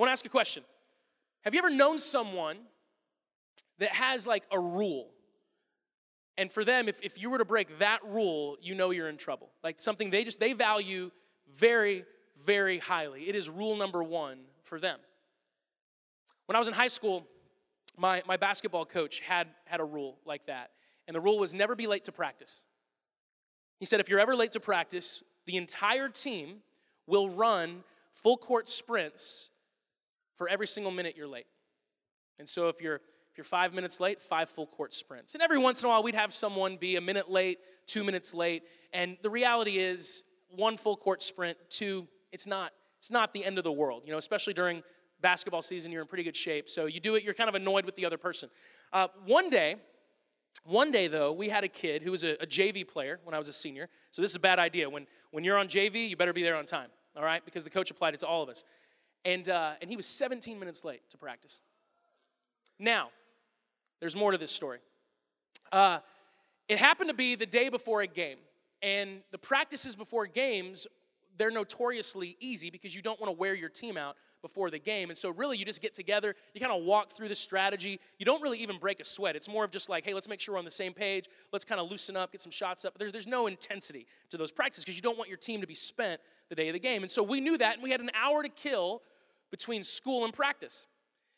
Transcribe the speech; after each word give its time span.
I 0.00 0.02
want 0.02 0.08
to 0.08 0.12
ask 0.12 0.24
a 0.24 0.30
question. 0.30 0.62
Have 1.42 1.52
you 1.52 1.58
ever 1.58 1.68
known 1.68 1.98
someone 1.98 2.56
that 3.80 3.90
has 3.90 4.26
like 4.26 4.44
a 4.50 4.58
rule? 4.58 5.10
And 6.38 6.50
for 6.50 6.64
them, 6.64 6.88
if, 6.88 6.98
if 7.02 7.20
you 7.20 7.28
were 7.28 7.36
to 7.36 7.44
break 7.44 7.80
that 7.80 7.98
rule, 8.06 8.56
you 8.62 8.74
know 8.74 8.92
you're 8.92 9.10
in 9.10 9.18
trouble. 9.18 9.50
Like 9.62 9.78
something 9.78 10.08
they 10.08 10.24
just 10.24 10.40
they 10.40 10.54
value 10.54 11.10
very, 11.54 12.06
very 12.46 12.78
highly. 12.78 13.28
It 13.28 13.36
is 13.36 13.50
rule 13.50 13.76
number 13.76 14.02
one 14.02 14.38
for 14.62 14.80
them. 14.80 14.98
When 16.46 16.56
I 16.56 16.58
was 16.58 16.68
in 16.68 16.72
high 16.72 16.86
school, 16.86 17.26
my, 17.98 18.22
my 18.26 18.38
basketball 18.38 18.86
coach 18.86 19.20
had, 19.20 19.48
had 19.66 19.80
a 19.80 19.84
rule 19.84 20.16
like 20.24 20.46
that. 20.46 20.70
And 21.08 21.14
the 21.14 21.20
rule 21.20 21.38
was 21.38 21.52
never 21.52 21.76
be 21.76 21.86
late 21.86 22.04
to 22.04 22.12
practice. 22.12 22.62
He 23.80 23.84
said, 23.84 24.00
if 24.00 24.08
you're 24.08 24.18
ever 24.18 24.34
late 24.34 24.52
to 24.52 24.60
practice, 24.60 25.22
the 25.44 25.58
entire 25.58 26.08
team 26.08 26.60
will 27.06 27.28
run 27.28 27.84
full 28.14 28.38
court 28.38 28.66
sprints 28.66 29.50
for 30.40 30.48
every 30.48 30.66
single 30.66 30.90
minute 30.90 31.16
you're 31.18 31.28
late. 31.28 31.44
And 32.38 32.48
so 32.48 32.68
if 32.68 32.80
you're 32.80 32.94
if 32.94 33.36
you're 33.36 33.44
five 33.44 33.74
minutes 33.74 34.00
late, 34.00 34.22
five 34.22 34.48
full 34.48 34.66
court 34.66 34.94
sprints. 34.94 35.34
And 35.34 35.42
every 35.42 35.58
once 35.58 35.82
in 35.82 35.86
a 35.86 35.90
while, 35.90 36.02
we'd 36.02 36.14
have 36.14 36.32
someone 36.32 36.78
be 36.78 36.96
a 36.96 37.00
minute 37.02 37.30
late, 37.30 37.58
two 37.86 38.02
minutes 38.02 38.32
late. 38.32 38.62
And 38.94 39.18
the 39.22 39.28
reality 39.28 39.76
is, 39.76 40.24
one 40.48 40.78
full 40.78 40.96
court 40.96 41.22
sprint, 41.22 41.58
two, 41.68 42.08
it's 42.32 42.46
not, 42.46 42.72
it's 42.98 43.10
not 43.10 43.34
the 43.34 43.44
end 43.44 43.58
of 43.58 43.64
the 43.64 43.70
world. 43.70 44.04
You 44.06 44.12
know, 44.12 44.18
especially 44.18 44.54
during 44.54 44.82
basketball 45.20 45.60
season, 45.60 45.92
you're 45.92 46.00
in 46.00 46.08
pretty 46.08 46.24
good 46.24 46.34
shape. 46.34 46.70
So 46.70 46.86
you 46.86 47.00
do 47.00 47.16
it, 47.16 47.22
you're 47.22 47.34
kind 47.34 47.50
of 47.50 47.54
annoyed 47.54 47.84
with 47.84 47.96
the 47.96 48.06
other 48.06 48.16
person. 48.16 48.48
Uh, 48.94 49.08
one 49.26 49.50
day, 49.50 49.76
one 50.64 50.90
day 50.90 51.06
though, 51.06 51.32
we 51.32 51.50
had 51.50 51.64
a 51.64 51.68
kid 51.68 52.02
who 52.02 52.12
was 52.12 52.24
a, 52.24 52.32
a 52.42 52.46
JV 52.46 52.88
player 52.88 53.20
when 53.24 53.34
I 53.34 53.38
was 53.38 53.48
a 53.48 53.52
senior. 53.52 53.90
So 54.10 54.22
this 54.22 54.30
is 54.30 54.36
a 54.36 54.40
bad 54.40 54.58
idea. 54.58 54.88
When, 54.88 55.06
when 55.32 55.44
you're 55.44 55.58
on 55.58 55.68
JV, 55.68 56.08
you 56.08 56.16
better 56.16 56.32
be 56.32 56.42
there 56.42 56.56
on 56.56 56.64
time, 56.64 56.88
all 57.14 57.24
right? 57.24 57.44
Because 57.44 57.62
the 57.62 57.70
coach 57.70 57.90
applied 57.90 58.14
it 58.14 58.20
to 58.20 58.26
all 58.26 58.42
of 58.42 58.48
us. 58.48 58.64
And, 59.24 59.48
uh, 59.48 59.72
and 59.80 59.90
he 59.90 59.96
was 59.96 60.06
17 60.06 60.58
minutes 60.58 60.84
late 60.84 61.02
to 61.10 61.18
practice. 61.18 61.60
Now, 62.78 63.10
there's 64.00 64.16
more 64.16 64.32
to 64.32 64.38
this 64.38 64.50
story. 64.50 64.78
Uh, 65.70 65.98
it 66.68 66.78
happened 66.78 67.10
to 67.10 67.14
be 67.14 67.34
the 67.34 67.46
day 67.46 67.68
before 67.68 68.00
a 68.00 68.06
game. 68.06 68.38
And 68.82 69.20
the 69.30 69.38
practices 69.38 69.94
before 69.94 70.26
games, 70.26 70.86
they're 71.36 71.50
notoriously 71.50 72.36
easy 72.40 72.70
because 72.70 72.94
you 72.94 73.02
don't 73.02 73.20
want 73.20 73.28
to 73.28 73.38
wear 73.38 73.54
your 73.54 73.68
team 73.68 73.96
out 73.96 74.16
before 74.42 74.70
the 74.70 74.78
game. 74.78 75.10
And 75.10 75.18
so, 75.18 75.30
really, 75.30 75.58
you 75.58 75.64
just 75.64 75.82
get 75.82 75.94
together, 75.94 76.34
you 76.54 76.60
kind 76.60 76.72
of 76.72 76.84
walk 76.84 77.12
through 77.12 77.28
the 77.28 77.34
strategy. 77.34 78.00
You 78.18 78.26
don't 78.26 78.42
really 78.42 78.58
even 78.58 78.78
break 78.78 79.00
a 79.00 79.04
sweat. 79.04 79.36
It's 79.36 79.48
more 79.48 79.64
of 79.64 79.70
just 79.70 79.88
like, 79.88 80.04
hey, 80.04 80.14
let's 80.14 80.28
make 80.28 80.40
sure 80.40 80.54
we're 80.54 80.58
on 80.58 80.64
the 80.64 80.70
same 80.70 80.94
page. 80.94 81.28
Let's 81.52 81.64
kind 81.64 81.80
of 81.80 81.90
loosen 81.90 82.16
up, 82.16 82.32
get 82.32 82.40
some 82.40 82.52
shots 82.52 82.84
up. 82.84 82.98
There's, 82.98 83.12
there's 83.12 83.26
no 83.26 83.46
intensity 83.46 84.06
to 84.30 84.36
those 84.36 84.50
practices 84.50 84.84
because 84.84 84.96
you 84.96 85.02
don't 85.02 85.18
want 85.18 85.28
your 85.28 85.38
team 85.38 85.60
to 85.60 85.66
be 85.66 85.74
spent 85.74 86.20
the 86.48 86.54
day 86.54 86.68
of 86.68 86.72
the 86.72 86.80
game. 86.80 87.02
And 87.02 87.10
so, 87.10 87.22
we 87.22 87.40
knew 87.40 87.58
that, 87.58 87.74
and 87.74 87.82
we 87.82 87.90
had 87.90 88.00
an 88.00 88.10
hour 88.14 88.42
to 88.42 88.48
kill 88.48 89.02
between 89.50 89.82
school 89.82 90.24
and 90.24 90.32
practice. 90.32 90.86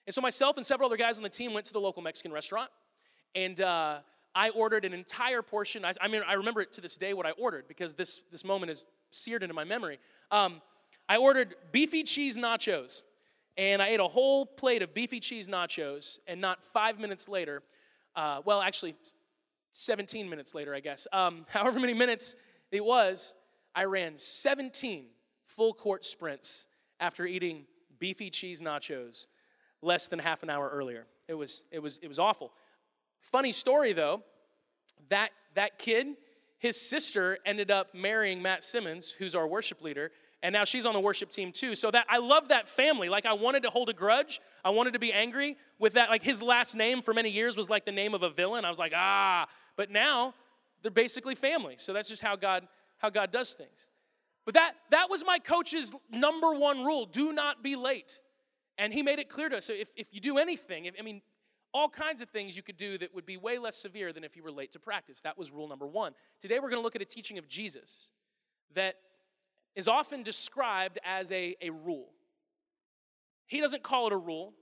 And 0.06 0.14
so, 0.14 0.20
myself 0.20 0.56
and 0.56 0.66
several 0.66 0.88
other 0.88 0.96
guys 0.96 1.16
on 1.16 1.22
the 1.22 1.28
team 1.28 1.54
went 1.54 1.66
to 1.66 1.72
the 1.72 1.80
local 1.80 2.02
Mexican 2.02 2.32
restaurant, 2.32 2.70
and 3.34 3.60
uh, 3.60 3.98
I 4.34 4.48
ordered 4.50 4.84
an 4.84 4.92
entire 4.92 5.42
portion. 5.42 5.84
I, 5.84 5.92
I, 6.00 6.08
mean, 6.08 6.22
I 6.26 6.34
remember 6.34 6.60
it 6.60 6.72
to 6.72 6.80
this 6.80 6.96
day 6.96 7.14
what 7.14 7.26
I 7.26 7.32
ordered 7.32 7.68
because 7.68 7.94
this, 7.94 8.20
this 8.30 8.44
moment 8.44 8.70
is 8.70 8.84
seared 9.10 9.42
into 9.42 9.54
my 9.54 9.64
memory. 9.64 9.98
Um, 10.30 10.60
I 11.08 11.16
ordered 11.16 11.54
beefy 11.70 12.02
cheese 12.02 12.38
nachos, 12.38 13.04
and 13.56 13.82
I 13.82 13.88
ate 13.88 14.00
a 14.00 14.08
whole 14.08 14.46
plate 14.46 14.82
of 14.82 14.94
beefy 14.94 15.20
cheese 15.20 15.48
nachos, 15.48 16.18
and 16.26 16.40
not 16.40 16.62
five 16.62 16.98
minutes 16.98 17.28
later, 17.28 17.62
uh, 18.16 18.40
well, 18.44 18.60
actually, 18.60 18.94
17 19.72 20.28
minutes 20.28 20.54
later, 20.54 20.74
I 20.74 20.80
guess, 20.80 21.06
um, 21.12 21.46
however 21.48 21.80
many 21.80 21.94
minutes 21.94 22.34
it 22.70 22.84
was, 22.84 23.34
I 23.74 23.84
ran 23.84 24.18
17 24.18 25.06
full 25.46 25.74
court 25.74 26.04
sprints 26.04 26.66
after 27.00 27.26
eating 27.26 27.64
beefy 28.02 28.30
cheese 28.30 28.60
nachos 28.60 29.28
less 29.80 30.08
than 30.08 30.18
half 30.18 30.42
an 30.42 30.50
hour 30.50 30.68
earlier. 30.68 31.06
It 31.28 31.34
was, 31.34 31.66
it 31.70 31.78
was, 31.78 32.00
it 32.02 32.08
was 32.08 32.18
awful. 32.18 32.50
Funny 33.20 33.52
story 33.52 33.92
though, 33.92 34.24
that, 35.08 35.30
that 35.54 35.78
kid, 35.78 36.08
his 36.58 36.80
sister 36.80 37.38
ended 37.46 37.70
up 37.70 37.94
marrying 37.94 38.42
Matt 38.42 38.64
Simmons, 38.64 39.14
who's 39.16 39.36
our 39.36 39.46
worship 39.46 39.82
leader, 39.82 40.10
and 40.42 40.52
now 40.52 40.64
she's 40.64 40.84
on 40.84 40.94
the 40.94 41.00
worship 41.00 41.30
team 41.30 41.52
too. 41.52 41.76
So 41.76 41.92
that 41.92 42.06
I 42.10 42.18
love 42.18 42.48
that 42.48 42.68
family. 42.68 43.08
Like 43.08 43.24
I 43.24 43.34
wanted 43.34 43.62
to 43.62 43.70
hold 43.70 43.88
a 43.88 43.92
grudge. 43.92 44.40
I 44.64 44.70
wanted 44.70 44.94
to 44.94 44.98
be 44.98 45.12
angry 45.12 45.56
with 45.78 45.92
that. 45.92 46.10
Like 46.10 46.24
his 46.24 46.42
last 46.42 46.74
name 46.74 47.02
for 47.02 47.14
many 47.14 47.30
years 47.30 47.56
was 47.56 47.70
like 47.70 47.84
the 47.84 47.92
name 47.92 48.14
of 48.14 48.24
a 48.24 48.30
villain. 48.30 48.64
I 48.64 48.68
was 48.68 48.80
like, 48.80 48.92
ah. 48.96 49.46
But 49.76 49.92
now 49.92 50.34
they're 50.82 50.90
basically 50.90 51.36
family. 51.36 51.76
So 51.78 51.92
that's 51.92 52.08
just 52.08 52.20
how 52.22 52.34
God 52.34 52.66
how 52.98 53.10
God 53.10 53.30
does 53.30 53.54
things. 53.54 53.90
But 54.44 54.54
that 54.54 54.72
that 54.90 55.08
was 55.08 55.24
my 55.24 55.38
coach's 55.38 55.92
number 56.10 56.52
one 56.54 56.84
rule: 56.84 57.06
do 57.06 57.32
not 57.32 57.62
be 57.62 57.76
late. 57.76 58.20
And 58.78 58.92
he 58.92 59.02
made 59.02 59.18
it 59.18 59.28
clear 59.28 59.48
to 59.48 59.58
us. 59.58 59.66
So 59.66 59.74
if, 59.74 59.90
if 59.96 60.08
you 60.12 60.20
do 60.20 60.38
anything, 60.38 60.86
if, 60.86 60.94
I 60.98 61.02
mean, 61.02 61.20
all 61.74 61.88
kinds 61.88 62.20
of 62.22 62.30
things 62.30 62.56
you 62.56 62.62
could 62.62 62.76
do 62.76 62.98
that 62.98 63.14
would 63.14 63.26
be 63.26 63.36
way 63.36 63.58
less 63.58 63.76
severe 63.76 64.12
than 64.12 64.24
if 64.24 64.34
you 64.36 64.42
were 64.42 64.50
late 64.50 64.72
to 64.72 64.78
practice. 64.78 65.20
That 65.20 65.38
was 65.38 65.50
rule 65.50 65.68
number 65.68 65.86
one. 65.86 66.12
Today 66.40 66.56
we're 66.56 66.70
going 66.70 66.80
to 66.80 66.82
look 66.82 66.96
at 66.96 67.02
a 67.02 67.06
teaching 67.06 67.38
of 67.38 67.46
Jesus 67.48 68.12
that 68.74 68.96
is 69.74 69.88
often 69.88 70.22
described 70.22 70.98
as 71.04 71.30
a, 71.32 71.54
a 71.60 71.70
rule. 71.70 72.08
He 73.46 73.60
doesn't 73.60 73.82
call 73.82 74.06
it 74.06 74.12
a 74.12 74.18
rule, 74.18 74.54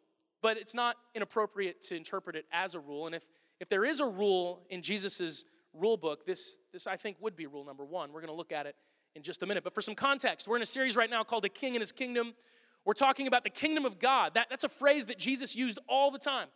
but 0.43 0.57
it's 0.57 0.75
not 0.75 0.97
inappropriate 1.15 1.83
to 1.83 1.97
interpret 1.97 2.37
it 2.37 2.47
as 2.53 2.75
a 2.75 2.81
rule. 2.81 3.07
And 3.07 3.15
if, 3.15 3.29
if 3.61 3.69
there 3.69 3.85
is 3.85 4.01
a 4.01 4.07
rule 4.07 4.63
in 4.71 4.83
Jesus' 4.83 5.45
rule 5.73 5.97
book, 5.97 6.27
this, 6.27 6.59
this 6.73 6.87
I 6.87 6.97
think 6.97 7.17
would 7.21 7.37
be 7.37 7.47
rule 7.47 7.65
number 7.65 7.85
one. 7.85 8.13
We're 8.13 8.21
going 8.21 8.33
to 8.33 8.37
look 8.37 8.53
at 8.53 8.67
it 8.67 8.77
in 9.15 9.22
just 9.22 9.43
a 9.43 9.47
minute. 9.47 9.65
But 9.65 9.75
for 9.75 9.82
some 9.82 9.94
context, 9.94 10.48
we're 10.48 10.56
in 10.56 10.62
a 10.62 10.66
series 10.66 10.97
right 10.97 11.10
now 11.10 11.22
called 11.25 11.44
The 11.44 11.48
King 11.48 11.75
and 11.75 11.81
His 11.81 11.93
Kingdom. 11.93 12.34
We're 12.84 12.94
talking 12.94 13.26
about 13.26 13.44
the 13.44 13.50
kingdom 13.50 13.84
of 13.84 13.98
God. 13.98 14.34
That, 14.34 14.47
that's 14.48 14.65
a 14.65 14.69
phrase 14.69 15.06
that 15.06 15.19
Jesus 15.19 15.54
used 15.54 15.78
all 15.88 16.10
the 16.10 16.19
time. 16.19 16.48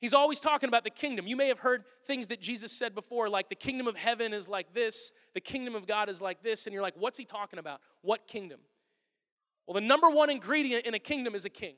He's 0.00 0.14
always 0.14 0.40
talking 0.40 0.68
about 0.68 0.84
the 0.84 0.90
kingdom. 0.90 1.26
You 1.26 1.36
may 1.36 1.48
have 1.48 1.60
heard 1.60 1.84
things 2.06 2.26
that 2.26 2.40
Jesus 2.40 2.72
said 2.72 2.94
before, 2.94 3.28
like 3.28 3.48
the 3.48 3.54
kingdom 3.54 3.86
of 3.86 3.96
heaven 3.96 4.32
is 4.32 4.48
like 4.48 4.74
this, 4.74 5.12
the 5.34 5.40
kingdom 5.40 5.74
of 5.74 5.86
God 5.86 6.08
is 6.08 6.20
like 6.20 6.42
this, 6.42 6.66
and 6.66 6.74
you're 6.74 6.82
like, 6.82 6.94
what's 6.98 7.16
he 7.16 7.24
talking 7.24 7.58
about? 7.58 7.80
What 8.02 8.26
kingdom? 8.26 8.60
Well, 9.66 9.74
the 9.74 9.80
number 9.80 10.10
one 10.10 10.30
ingredient 10.30 10.84
in 10.84 10.94
a 10.94 10.98
kingdom 10.98 11.34
is 11.34 11.44
a 11.44 11.50
king. 11.50 11.76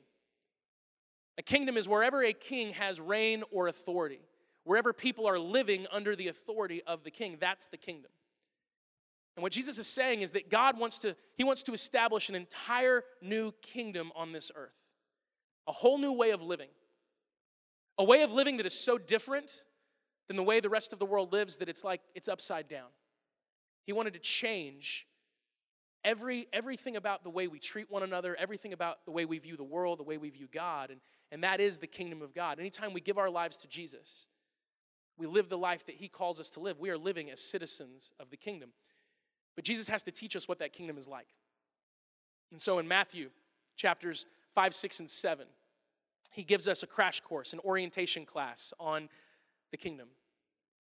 A 1.37 1.41
kingdom 1.43 1.77
is 1.77 1.87
wherever 1.87 2.23
a 2.23 2.33
king 2.33 2.73
has 2.73 2.99
reign 2.99 3.43
or 3.51 3.67
authority, 3.67 4.21
wherever 4.63 4.91
people 4.91 5.27
are 5.27 5.39
living 5.39 5.85
under 5.91 6.15
the 6.15 6.27
authority 6.27 6.81
of 6.85 7.03
the 7.03 7.11
king. 7.11 7.37
That's 7.39 7.67
the 7.67 7.77
kingdom. 7.77 8.11
And 9.37 9.43
what 9.43 9.51
Jesus 9.51 9.77
is 9.77 9.85
saying 9.85 10.23
is 10.23 10.31
that 10.31 10.49
God 10.49 10.79
wants 10.79 10.97
to, 10.99 11.15
he 11.35 11.43
wants 11.43 11.61
to 11.63 11.73
establish 11.73 12.27
an 12.27 12.33
entire 12.33 13.03
new 13.21 13.51
kingdom 13.61 14.11
on 14.15 14.31
this 14.31 14.51
earth. 14.55 14.79
A 15.67 15.71
whole 15.71 15.99
new 15.99 16.11
way 16.11 16.31
of 16.31 16.41
living. 16.41 16.69
A 17.99 18.03
way 18.03 18.23
of 18.23 18.31
living 18.31 18.57
that 18.57 18.65
is 18.65 18.73
so 18.73 18.97
different 18.97 19.63
than 20.27 20.37
the 20.37 20.43
way 20.43 20.59
the 20.59 20.69
rest 20.69 20.91
of 20.91 20.97
the 20.97 21.05
world 21.05 21.31
lives 21.31 21.57
that 21.57 21.69
it's 21.69 21.83
like 21.83 22.01
it's 22.15 22.27
upside 22.27 22.67
down. 22.67 22.87
He 23.85 23.93
wanted 23.93 24.13
to 24.13 24.19
change 24.19 25.05
every, 26.03 26.47
everything 26.51 26.95
about 26.95 27.23
the 27.23 27.29
way 27.29 27.47
we 27.47 27.59
treat 27.59 27.91
one 27.91 28.01
another, 28.01 28.35
everything 28.39 28.73
about 28.73 29.05
the 29.05 29.11
way 29.11 29.25
we 29.25 29.37
view 29.37 29.55
the 29.55 29.63
world, 29.63 29.99
the 29.99 30.03
way 30.03 30.17
we 30.17 30.31
view 30.31 30.47
God, 30.51 30.89
and, 30.89 30.99
and 31.31 31.43
that 31.43 31.61
is 31.61 31.77
the 31.77 31.87
kingdom 31.87 32.23
of 32.23 32.33
God. 32.33 32.59
Anytime 32.59 32.91
we 32.91 33.01
give 33.01 33.19
our 33.19 33.29
lives 33.29 33.57
to 33.57 33.67
Jesus, 33.67 34.27
we 35.15 35.27
live 35.27 35.47
the 35.47 35.57
life 35.59 35.85
that 35.85 35.95
He 35.95 36.07
calls 36.07 36.39
us 36.39 36.49
to 36.51 36.59
live. 36.59 36.79
We 36.79 36.89
are 36.89 36.97
living 36.97 37.29
as 37.29 37.39
citizens 37.39 38.13
of 38.19 38.31
the 38.31 38.37
kingdom. 38.37 38.69
But 39.57 39.65
Jesus 39.65 39.87
has 39.89 40.03
to 40.03 40.11
teach 40.11 40.35
us 40.35 40.47
what 40.47 40.59
that 40.59 40.71
kingdom 40.71 40.97
is 40.99 41.07
like. 41.07 41.27
And 42.51 42.61
so 42.61 42.77
in 42.77 42.87
Matthew 42.87 43.29
chapters 43.75 44.27
5, 44.55 44.73
6, 44.73 44.99
and 45.01 45.09
7, 45.09 45.47
he 46.31 46.43
gives 46.43 46.67
us 46.67 46.83
a 46.83 46.87
crash 46.87 47.19
course, 47.21 47.53
an 47.53 47.59
orientation 47.65 48.23
class 48.23 48.71
on 48.79 49.09
the 49.71 49.77
kingdom, 49.77 50.09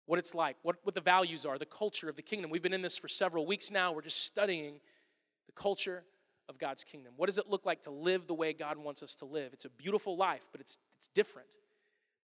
what 0.05 0.17
it's 0.17 0.33
like, 0.33 0.55
what, 0.63 0.77
what 0.83 0.95
the 0.95 1.01
values 1.01 1.45
are, 1.45 1.57
the 1.57 1.65
culture 1.65 2.07
of 2.09 2.15
the 2.15 2.21
kingdom. 2.21 2.49
We've 2.49 2.63
been 2.63 2.73
in 2.73 2.81
this 2.81 2.97
for 2.97 3.09
several 3.09 3.45
weeks 3.45 3.69
now. 3.69 3.91
We're 3.91 4.01
just 4.01 4.23
studying 4.23 4.75
the 5.47 5.51
culture 5.51 6.03
of 6.47 6.57
God's 6.57 6.85
kingdom. 6.85 7.13
What 7.17 7.25
does 7.25 7.37
it 7.37 7.49
look 7.49 7.65
like 7.65 7.81
to 7.83 7.91
live 7.91 8.25
the 8.25 8.33
way 8.33 8.53
God 8.53 8.77
wants 8.77 9.03
us 9.03 9.15
to 9.17 9.25
live? 9.25 9.51
It's 9.51 9.65
a 9.65 9.69
beautiful 9.69 10.15
life, 10.15 10.47
but 10.53 10.61
it's, 10.61 10.77
it's 10.97 11.09
different. 11.09 11.49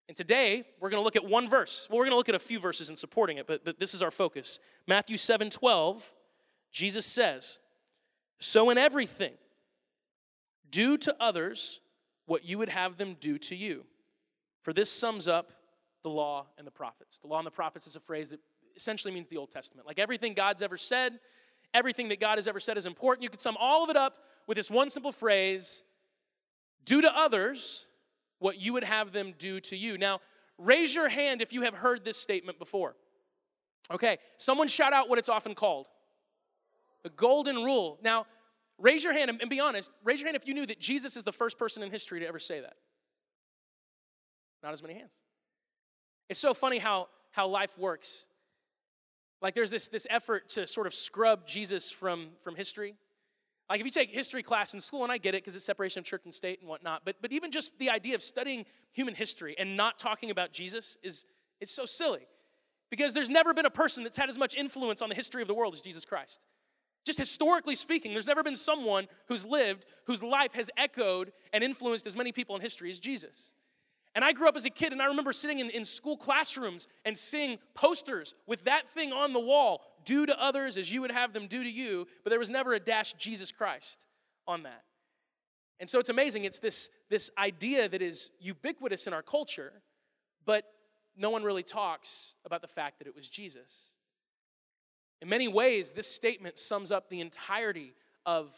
And 0.09 0.17
today, 0.17 0.65
we're 0.81 0.91
going 0.91 1.01
to 1.01 1.05
look 1.05 1.17
at 1.17 1.25
one 1.25 1.49
verse. 1.49 1.89
Well, 1.91 1.99
we're 1.99 2.05
going 2.05 2.13
to 2.13 2.17
look 2.17 2.29
at 2.29 2.37
a 2.37 2.39
few 2.39 2.61
verses 2.61 2.89
in 2.89 2.97
supporting 2.97 3.39
it, 3.39 3.49
but, 3.49 3.65
but 3.65 3.81
this 3.81 3.93
is 3.93 4.03
our 4.03 4.13
focus. 4.13 4.61
Matthew 4.87 5.17
7 5.17 5.51
12 5.51 6.13
Jesus 6.77 7.07
says, 7.07 7.59
So 8.39 8.69
in 8.69 8.77
everything, 8.77 9.33
do 10.69 10.99
to 10.99 11.17
others 11.19 11.81
what 12.27 12.45
you 12.45 12.59
would 12.59 12.69
have 12.69 12.99
them 12.99 13.17
do 13.19 13.39
to 13.39 13.57
you. 13.57 13.87
For 14.61 14.75
this 14.75 14.93
sums 14.93 15.27
up 15.27 15.53
the 16.03 16.11
law 16.11 16.49
and 16.59 16.67
the 16.67 16.71
prophets. 16.71 17.19
The 17.19 17.29
law 17.29 17.39
and 17.39 17.47
the 17.47 17.51
prophets 17.51 17.87
is 17.87 17.97
a 17.97 18.01
phrase 18.01 18.29
that 18.29 18.41
essentially 18.77 19.15
means 19.15 19.27
the 19.27 19.39
Old 19.39 19.51
Testament. 19.51 19.87
Like 19.87 19.99
everything 19.99 20.35
God's 20.35 20.61
ever 20.61 20.77
said, 20.77 21.19
everything 21.73 22.11
that 22.11 22.21
God 22.21 22.37
has 22.37 22.47
ever 22.47 22.61
said 22.61 22.77
is 22.77 22.85
important. 22.85 23.23
You 23.23 23.31
could 23.31 23.41
sum 23.41 23.57
all 23.59 23.83
of 23.83 23.89
it 23.89 23.97
up 23.97 24.19
with 24.47 24.57
this 24.57 24.71
one 24.71 24.91
simple 24.91 25.13
phrase 25.13 25.83
do 26.85 27.01
to 27.01 27.09
others 27.09 27.87
what 28.39 28.61
you 28.61 28.75
would 28.75 28.85
have 28.85 29.13
them 29.13 29.33
do 29.39 29.61
to 29.61 29.77
you. 29.79 29.97
Now, 29.97 30.21
raise 30.59 30.95
your 30.95 31.09
hand 31.09 31.41
if 31.41 31.55
you 31.55 31.63
have 31.63 31.73
heard 31.73 32.05
this 32.05 32.19
statement 32.19 32.59
before. 32.59 32.97
Okay, 33.91 34.19
someone 34.37 34.69
shout 34.69 34.93
out 34.93 35.09
what 35.09 35.19
it's 35.19 35.31
often 35.31 35.55
called 35.55 35.87
the 37.07 37.11
golden 37.11 37.63
rule. 37.63 38.01
Now, 38.03 38.27
raise 38.79 39.05
your 39.05 39.13
hand 39.13 39.31
and, 39.31 39.49
be 39.49 39.61
honest. 39.61 39.93
Raise 40.03 40.21
your 40.21 40.27
hand 40.27 40.37
if 40.37 40.45
you 40.45 40.55
knew 40.55 40.67
that 40.67 40.81
Jesus 40.81 41.17
is 41.17 41.23
the 41.23 41.33
first 41.33 41.57
person 41.57 41.85
in 41.85 41.91
history 41.93 42.19
to 42.19 42.27
ever 42.27 42.41
say 42.41 42.61
that. 42.61 42.73
Not 44.61 44.73
as 44.73 44.83
many 44.83 44.95
hands. 44.95 45.21
It's 46.29 46.41
so 46.41 46.53
funny 46.53 46.79
how, 46.79 47.07
how 47.31 47.47
life 47.47 47.79
works. 47.79 48.27
Like 49.41 49.55
there's 49.55 49.71
this, 49.71 49.87
this 49.87 50.05
effort 50.11 50.49
to 50.51 50.67
sort 50.67 50.89
of 50.89 50.95
scrub 50.95 51.47
Jesus 51.47 51.93
from, 51.93 52.31
from 52.43 52.57
history. 52.57 52.97
Like 53.71 53.79
if 53.79 53.87
you 53.87 53.93
take 53.93 54.11
history 54.11 54.43
class 54.43 54.75
in 54.75 54.81
school, 54.81 55.05
and 55.05 55.13
I 55.13 55.19
get 55.19 55.37
it 55.37 55.45
because 55.45 55.55
it's 55.55 55.65
separation 55.65 56.01
of 56.01 56.07
church 56.07 56.23
and 56.25 56.35
state 56.35 56.59
and 56.59 56.69
whatnot, 56.69 57.03
but, 57.05 57.15
but 57.23 57.31
even 57.31 57.53
just 57.53 57.79
the 57.79 57.91
idea 57.91 58.17
of 58.17 58.23
studying 58.23 58.65
human 58.91 59.15
history 59.15 59.55
and 59.61 59.77
not 59.77 60.01
talking 60.01 60.33
about 60.33 60.53
Jesus 60.53 60.99
is, 61.05 61.25
is 61.61 61.71
so 61.71 61.85
silly. 61.85 62.27
Because 62.91 63.15
there's 63.15 63.31
never 63.31 63.55
been 63.55 63.67
a 63.67 63.71
person 63.71 64.03
that's 64.03 64.17
had 64.17 64.29
as 64.29 64.37
much 64.37 64.57
influence 64.57 65.03
on 65.03 65.09
the 65.09 65.15
history 65.15 65.43
of 65.43 65.47
the 65.47 65.55
world 65.55 65.73
as 65.73 65.81
Jesus 65.81 66.05
Christ. 66.05 66.41
Just 67.07 67.19
historically 67.19 67.77
speaking, 67.77 68.13
there's 68.13 68.27
never 68.27 68.43
been 68.43 68.57
someone 68.57 69.07
who's 69.29 69.47
lived 69.47 69.87
whose 70.07 70.25
life 70.25 70.55
has 70.55 70.71
echoed 70.77 71.33
and 71.53 71.63
influenced 71.63 72.05
as 72.05 72.17
many 72.17 72.33
people 72.33 72.57
in 72.57 72.61
history 72.61 72.91
as 72.91 72.99
Jesus. 72.99 73.55
And 74.17 74.25
I 74.25 74.33
grew 74.33 74.49
up 74.49 74.57
as 74.57 74.65
a 74.65 74.71
kid, 74.71 74.93
and 74.93 75.01
I 75.01 75.07
remember 75.07 75.33
sitting 75.33 75.61
in, 75.61 75.71
in 75.71 75.85
school 75.85 76.17
classrooms 76.17 76.89
and 77.05 77.17
seeing 77.17 77.59
posters 77.75 78.35
with 78.47 78.65
that 78.65 78.89
thing 78.93 79.13
on 79.13 79.33
the 79.33 79.41
wall 79.41 79.83
do 80.05 80.27
to 80.27 80.43
others 80.43 80.77
as 80.77 80.91
you 80.91 81.01
would 81.01 81.13
have 81.13 81.33
them 81.33 81.47
do 81.47 81.63
to 81.63 81.71
you, 81.71 82.09
but 82.25 82.31
there 82.31 82.39
was 82.39 82.51
never 82.51 82.75
a 82.75 82.81
dash 82.81 83.13
Jesus 83.15 83.53
Christ 83.53 84.07
on 84.49 84.65
that. 84.65 84.83
And 85.79 85.89
so 85.89 86.01
it's 86.01 86.09
amazing. 86.09 86.45
It's 86.45 86.59
this, 86.59 86.89
this 87.09 87.31
idea 87.39 87.89
that 87.89 88.03
is 88.03 88.31
ubiquitous 88.41 89.07
in 89.07 89.13
our 89.13 89.23
culture, 89.23 89.73
but 90.45 90.65
no 91.17 91.31
one 91.31 91.45
really 91.45 91.63
talks 91.63 92.35
about 92.45 92.63
the 92.63 92.69
fact 92.69 92.99
that 92.99 93.07
it 93.07 93.15
was 93.15 93.29
Jesus. 93.29 93.96
In 95.23 95.29
many 95.29 95.49
ways, 95.49 95.93
this 95.93 96.07
statement 96.07 96.59
sums 96.59 96.91
up 96.91 97.09
the 97.09 97.21
entirety 97.21 97.95
of, 98.25 98.53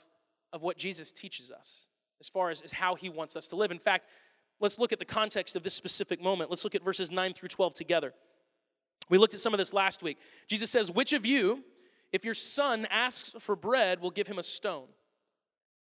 of 0.52 0.62
what 0.62 0.76
Jesus 0.76 1.12
teaches 1.12 1.50
us 1.50 1.88
as 2.20 2.28
far 2.28 2.50
as, 2.50 2.60
as 2.60 2.72
how 2.72 2.94
he 2.94 3.08
wants 3.08 3.36
us 3.36 3.48
to 3.48 3.56
live. 3.56 3.70
In 3.70 3.78
fact, 3.78 4.06
let's 4.60 4.78
look 4.78 4.92
at 4.92 4.98
the 4.98 5.04
context 5.04 5.54
of 5.56 5.62
this 5.62 5.74
specific 5.74 6.22
moment. 6.22 6.50
Let's 6.50 6.64
look 6.64 6.74
at 6.74 6.84
verses 6.84 7.10
9 7.10 7.32
through 7.34 7.48
12 7.48 7.74
together. 7.74 8.12
We 9.08 9.18
looked 9.18 9.34
at 9.34 9.40
some 9.40 9.54
of 9.54 9.58
this 9.58 9.72
last 9.72 10.02
week. 10.02 10.18
Jesus 10.48 10.70
says, 10.70 10.90
Which 10.90 11.12
of 11.12 11.24
you, 11.24 11.64
if 12.12 12.24
your 12.24 12.34
son 12.34 12.86
asks 12.90 13.34
for 13.38 13.56
bread, 13.56 14.00
will 14.00 14.10
give 14.10 14.26
him 14.26 14.38
a 14.38 14.42
stone? 14.42 14.86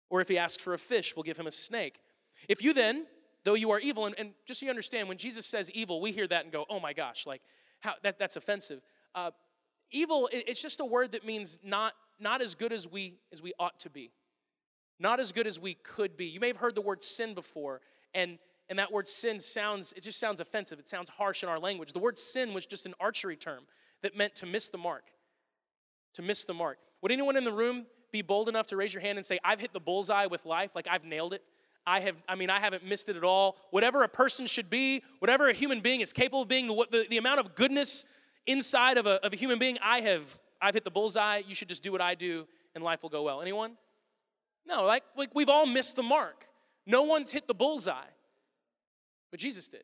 Or 0.10 0.22
if 0.22 0.28
he 0.28 0.38
asks 0.38 0.64
for 0.64 0.74
a 0.74 0.78
fish, 0.78 1.16
will 1.16 1.24
give 1.24 1.38
him 1.38 1.48
a 1.48 1.52
snake? 1.52 2.00
If 2.48 2.64
you 2.64 2.74
then, 2.74 3.06
though 3.44 3.54
you 3.56 3.72
are 3.72 3.80
evil, 3.80 4.06
and, 4.06 4.16
and 4.18 4.32
just 4.46 4.60
so 4.60 4.66
you 4.66 4.70
understand, 4.70 5.08
when 5.08 5.18
Jesus 5.18 5.46
says 5.46 5.70
evil, 5.72 6.02
we 6.02 6.12
hear 6.12 6.28
that 6.28 6.44
and 6.44 6.54
go, 6.54 6.66
oh 6.70 6.80
my 6.80 6.94
gosh, 6.94 7.26
like, 7.26 7.42
how, 7.80 7.94
that, 8.04 8.20
that's 8.20 8.36
offensive. 8.36 8.82
Uh, 9.16 9.32
evil, 9.92 10.30
it, 10.32 10.46
it's 10.48 10.62
just 10.62 10.80
a 10.80 10.86
word 10.86 11.12
that 11.14 11.26
means 11.26 11.58
not, 11.64 11.94
not 12.20 12.42
as 12.42 12.56
good 12.56 12.74
as 12.74 12.88
we, 12.88 13.20
as 13.32 13.42
we 13.42 13.54
ought 13.60 13.80
to 13.80 13.90
be, 13.90 14.12
not 15.00 15.20
as 15.20 15.32
good 15.32 15.48
as 15.48 15.60
we 15.60 15.76
could 15.76 16.18
be. 16.18 16.26
You 16.26 16.40
may 16.40 16.48
have 16.48 16.58
heard 16.58 16.76
the 16.76 16.82
word 16.82 17.04
sin 17.04 17.34
before, 17.34 17.82
and 18.14 18.38
and 18.70 18.78
that 18.78 18.92
word 18.92 19.08
sin 19.08 19.40
sounds, 19.40 19.94
it 19.98 20.04
just 20.04 20.20
sounds 20.20 20.40
offensive. 20.40 20.80
It 20.80 20.88
sounds 20.88 21.10
harsh 21.10 21.42
in 21.42 21.50
our 21.50 21.60
language. 21.60 21.92
The 21.92 22.00
word 22.00 22.18
sin 22.20 22.54
was 22.54 22.68
just 22.68 22.86
an 22.86 22.94
archery 23.00 23.36
term 23.36 23.64
that 24.04 24.16
meant 24.16 24.36
to 24.36 24.46
miss 24.46 24.70
the 24.70 24.78
mark. 24.78 25.06
To 26.14 26.22
miss 26.22 26.46
the 26.46 26.54
mark. 26.54 26.78
Would 27.02 27.12
anyone 27.12 27.36
in 27.36 27.44
the 27.44 27.52
room 27.52 27.88
be 28.12 28.22
bold 28.22 28.48
enough 28.48 28.68
to 28.68 28.78
raise 28.78 28.94
your 28.94 29.02
hand 29.02 29.18
and 29.18 29.26
say, 29.26 29.40
I've 29.44 29.60
hit 29.60 29.74
the 29.74 29.80
bullseye 29.80 30.28
with 30.28 30.46
life, 30.46 30.72
like 30.76 30.88
I've 30.90 31.04
nailed 31.04 31.34
it? 31.34 31.44
I 31.88 32.02
have, 32.02 32.16
I 32.28 32.36
mean, 32.36 32.52
I 32.52 32.60
haven't 32.60 32.86
missed 32.86 33.10
it 33.10 33.16
at 33.16 33.24
all. 33.24 33.58
Whatever 33.72 34.04
a 34.04 34.08
person 34.08 34.46
should 34.46 34.70
be, 34.70 35.02
whatever 35.18 35.50
a 35.50 35.54
human 35.54 35.82
being 35.82 36.02
is 36.02 36.14
capable 36.14 36.44
of 36.44 36.48
being, 36.48 36.68
the, 36.68 36.86
the, 36.92 37.06
the 37.10 37.18
amount 37.18 37.40
of 37.40 37.56
goodness 37.56 38.06
inside 38.50 38.98
of 38.98 39.06
a, 39.06 39.24
of 39.24 39.32
a 39.32 39.36
human 39.36 39.60
being, 39.60 39.78
I 39.82 40.02
have, 40.02 40.24
I've 40.60 40.74
hit 40.74 40.84
the 40.84 40.90
bullseye. 40.90 41.44
You 41.48 41.54
should 41.54 41.70
just 41.70 41.84
do 41.84 41.92
what 41.92 42.02
I 42.02 42.16
do 42.16 42.48
and 42.74 42.84
life 42.84 43.04
will 43.04 43.10
go 43.10 43.24
well. 43.24 43.42
Anyone? 43.42 43.74
No, 44.68 44.84
like, 44.84 45.04
like 45.16 45.30
we've 45.36 45.50
all 45.50 45.68
missed 45.68 45.96
the 45.96 46.04
mark. 46.04 46.46
No 46.86 47.04
one's 47.04 47.32
hit 47.32 47.48
the 47.48 47.54
bullseye. 47.54 48.12
But 49.30 49.40
Jesus 49.40 49.68
did. 49.68 49.84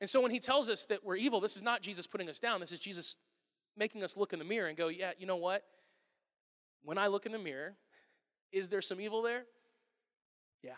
And 0.00 0.08
so 0.08 0.20
when 0.20 0.30
he 0.30 0.38
tells 0.38 0.68
us 0.68 0.86
that 0.86 1.04
we're 1.04 1.16
evil, 1.16 1.40
this 1.40 1.56
is 1.56 1.62
not 1.62 1.82
Jesus 1.82 2.06
putting 2.06 2.28
us 2.28 2.38
down. 2.38 2.60
This 2.60 2.72
is 2.72 2.78
Jesus 2.78 3.16
making 3.76 4.04
us 4.04 4.16
look 4.16 4.32
in 4.32 4.38
the 4.38 4.44
mirror 4.44 4.68
and 4.68 4.76
go, 4.76 4.88
yeah, 4.88 5.12
you 5.18 5.26
know 5.26 5.36
what? 5.36 5.64
When 6.84 6.96
I 6.96 7.08
look 7.08 7.26
in 7.26 7.32
the 7.32 7.38
mirror, 7.38 7.74
is 8.52 8.68
there 8.68 8.82
some 8.82 9.00
evil 9.00 9.22
there? 9.22 9.42
Yeah. 10.62 10.72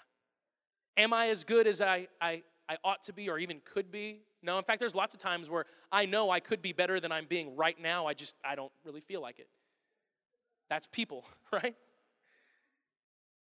Am 0.97 1.13
I 1.13 1.29
as 1.29 1.45
good 1.45 1.67
as 1.67 1.83
I, 1.83 2.09
I, 2.21 2.43
I 2.69 2.77
ought 2.85 3.03
to 3.05 3.13
be 3.13 3.29
or 3.29 3.39
even 3.39 3.61
could 3.65 3.91
be? 3.91 4.21
No. 4.43 4.59
In 4.59 4.65
fact, 4.65 4.81
there's 4.81 4.95
lots 4.95 5.15
of 5.15 5.21
times 5.21 5.49
where 5.49 5.67
I 5.93 6.07
know 6.07 6.31
I 6.31 6.41
could 6.41 6.63
be 6.63 6.73
better 6.73 7.01
than 7.01 7.13
I'm 7.13 7.27
being 7.27 7.57
right 7.57 7.81
now. 7.81 8.07
I 8.07 8.15
just, 8.15 8.35
I 8.45 8.55
don't 8.55 8.73
really 8.85 9.01
feel 9.01 9.21
like 9.21 9.39
it. 9.39 9.49
That's 10.69 10.87
people, 10.87 11.25
right? 11.53 11.75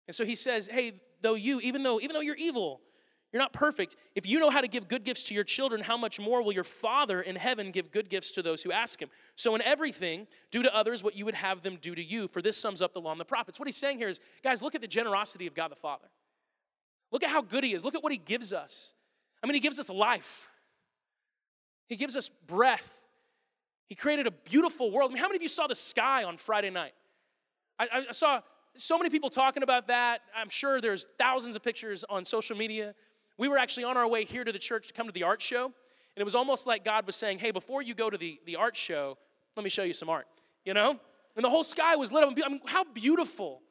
And 0.08 0.16
so 0.16 0.26
he 0.26 0.36
says, 0.36 0.68
hey, 0.68 0.94
though 1.22 1.36
you, 1.36 1.60
even 1.62 1.84
though, 1.84 2.00
even 2.00 2.14
though 2.14 2.22
you're 2.22 2.36
evil, 2.36 2.82
you're 3.36 3.42
not 3.42 3.52
perfect. 3.52 3.98
If 4.14 4.26
you 4.26 4.40
know 4.40 4.50
how 4.50 4.62
to 4.62 4.68
give 4.68 4.88
good 4.88 5.04
gifts 5.04 5.24
to 5.26 5.34
your 5.34 5.44
children, 5.44 5.82
how 5.82 5.98
much 5.98 6.20
more 6.20 6.42
will 6.42 6.54
your 6.54 6.64
Father 6.64 7.22
in 7.22 7.36
heaven 7.36 7.72
give 7.72 7.92
good 7.92 8.10
gifts 8.10 8.32
to 8.34 8.42
those 8.42 8.62
who 8.62 8.72
ask 8.72 9.02
Him? 9.02 9.10
So, 9.36 9.56
in 9.56 9.62
everything, 9.64 10.28
do 10.52 10.64
to 10.64 10.74
others 10.74 11.04
what 11.04 11.16
you 11.16 11.26
would 11.26 11.36
have 11.36 11.62
them 11.62 11.78
do 11.82 11.94
to 11.96 12.02
you, 12.02 12.30
for 12.30 12.42
this 12.42 12.56
sums 12.56 12.82
up 12.82 12.94
the 12.94 13.02
law 13.02 13.12
and 13.12 13.20
the 13.20 13.26
prophets. 13.26 13.60
What 13.60 13.68
He's 13.68 13.76
saying 13.76 13.98
here 13.98 14.08
is, 14.08 14.22
guys, 14.42 14.62
look 14.62 14.74
at 14.74 14.80
the 14.80 14.88
generosity 14.88 15.48
of 15.48 15.54
God 15.54 15.70
the 15.70 15.76
Father. 15.76 16.08
Look 17.12 17.24
at 17.24 17.30
how 17.30 17.42
good 17.42 17.66
He 17.66 17.74
is. 17.74 17.84
Look 17.84 17.94
at 17.94 18.02
what 18.02 18.14
He 18.14 18.18
gives 18.18 18.54
us. 18.54 18.96
I 19.46 19.48
mean, 19.48 19.54
He 19.54 19.60
gives 19.60 19.78
us 19.78 19.90
life, 19.90 20.48
He 21.88 21.96
gives 21.96 22.16
us 22.16 22.30
breath. 22.48 22.92
He 23.88 23.94
created 23.94 24.26
a 24.26 24.32
beautiful 24.32 24.90
world. 24.90 25.12
I 25.12 25.14
mean, 25.14 25.22
how 25.22 25.28
many 25.28 25.36
of 25.36 25.44
you 25.44 25.48
saw 25.48 25.68
the 25.68 25.76
sky 25.76 26.24
on 26.24 26.38
Friday 26.38 26.72
night? 26.72 26.94
I, 27.78 28.06
I 28.10 28.12
saw 28.14 28.42
so 28.76 28.98
many 28.98 29.12
people 29.12 29.30
talking 29.30 29.62
about 29.62 29.90
that. 29.90 30.22
I'm 30.36 30.50
sure 30.50 30.82
there's 30.82 31.06
thousands 31.20 31.56
of 31.56 31.62
pictures 31.62 32.04
on 32.10 32.26
social 32.26 32.58
media. 32.58 32.96
We 33.38 33.48
were 33.48 33.60
actually 33.60 33.84
on 33.84 33.96
our 33.96 34.08
way 34.08 34.26
here 34.26 34.44
to 34.44 34.52
the 34.52 34.58
church 34.58 34.88
to 34.88 34.94
come 34.96 35.06
to 35.06 35.14
the 35.14 35.22
art 35.22 35.40
show, 35.40 35.66
and 35.66 35.74
it 36.16 36.24
was 36.24 36.34
almost 36.34 36.66
like 36.66 36.84
God 36.84 37.06
was 37.06 37.16
saying, 37.16 37.38
Hey, 37.38 37.52
before 37.52 37.84
you 37.84 37.94
go 37.94 38.10
to 38.10 38.18
the, 38.18 38.40
the 38.48 38.56
art 38.56 38.76
show, 38.76 39.20
let 39.56 39.64
me 39.64 39.70
show 39.70 39.84
you 39.84 39.94
some 39.94 40.10
art, 40.10 40.26
you 40.64 40.74
know? 40.74 41.00
And 41.36 41.46
the 41.46 41.50
whole 41.52 41.64
sky 41.64 41.96
was 41.96 42.12
lit 42.12 42.24
up. 42.24 42.34
I 42.44 42.50
mean, 42.50 42.62
how 42.66 42.86
beautiful 42.86 43.62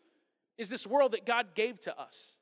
is 0.57 0.69
this 0.69 0.87
world 0.87 1.11
that 1.11 1.27
God 1.27 1.57
gave 1.57 1.81
to 1.81 2.01
us? 2.01 2.39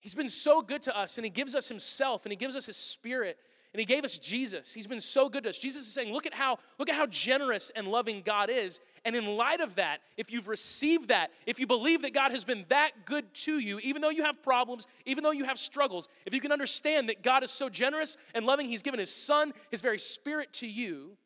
He's 0.00 0.14
been 0.14 0.28
so 0.28 0.62
good 0.62 0.82
to 0.82 0.98
us, 0.98 1.18
and 1.18 1.24
He 1.24 1.30
gives 1.30 1.54
us 1.54 1.68
Himself, 1.68 2.24
and 2.24 2.32
He 2.32 2.36
gives 2.36 2.56
us 2.56 2.66
His 2.66 2.76
Spirit, 2.76 3.38
and 3.72 3.78
he 3.78 3.86
gave 3.86 4.02
us 4.02 4.18
jesus. 4.18 4.72
He's 4.72 4.88
been 4.88 4.98
so 4.98 5.28
good 5.28 5.44
to 5.44 5.50
us. 5.50 5.56
Jesus 5.56 5.86
is 5.86 5.92
saying 5.92 6.12
look 6.12 6.26
at 6.26 6.34
how 6.34 6.58
look 6.76 6.88
at 6.88 6.96
how 6.96 7.06
generous 7.06 7.70
and 7.76 7.86
loving 7.86 8.22
god 8.22 8.50
is. 8.50 8.80
And 9.04 9.14
in 9.14 9.24
light 9.24 9.60
of 9.60 9.76
that 9.76 10.00
if 10.16 10.32
you've 10.32 10.48
received 10.48 11.06
that 11.10 11.30
if 11.46 11.60
you 11.60 11.68
believe 11.68 12.02
that 12.02 12.12
god 12.12 12.32
has 12.32 12.44
been 12.44 12.64
that 12.68 13.06
good 13.06 13.32
to 13.32 13.60
you 13.60 13.78
even 13.78 14.02
though 14.02 14.10
you 14.10 14.24
have 14.24 14.42
problems 14.42 14.88
even 15.06 15.22
though 15.22 15.30
you 15.30 15.44
have 15.44 15.56
struggles 15.56 16.08
if 16.26 16.34
you 16.34 16.40
can 16.40 16.50
understand 16.50 17.08
that 17.10 17.22
god 17.22 17.44
is 17.44 17.50
so 17.52 17.68
generous 17.68 18.16
and 18.34 18.44
loving 18.44 18.68
he's 18.68 18.82
given 18.82 18.98
his 18.98 19.14
son 19.14 19.52
his 19.70 19.82
very 19.82 20.00
spirit 20.00 20.52
to 20.54 20.66
you 20.66 21.16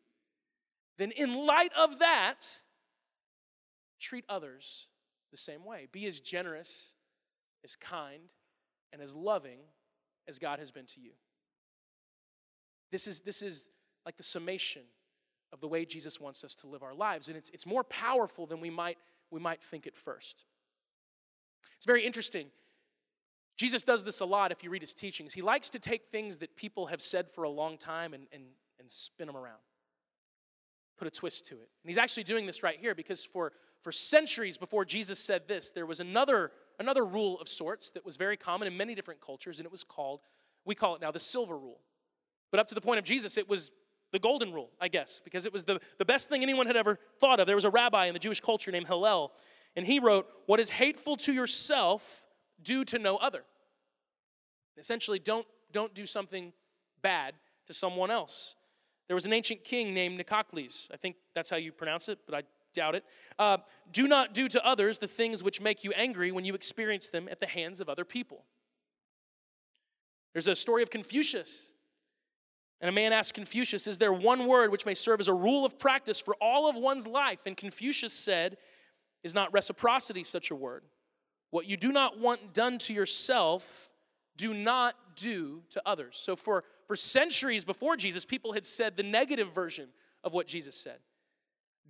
then 0.99 1.13
in 1.13 1.35
light 1.47 1.73
of 1.77 1.99
that 2.01 2.61
treat 3.99 4.25
others 4.29 4.87
the 5.31 5.37
same 5.37 5.65
way. 5.65 5.89
Be 5.91 6.07
as 6.07 6.21
generous 6.21 6.95
as 7.65 7.75
kind 7.75 8.31
and 8.95 9.03
as 9.03 9.15
loving 9.15 9.59
as 10.27 10.39
god 10.39 10.59
has 10.59 10.71
been 10.71 10.87
to 10.87 11.01
you 11.01 11.11
this 12.95 13.09
is, 13.09 13.23
this 13.23 13.43
is 13.43 13.71
like 14.07 14.17
the 14.17 14.23
summation 14.23 14.83
of 15.53 15.61
the 15.61 15.67
way 15.67 15.85
Jesus 15.85 16.21
wants 16.21 16.45
us 16.45 16.55
to 16.55 16.69
live 16.69 16.85
our 16.85 16.95
lives. 16.95 17.27
And 17.27 17.37
it's, 17.37 17.51
it's 17.51 17.67
more 17.67 17.83
powerful 17.83 18.47
than 18.47 18.61
we 18.61 18.71
might, 18.71 18.99
we 19.33 19.41
might 19.41 19.61
think 19.65 19.89
at 19.89 19.97
first. 19.97 20.45
It's 21.77 21.87
very 21.87 22.07
interesting. 22.07 22.47
Jesus 23.57 23.83
does 23.83 24.05
this 24.05 24.21
a 24.21 24.25
lot 24.25 24.53
if 24.53 24.63
you 24.63 24.71
read 24.71 24.81
his 24.81 24.95
teachings. 24.95 25.35
He 25.35 25.43
likes 25.43 25.71
to 25.71 25.81
take 25.81 26.03
things 26.13 26.39
that 26.39 26.55
people 26.55 26.87
have 26.87 27.03
said 27.03 27.29
for 27.29 27.43
a 27.43 27.51
long 27.51 27.79
time 27.79 28.15
and, 28.15 28.29
and, 28.33 28.45
and 28.79 28.89
spin 28.93 29.27
them 29.27 29.37
around, 29.37 29.59
put 30.97 31.09
a 31.09 31.11
twist 31.11 31.49
to 31.49 31.55
it. 31.55 31.69
And 31.83 31.89
he's 31.89 31.99
actually 31.99 32.23
doing 32.23 32.47
this 32.47 32.63
right 32.63 32.79
here 32.81 32.95
because 32.95 33.25
for, 33.25 33.51
for 33.83 33.91
centuries 33.91 34.57
before 34.57 34.85
Jesus 34.85 35.19
said 35.19 35.49
this, 35.49 35.73
there 35.73 35.85
was 35.85 35.99
another, 35.99 36.53
another 36.79 37.05
rule 37.05 37.41
of 37.41 37.49
sorts 37.49 37.91
that 37.93 38.05
was 38.05 38.17
very 38.17 38.37
common 38.37 38.69
in 38.69 38.77
many 38.77 38.95
different 38.95 39.21
cultures, 39.21 39.59
and 39.59 39.67
it 39.67 39.73
was 39.73 39.85
called, 39.85 40.21
we 40.65 40.75
call 40.75 40.95
it 40.95 41.01
now 41.01 41.11
the 41.11 41.21
silver 41.21 41.57
rule. 41.57 41.81
But 42.51 42.61
up 42.61 42.67
to 42.69 42.75
the 42.75 42.81
point 42.81 42.99
of 42.99 43.05
Jesus, 43.05 43.37
it 43.37 43.49
was 43.49 43.71
the 44.13 44.19
golden 44.19 44.53
rule, 44.53 44.71
I 44.81 44.89
guess, 44.89 45.21
because 45.25 45.45
it 45.45 45.53
was 45.53 45.65
the, 45.65 45.81
the 45.99 46.05
best 46.05 46.29
thing 46.29 46.43
anyone 46.43 46.67
had 46.67 46.77
ever 46.77 46.99
thought 47.19 47.41
of. 47.41 47.47
There 47.47 47.57
was 47.57 47.65
a 47.65 47.71
rabbi 47.71 48.07
in 48.07 48.13
the 48.13 48.21
Jewish 48.21 48.41
culture 48.41 48.71
named 48.71 48.87
Hillel, 48.87 49.33
and 49.77 49.85
he 49.85 49.99
wrote, 49.99 50.29
What 50.47 50.61
is 50.61 50.71
hateful 50.71 51.17
to 51.19 51.33
yourself, 51.33 52.27
do 52.63 52.85
to 52.85 52.99
no 52.99 53.17
other. 53.17 53.43
Essentially, 54.77 55.19
don't, 55.19 55.47
don't 55.73 55.95
do 55.95 56.07
something 56.07 56.53
bad 57.03 57.35
to 57.67 57.75
someone 57.75 58.11
else. 58.11 58.57
There 59.09 59.15
was 59.15 59.27
an 59.27 59.33
ancient 59.33 59.65
king 59.65 59.93
named 59.93 60.17
Nicocles. 60.17 60.89
I 60.93 60.97
think 60.97 61.17
that's 61.35 61.51
how 61.51 61.57
you 61.57 61.73
pronounce 61.73 62.09
it, 62.09 62.21
but 62.27 62.35
I 62.35 62.43
doubt 62.75 62.95
it. 62.95 63.05
Uh, 63.39 63.59
do 63.91 64.07
not 64.07 64.35
do 64.35 64.49
to 64.49 64.65
others 64.65 64.99
the 64.99 65.09
things 65.09 65.43
which 65.43 65.61
make 65.61 65.85
you 65.85 65.93
angry 65.93 66.31
when 66.33 66.45
you 66.45 66.55
experience 66.55 67.09
them 67.09 67.29
at 67.31 67.41
the 67.41 67.47
hands 67.47 67.81
of 67.81 67.89
other 67.89 68.05
people. 68.05 68.45
There's 70.35 70.49
a 70.49 70.57
story 70.57 70.83
of 70.83 70.91
Confucius. 70.91 71.73
And 72.81 72.89
a 72.89 72.93
man 72.93 73.13
asked 73.13 73.35
Confucius, 73.35 73.87
Is 73.87 73.99
there 73.99 74.13
one 74.13 74.47
word 74.47 74.71
which 74.71 74.85
may 74.85 74.95
serve 74.95 75.21
as 75.21 75.29
a 75.29 75.33
rule 75.33 75.65
of 75.65 75.79
practice 75.79 76.21
for 76.21 76.35
all 76.41 76.69
of 76.69 76.77
one's 76.77 77.07
life? 77.07 77.41
And 77.47 77.57
Confucius 77.57 78.13
said, 78.13 78.59
Is 79.23 79.33
not 79.33 79.53
reciprocity 79.53 80.25
such 80.25 80.51
a 80.51 80.55
word? 80.55 80.83
What 81.51 81.67
you 81.67 81.77
do 81.77 81.93
not 81.93 82.19
want 82.19 82.53
done 82.53 82.79
to 82.79 82.93
yourself, 82.93 83.91
do 84.37 84.53
not 84.53 84.97
do 85.15 85.63
to 85.71 85.83
others. 85.87 86.19
So, 86.21 86.35
for, 86.35 86.65
for 86.87 86.97
centuries 86.97 87.65
before 87.65 87.97
Jesus, 87.97 88.25
people 88.25 88.53
had 88.53 88.67
said 88.67 88.97
the 88.97 89.05
negative 89.05 89.55
version 89.55 89.89
of 90.25 90.33
what 90.33 90.47
Jesus 90.49 90.75
said 90.77 90.99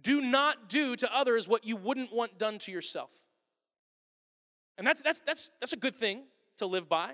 Do 0.02 0.20
not 0.20 0.68
do 0.68 0.96
to 0.96 1.14
others 1.14 1.48
what 1.48 1.64
you 1.64 1.76
wouldn't 1.76 2.12
want 2.12 2.38
done 2.38 2.58
to 2.58 2.72
yourself. 2.72 3.10
And 4.76 4.86
that's, 4.86 5.00
that's, 5.00 5.20
that's, 5.20 5.50
that's 5.60 5.72
a 5.72 5.76
good 5.76 5.96
thing 5.96 6.24
to 6.58 6.66
live 6.66 6.88
by. 6.88 7.12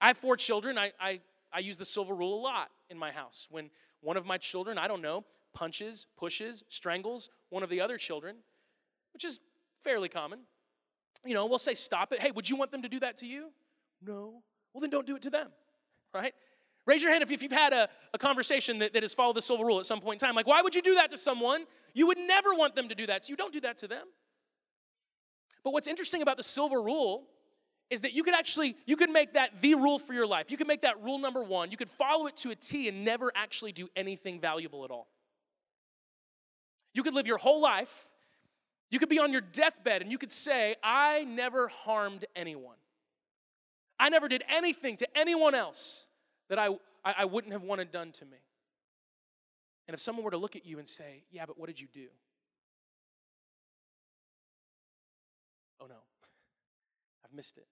I 0.00 0.08
have 0.08 0.18
four 0.18 0.36
children. 0.36 0.78
I, 0.78 0.92
I, 1.00 1.20
I 1.52 1.60
use 1.60 1.78
the 1.78 1.84
silver 1.84 2.14
rule 2.14 2.38
a 2.38 2.42
lot 2.42 2.70
in 2.90 2.98
my 2.98 3.10
house. 3.10 3.48
When 3.50 3.70
one 4.00 4.16
of 4.16 4.26
my 4.26 4.38
children, 4.38 4.78
I 4.78 4.88
don't 4.88 5.02
know, 5.02 5.24
punches, 5.52 6.06
pushes, 6.16 6.64
strangles 6.68 7.30
one 7.48 7.62
of 7.62 7.70
the 7.70 7.80
other 7.80 7.98
children, 7.98 8.36
which 9.12 9.24
is 9.24 9.40
fairly 9.82 10.08
common, 10.08 10.40
you 11.24 11.34
know, 11.34 11.46
we'll 11.46 11.58
say, 11.58 11.74
Stop 11.74 12.12
it. 12.12 12.22
Hey, 12.22 12.30
would 12.30 12.48
you 12.48 12.56
want 12.56 12.70
them 12.70 12.82
to 12.82 12.88
do 12.88 13.00
that 13.00 13.18
to 13.18 13.26
you? 13.26 13.50
No. 14.02 14.42
Well, 14.72 14.80
then 14.80 14.90
don't 14.90 15.06
do 15.06 15.16
it 15.16 15.22
to 15.22 15.30
them, 15.30 15.48
right? 16.14 16.34
Raise 16.86 17.02
your 17.02 17.12
hand 17.12 17.22
if, 17.22 17.42
you've 17.42 17.52
had 17.52 17.72
a, 17.72 17.88
a 18.14 18.18
conversation 18.18 18.78
that, 18.78 18.94
that 18.94 19.02
has 19.02 19.14
followed 19.14 19.36
the 19.36 19.42
silver 19.42 19.64
rule 19.64 19.78
at 19.78 19.86
some 19.86 20.00
point 20.00 20.20
in 20.20 20.26
time. 20.26 20.34
Like, 20.34 20.46
why 20.46 20.62
would 20.62 20.74
you 20.74 20.82
do 20.82 20.94
that 20.94 21.10
to 21.10 21.18
someone? 21.18 21.66
You 21.94 22.06
would 22.06 22.18
never 22.18 22.54
want 22.54 22.74
them 22.74 22.88
to 22.88 22.94
do 22.94 23.06
that. 23.06 23.24
So 23.24 23.30
you 23.30 23.36
don't 23.36 23.52
do 23.52 23.60
that 23.60 23.76
to 23.78 23.88
them. 23.88 24.06
But 25.62 25.72
what's 25.72 25.86
interesting 25.86 26.22
about 26.22 26.36
the 26.36 26.42
silver 26.42 26.80
rule 26.80 27.24
is 27.90 28.00
that 28.00 28.12
you 28.12 28.22
could 28.22 28.34
actually 28.34 28.76
you 28.86 28.96
could 28.96 29.10
make 29.10 29.34
that 29.34 29.60
the 29.60 29.74
rule 29.74 29.98
for 29.98 30.14
your 30.14 30.26
life. 30.26 30.50
You 30.50 30.56
could 30.56 30.68
make 30.68 30.82
that 30.82 31.02
rule 31.02 31.18
number 31.18 31.42
1. 31.42 31.70
You 31.70 31.76
could 31.76 31.90
follow 31.90 32.26
it 32.28 32.36
to 32.38 32.50
a 32.50 32.54
T 32.54 32.88
and 32.88 33.04
never 33.04 33.30
actually 33.34 33.72
do 33.72 33.88
anything 33.94 34.40
valuable 34.40 34.84
at 34.84 34.90
all. 34.90 35.08
You 36.94 37.02
could 37.02 37.14
live 37.14 37.26
your 37.26 37.38
whole 37.38 37.60
life 37.60 38.08
you 38.90 38.98
could 38.98 39.08
be 39.08 39.20
on 39.20 39.32
your 39.32 39.40
deathbed 39.40 40.02
and 40.02 40.10
you 40.10 40.18
could 40.18 40.32
say, 40.32 40.74
I 40.82 41.24
never 41.24 41.68
harmed 41.68 42.24
anyone. 42.34 42.76
I 43.98 44.08
never 44.08 44.28
did 44.28 44.42
anything 44.48 44.96
to 44.96 45.08
anyone 45.16 45.54
else 45.54 46.08
that 46.50 46.58
I, 46.58 46.68
I, 47.04 47.24
wouldn't 47.24 47.52
have 47.52 47.62
wanted 47.62 47.90
done 47.90 48.12
to 48.12 48.24
me. 48.26 48.36
And 49.86 49.94
if 49.94 50.00
someone 50.00 50.24
were 50.24 50.32
to 50.32 50.36
look 50.36 50.56
at 50.56 50.66
you 50.66 50.78
and 50.78 50.86
say, 50.86 51.24
Yeah, 51.30 51.46
but 51.46 51.58
what 51.58 51.68
did 51.68 51.80
you 51.80 51.86
do? 51.92 52.08
Oh 55.80 55.86
no, 55.86 55.94
I've 57.24 57.32
missed 57.32 57.56
it. 57.56 57.66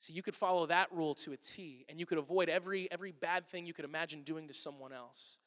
See, 0.00 0.12
you 0.12 0.22
could 0.22 0.34
follow 0.34 0.66
that 0.66 0.92
rule 0.92 1.14
to 1.16 1.32
a 1.32 1.36
T, 1.36 1.84
and 1.88 1.98
you 1.98 2.06
could 2.06 2.18
avoid 2.18 2.48
every, 2.48 2.90
every 2.90 3.10
bad 3.12 3.46
thing 3.48 3.66
you 3.66 3.72
could 3.72 3.86
imagine 3.86 4.22
doing 4.22 4.46
to 4.48 4.54
someone 4.54 4.92
else. 4.92 5.38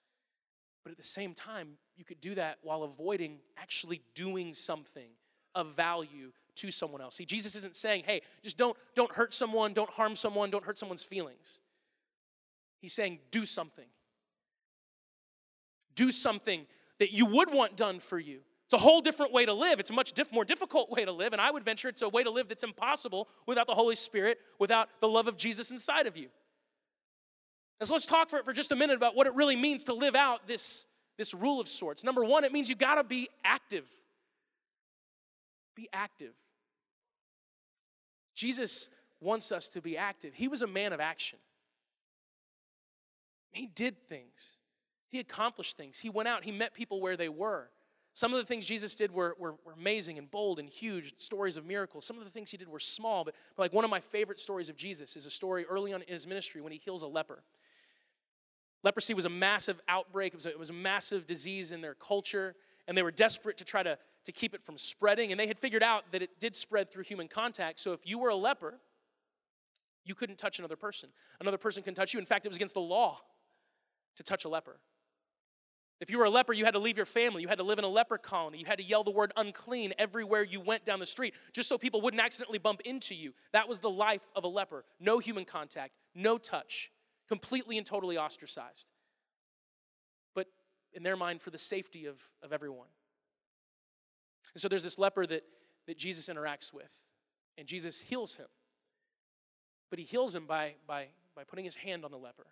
But 0.84 0.92
at 0.92 0.98
the 0.98 1.04
same 1.04 1.34
time, 1.34 1.78
you 1.96 2.04
could 2.04 2.20
do 2.22 2.34
that 2.36 2.58
while 2.64 2.84
avoiding 2.84 3.38
actually 3.58 4.02
doing 4.16 4.54
something 4.54 5.10
of 5.54 5.76
value 5.76 6.32
to 6.56 6.72
someone 6.72 7.02
else. 7.02 7.16
See, 7.16 7.26
Jesus 7.26 7.56
isn't 7.56 7.76
saying, 7.76 8.04
hey, 8.08 8.22
just 8.44 8.58
don't, 8.58 8.76
don't 8.96 9.12
hurt 9.12 9.34
someone, 9.34 9.74
don't 9.74 9.90
harm 9.92 10.16
someone, 10.16 10.50
don't 10.50 10.64
hurt 10.66 10.80
someone's 10.80 11.04
feelings. 11.04 11.60
He's 12.80 12.94
saying, 12.94 13.20
do 13.32 13.46
something. 13.46 13.88
Do 15.96 16.12
something 16.12 16.66
that 17.00 17.12
you 17.12 17.26
would 17.26 17.52
want 17.52 17.76
done 17.76 18.00
for 18.00 18.20
you. 18.20 18.40
It's 18.66 18.74
a 18.74 18.78
whole 18.78 19.02
different 19.02 19.32
way 19.32 19.46
to 19.46 19.54
live. 19.54 19.80
It's 19.80 19.90
a 19.90 19.94
much 19.94 20.12
diff- 20.12 20.32
more 20.32 20.44
difficult 20.44 20.92
way 20.92 21.06
to 21.06 21.12
live, 21.12 21.32
and 21.32 21.42
I 21.42 21.52
would 21.52 21.64
venture 21.64 21.88
it's 21.88 22.02
a 22.02 22.10
way 22.10 22.24
to 22.24 22.30
live 22.30 22.50
that's 22.50 22.64
impossible 22.64 23.30
without 23.46 23.66
the 23.66 23.74
Holy 23.74 23.96
Spirit, 23.96 24.40
without 24.60 24.90
the 25.00 25.08
love 25.08 25.28
of 25.28 25.38
Jesus 25.38 25.72
inside 25.72 26.06
of 26.06 26.18
you. 26.18 26.28
And 27.80 27.88
so 27.88 27.94
let's 27.94 28.06
talk 28.06 28.30
for, 28.30 28.44
for 28.44 28.54
just 28.54 28.72
a 28.72 28.76
minute 28.76 28.98
about 28.98 29.16
what 29.16 29.26
it 29.26 29.34
really 29.36 29.56
means 29.56 29.86
to 29.86 29.94
live 29.94 30.16
out 30.16 30.48
this, 30.48 30.86
this 31.18 31.34
rule 31.34 31.62
of 31.62 31.68
sorts. 31.68 32.04
Number 32.04 32.26
one, 32.26 32.44
it 32.44 32.52
means 32.52 32.70
you 32.70 32.76
gotta 32.76 33.04
be 33.04 33.30
active. 33.46 33.86
Be 35.76 35.88
active. 35.94 36.34
Jesus 38.36 38.90
wants 39.22 39.52
us 39.52 39.70
to 39.70 39.82
be 39.82 39.98
active. 39.98 40.34
He 40.34 40.48
was 40.48 40.62
a 40.62 40.68
man 40.68 40.92
of 40.92 41.00
action. 41.00 41.40
He 43.58 43.66
did 43.66 44.08
things, 44.08 44.60
he 45.10 45.20
accomplished 45.20 45.78
things. 45.78 45.98
He 45.98 46.10
went 46.10 46.28
out, 46.28 46.44
he 46.44 46.52
met 46.52 46.74
people 46.74 47.02
where 47.02 47.18
they 47.18 47.30
were. 47.30 47.70
Some 48.14 48.34
of 48.34 48.40
the 48.40 48.46
things 48.46 48.66
Jesus 48.66 48.96
did 48.96 49.12
were, 49.12 49.36
were, 49.40 49.56
were, 49.64 49.74
amazing 49.74 50.18
and 50.18 50.30
bold 50.30 50.58
and 50.58 50.68
huge 50.68 51.14
stories 51.20 51.56
of 51.56 51.66
miracles. 51.66 52.04
Some 52.06 52.18
of 52.18 52.24
the 52.24 52.32
things 52.32 52.50
he 52.50 52.58
did 52.58 52.68
were 52.68 52.80
small, 52.80 53.24
but, 53.24 53.36
but 53.56 53.64
like 53.64 53.74
one 53.74 53.84
of 53.84 53.92
my 53.92 54.00
favorite 54.00 54.40
stories 54.40 54.70
of 54.70 54.76
Jesus 54.76 55.16
is 55.16 55.28
a 55.28 55.30
story 55.30 55.66
early 55.66 55.94
on 55.94 56.02
in 56.02 56.14
his 56.14 56.26
ministry 56.26 56.62
when 56.62 56.72
he 56.72 56.80
heals 56.80 57.04
a 57.04 57.08
leper. 57.08 57.44
Leprosy 58.84 59.14
was 59.14 59.26
a 59.26 59.30
massive 59.30 59.80
outbreak, 59.88 60.34
it 60.34 60.38
was 60.38 60.46
a, 60.46 60.50
it 60.50 60.60
was 60.60 60.70
a 60.70 60.74
massive 60.74 61.28
disease 61.28 61.72
in 61.72 61.82
their 61.82 61.96
culture, 61.96 62.56
and 62.88 62.98
they 62.98 63.04
were 63.04 63.12
desperate 63.12 63.58
to 63.58 63.66
try 63.66 63.84
to, 63.84 63.98
to 64.24 64.32
keep 64.32 64.54
it 64.54 64.64
from 64.64 64.78
spreading. 64.78 65.32
And 65.32 65.40
they 65.40 65.48
had 65.48 65.60
figured 65.60 65.84
out 65.84 66.06
that 66.12 66.22
it 66.22 66.40
did 66.40 66.56
spread 66.56 66.92
through 66.92 67.04
human 67.04 67.28
contact. 67.28 67.80
So 67.80 67.94
if 67.94 68.02
you 68.04 68.18
were 68.18 68.30
a 68.30 68.36
leper, 68.36 68.80
you 70.06 70.16
couldn't 70.16 70.38
touch 70.38 70.58
another 70.60 70.76
person. 70.76 71.10
Another 71.40 71.58
person 71.58 71.84
can 71.84 71.94
touch 71.94 72.14
you. 72.14 72.20
In 72.20 72.26
fact, 72.26 72.46
it 72.46 72.50
was 72.50 72.56
against 72.56 72.76
the 72.76 72.82
law 72.82 73.22
to 74.18 74.24
touch 74.24 74.46
a 74.46 74.50
leper. 74.50 74.80
If 76.00 76.12
you 76.12 76.20
were 76.20 76.26
a 76.26 76.30
leper, 76.30 76.54
you 76.54 76.64
had 76.64 76.76
to 76.76 76.80
leave 76.80 76.96
your 76.98 77.08
family. 77.08 77.42
You 77.42 77.48
had 77.48 77.58
to 77.58 77.64
live 77.64 77.80
in 77.80 77.84
a 77.84 77.90
leper 77.90 78.20
colony. 78.20 78.60
You 78.60 78.66
had 78.66 78.78
to 78.78 78.84
yell 78.84 79.04
the 79.04 79.12
word 79.12 79.32
unclean 79.36 79.94
everywhere 79.98 80.44
you 80.44 80.60
went 80.60 80.86
down 80.86 81.00
the 81.00 81.08
street, 81.08 81.34
just 81.54 81.68
so 81.68 81.78
people 81.78 82.02
wouldn't 82.02 82.22
accidentally 82.22 82.60
bump 82.60 82.82
into 82.82 83.16
you. 83.16 83.34
That 83.52 83.68
was 83.68 83.80
the 83.80 83.90
life 83.90 84.30
of 84.36 84.44
a 84.44 84.48
leper. 84.48 84.86
No 85.00 85.18
human 85.18 85.44
contact, 85.44 85.94
no 86.14 86.38
touch 86.38 86.92
completely 87.28 87.78
and 87.78 87.86
totally 87.86 88.18
ostracized. 88.18 88.92
But 90.36 90.48
in 90.94 91.02
their 91.02 91.18
mind, 91.18 91.42
for 91.42 91.50
the 91.50 91.58
safety 91.58 92.06
of, 92.06 92.22
of 92.44 92.54
everyone. 92.54 92.88
And 94.54 94.62
so 94.62 94.68
there's 94.68 94.84
this 94.84 95.00
leper 95.00 95.26
that, 95.26 95.44
that 95.88 95.98
Jesus 95.98 96.30
interacts 96.30 96.72
with, 96.72 96.92
and 97.58 97.68
Jesus 97.68 98.00
heals 98.00 98.36
him. 98.36 98.48
But 99.90 100.00
he 100.00 100.06
heals 100.06 100.36
him 100.36 100.46
by, 100.46 100.76
by, 100.86 101.08
by 101.36 101.44
putting 101.44 101.66
his 101.66 101.76
hand 101.76 102.06
on 102.06 102.12
the 102.12 102.18
leper. 102.18 102.46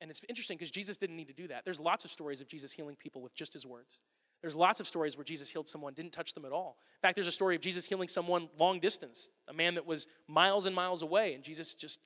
And 0.00 0.10
it's 0.10 0.22
interesting 0.28 0.56
because 0.56 0.70
Jesus 0.70 0.96
didn't 0.96 1.16
need 1.16 1.28
to 1.28 1.34
do 1.34 1.48
that. 1.48 1.64
There's 1.64 1.78
lots 1.80 2.04
of 2.04 2.10
stories 2.10 2.40
of 2.40 2.48
Jesus 2.48 2.72
healing 2.72 2.96
people 2.96 3.20
with 3.20 3.34
just 3.34 3.52
his 3.52 3.66
words. 3.66 4.00
There's 4.40 4.54
lots 4.54 4.80
of 4.80 4.86
stories 4.86 5.16
where 5.16 5.24
Jesus 5.24 5.50
healed 5.50 5.68
someone, 5.68 5.92
didn't 5.92 6.12
touch 6.12 6.32
them 6.32 6.46
at 6.46 6.52
all. 6.52 6.78
In 6.96 7.06
fact, 7.06 7.14
there's 7.14 7.26
a 7.26 7.32
story 7.32 7.54
of 7.54 7.60
Jesus 7.60 7.84
healing 7.84 8.08
someone 8.08 8.48
long 8.58 8.80
distance, 8.80 9.30
a 9.48 9.52
man 9.52 9.74
that 9.74 9.84
was 9.84 10.06
miles 10.28 10.64
and 10.64 10.74
miles 10.74 11.02
away, 11.02 11.34
and 11.34 11.44
Jesus 11.44 11.74
just 11.74 12.00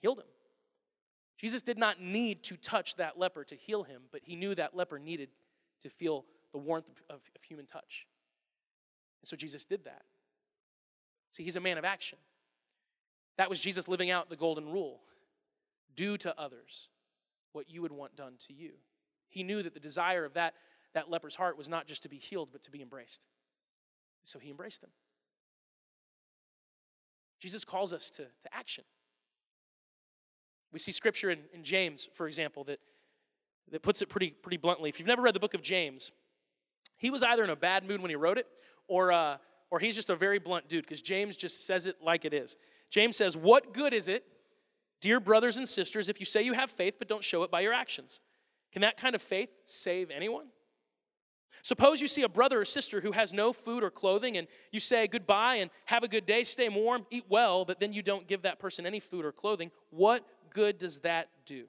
healed 0.00 0.18
him. 0.18 0.26
Jesus 1.38 1.62
did 1.62 1.78
not 1.78 2.00
need 2.00 2.42
to 2.44 2.56
touch 2.56 2.96
that 2.96 3.18
leper 3.18 3.44
to 3.44 3.54
heal 3.54 3.84
him, 3.84 4.02
but 4.10 4.22
he 4.24 4.34
knew 4.34 4.54
that 4.54 4.74
leper 4.74 4.98
needed 4.98 5.28
to 5.82 5.88
feel 5.88 6.24
the 6.52 6.58
warmth 6.58 6.86
of, 7.08 7.20
of 7.36 7.42
human 7.46 7.66
touch. 7.66 8.06
And 9.22 9.28
so 9.28 9.36
Jesus 9.36 9.64
did 9.64 9.84
that. 9.84 10.02
See, 11.30 11.44
he's 11.44 11.56
a 11.56 11.60
man 11.60 11.78
of 11.78 11.84
action. 11.84 12.18
That 13.38 13.50
was 13.50 13.60
Jesus 13.60 13.86
living 13.86 14.10
out 14.10 14.30
the 14.30 14.36
golden 14.36 14.68
rule 14.72 15.02
do 15.94 16.16
to 16.18 16.38
others 16.38 16.88
what 17.56 17.70
you 17.70 17.80
would 17.82 17.90
want 17.90 18.14
done 18.14 18.34
to 18.46 18.52
you. 18.52 18.72
He 19.28 19.42
knew 19.42 19.62
that 19.62 19.74
the 19.74 19.80
desire 19.80 20.24
of 20.24 20.34
that, 20.34 20.54
that 20.94 21.10
leper's 21.10 21.34
heart 21.34 21.56
was 21.56 21.68
not 21.68 21.86
just 21.86 22.02
to 22.02 22.08
be 22.08 22.18
healed, 22.18 22.50
but 22.52 22.62
to 22.62 22.70
be 22.70 22.82
embraced. 22.82 23.22
So 24.22 24.38
he 24.38 24.50
embraced 24.50 24.84
him. 24.84 24.90
Jesus 27.40 27.64
calls 27.64 27.92
us 27.92 28.10
to, 28.10 28.24
to 28.24 28.54
action. 28.54 28.84
We 30.72 30.78
see 30.78 30.92
scripture 30.92 31.30
in, 31.30 31.40
in 31.54 31.64
James, 31.64 32.06
for 32.12 32.26
example, 32.28 32.64
that, 32.64 32.78
that 33.72 33.82
puts 33.82 34.02
it 34.02 34.08
pretty, 34.08 34.30
pretty 34.30 34.58
bluntly. 34.58 34.90
If 34.90 34.98
you've 34.98 35.08
never 35.08 35.22
read 35.22 35.34
the 35.34 35.40
book 35.40 35.54
of 35.54 35.62
James, 35.62 36.12
he 36.98 37.10
was 37.10 37.22
either 37.22 37.44
in 37.44 37.50
a 37.50 37.56
bad 37.56 37.88
mood 37.88 38.00
when 38.02 38.10
he 38.10 38.16
wrote 38.16 38.36
it, 38.38 38.46
or, 38.88 39.12
uh, 39.12 39.36
or 39.70 39.78
he's 39.78 39.94
just 39.94 40.10
a 40.10 40.16
very 40.16 40.38
blunt 40.38 40.68
dude, 40.68 40.84
because 40.84 41.02
James 41.02 41.36
just 41.36 41.66
says 41.66 41.86
it 41.86 41.96
like 42.02 42.24
it 42.24 42.34
is. 42.34 42.56
James 42.90 43.16
says, 43.16 43.36
What 43.36 43.72
good 43.72 43.94
is 43.94 44.08
it, 44.08 44.24
dear 45.00 45.20
brothers 45.20 45.56
and 45.56 45.68
sisters, 45.68 46.08
if 46.08 46.20
you 46.20 46.26
say 46.26 46.42
you 46.42 46.52
have 46.52 46.70
faith 46.70 46.94
but 46.98 47.08
don't 47.08 47.24
show 47.24 47.42
it 47.42 47.50
by 47.50 47.60
your 47.60 47.72
actions? 47.72 48.20
Can 48.72 48.82
that 48.82 48.96
kind 48.96 49.14
of 49.14 49.22
faith 49.22 49.50
save 49.64 50.10
anyone? 50.10 50.46
Suppose 51.62 52.00
you 52.00 52.06
see 52.06 52.22
a 52.22 52.28
brother 52.28 52.60
or 52.60 52.64
sister 52.64 53.00
who 53.00 53.10
has 53.12 53.32
no 53.32 53.52
food 53.52 53.82
or 53.82 53.90
clothing, 53.90 54.36
and 54.36 54.46
you 54.70 54.78
say 54.78 55.08
goodbye 55.08 55.56
and 55.56 55.70
have 55.86 56.04
a 56.04 56.08
good 56.08 56.24
day, 56.24 56.44
stay 56.44 56.68
warm, 56.68 57.06
eat 57.10 57.24
well, 57.28 57.64
but 57.64 57.80
then 57.80 57.92
you 57.92 58.02
don't 58.02 58.28
give 58.28 58.42
that 58.42 58.60
person 58.60 58.86
any 58.86 59.00
food 59.00 59.24
or 59.24 59.32
clothing. 59.32 59.72
What 59.90 60.24
good 60.52 60.78
does 60.78 61.00
that 61.00 61.28
do? 61.44 61.64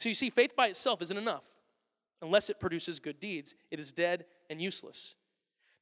So 0.00 0.10
you 0.10 0.14
see, 0.14 0.28
faith 0.28 0.54
by 0.54 0.66
itself 0.66 1.00
isn't 1.00 1.16
enough. 1.16 1.46
Unless 2.20 2.50
it 2.50 2.60
produces 2.60 3.00
good 3.00 3.18
deeds, 3.20 3.54
it 3.70 3.78
is 3.80 3.92
dead 3.92 4.26
and 4.50 4.60
useless. 4.60 5.16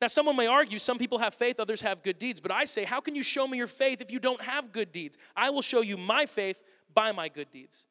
Now, 0.03 0.09
someone 0.09 0.35
may 0.35 0.49
argue 0.49 0.81
some 0.81 0.99
people 0.99 1.19
have 1.19 1.33
faith, 1.33 1.61
others 1.61 1.81
have 1.83 2.03
good 2.03 2.19
deeds, 2.19 2.41
but 2.41 2.51
I 2.51 2.65
say, 2.65 2.83
how 2.83 3.01
can 3.01 3.15
you 3.15 3.23
show 3.23 3.47
me 3.47 3.57
your 3.57 3.69
faith 3.69 4.01
if 4.01 4.11
you 4.11 4.19
don't 4.19 4.43
have 4.43 4.73
good 4.73 4.91
deeds? 4.91 5.17
I 5.37 5.51
will 5.51 5.63
show 5.63 5.81
you 5.81 5.97
my 5.97 6.27
faith 6.27 6.57
by 6.93 7.13
my 7.13 7.29
good 7.29 7.53
deeds. 7.53 7.87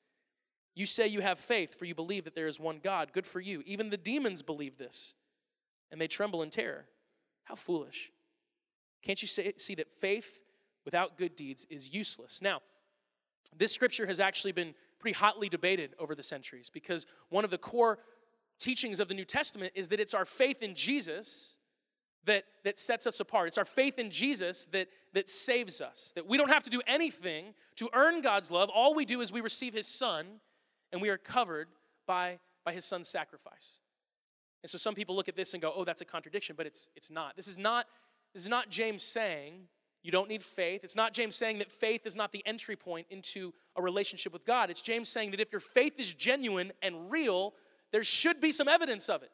You 0.75 0.85
say 0.85 1.07
you 1.07 1.21
have 1.21 1.39
faith, 1.39 1.73
for 1.79 1.85
you 1.85 1.95
believe 1.95 2.25
that 2.25 2.35
there 2.35 2.49
is 2.49 2.59
one 2.59 2.81
God. 2.83 3.13
Good 3.13 3.25
for 3.25 3.39
you. 3.39 3.63
Even 3.65 3.89
the 3.89 3.95
demons 3.95 4.41
believe 4.41 4.77
this, 4.77 5.15
and 5.89 6.01
they 6.01 6.07
tremble 6.09 6.43
in 6.43 6.49
terror. 6.49 6.83
How 7.45 7.55
foolish. 7.55 8.11
Can't 9.03 9.21
you 9.21 9.27
say, 9.29 9.53
see 9.55 9.75
that 9.75 9.89
faith 10.01 10.37
without 10.83 11.17
good 11.17 11.37
deeds 11.37 11.65
is 11.69 11.93
useless? 11.93 12.41
Now, 12.41 12.59
this 13.57 13.71
scripture 13.71 14.05
has 14.07 14.19
actually 14.19 14.51
been 14.51 14.73
pretty 14.99 15.17
hotly 15.17 15.47
debated 15.47 15.91
over 15.97 16.13
the 16.13 16.23
centuries 16.23 16.69
because 16.69 17.05
one 17.29 17.45
of 17.45 17.51
the 17.51 17.57
core 17.57 17.99
teachings 18.59 18.99
of 18.99 19.07
the 19.07 19.13
New 19.13 19.23
Testament 19.23 19.71
is 19.75 19.87
that 19.87 20.01
it's 20.01 20.13
our 20.13 20.25
faith 20.25 20.61
in 20.61 20.75
Jesus 20.75 21.55
that, 22.25 22.43
that 22.63 22.79
sets 22.79 23.07
us 23.07 23.19
apart. 23.19 23.47
It's 23.47 23.57
our 23.57 23.65
faith 23.65 23.97
in 23.97 24.11
Jesus 24.11 24.67
that, 24.71 24.87
that 25.13 25.29
saves 25.29 25.81
us. 25.81 26.11
That 26.15 26.27
we 26.27 26.37
don't 26.37 26.49
have 26.49 26.63
to 26.63 26.69
do 26.69 26.81
anything 26.87 27.53
to 27.77 27.89
earn 27.93 28.21
God's 28.21 28.51
love. 28.51 28.69
All 28.69 28.93
we 28.93 29.05
do 29.05 29.21
is 29.21 29.31
we 29.31 29.41
receive 29.41 29.73
His 29.73 29.87
Son, 29.87 30.25
and 30.91 31.01
we 31.01 31.09
are 31.09 31.17
covered 31.17 31.67
by, 32.05 32.39
by 32.63 32.73
His 32.73 32.85
Son's 32.85 33.09
sacrifice. 33.09 33.79
And 34.63 34.69
so 34.69 34.77
some 34.77 34.93
people 34.93 35.15
look 35.15 35.27
at 35.27 35.35
this 35.35 35.53
and 35.53 35.61
go, 35.61 35.73
oh, 35.75 35.83
that's 35.83 36.01
a 36.01 36.05
contradiction, 36.05 36.55
but 36.55 36.67
it's, 36.67 36.89
it's 36.95 37.09
not. 37.09 37.35
This 37.35 37.47
is 37.47 37.57
not, 37.57 37.87
this 38.33 38.43
is 38.43 38.49
not 38.49 38.69
James 38.69 39.01
saying 39.01 39.67
you 40.03 40.11
don't 40.11 40.29
need 40.29 40.43
faith. 40.43 40.83
It's 40.83 40.95
not 40.95 41.13
James 41.13 41.35
saying 41.35 41.59
that 41.59 41.71
faith 41.71 42.05
is 42.05 42.15
not 42.15 42.31
the 42.31 42.43
entry 42.45 42.75
point 42.75 43.07
into 43.09 43.53
a 43.75 43.81
relationship 43.81 44.33
with 44.33 44.45
God. 44.45 44.69
It's 44.69 44.81
James 44.81 45.09
saying 45.09 45.31
that 45.31 45.39
if 45.39 45.51
your 45.51 45.59
faith 45.59 45.93
is 45.97 46.13
genuine 46.13 46.71
and 46.81 47.11
real, 47.11 47.53
there 47.91 48.03
should 48.03 48.41
be 48.41 48.51
some 48.51 48.67
evidence 48.67 49.09
of 49.09 49.23
it. 49.23 49.31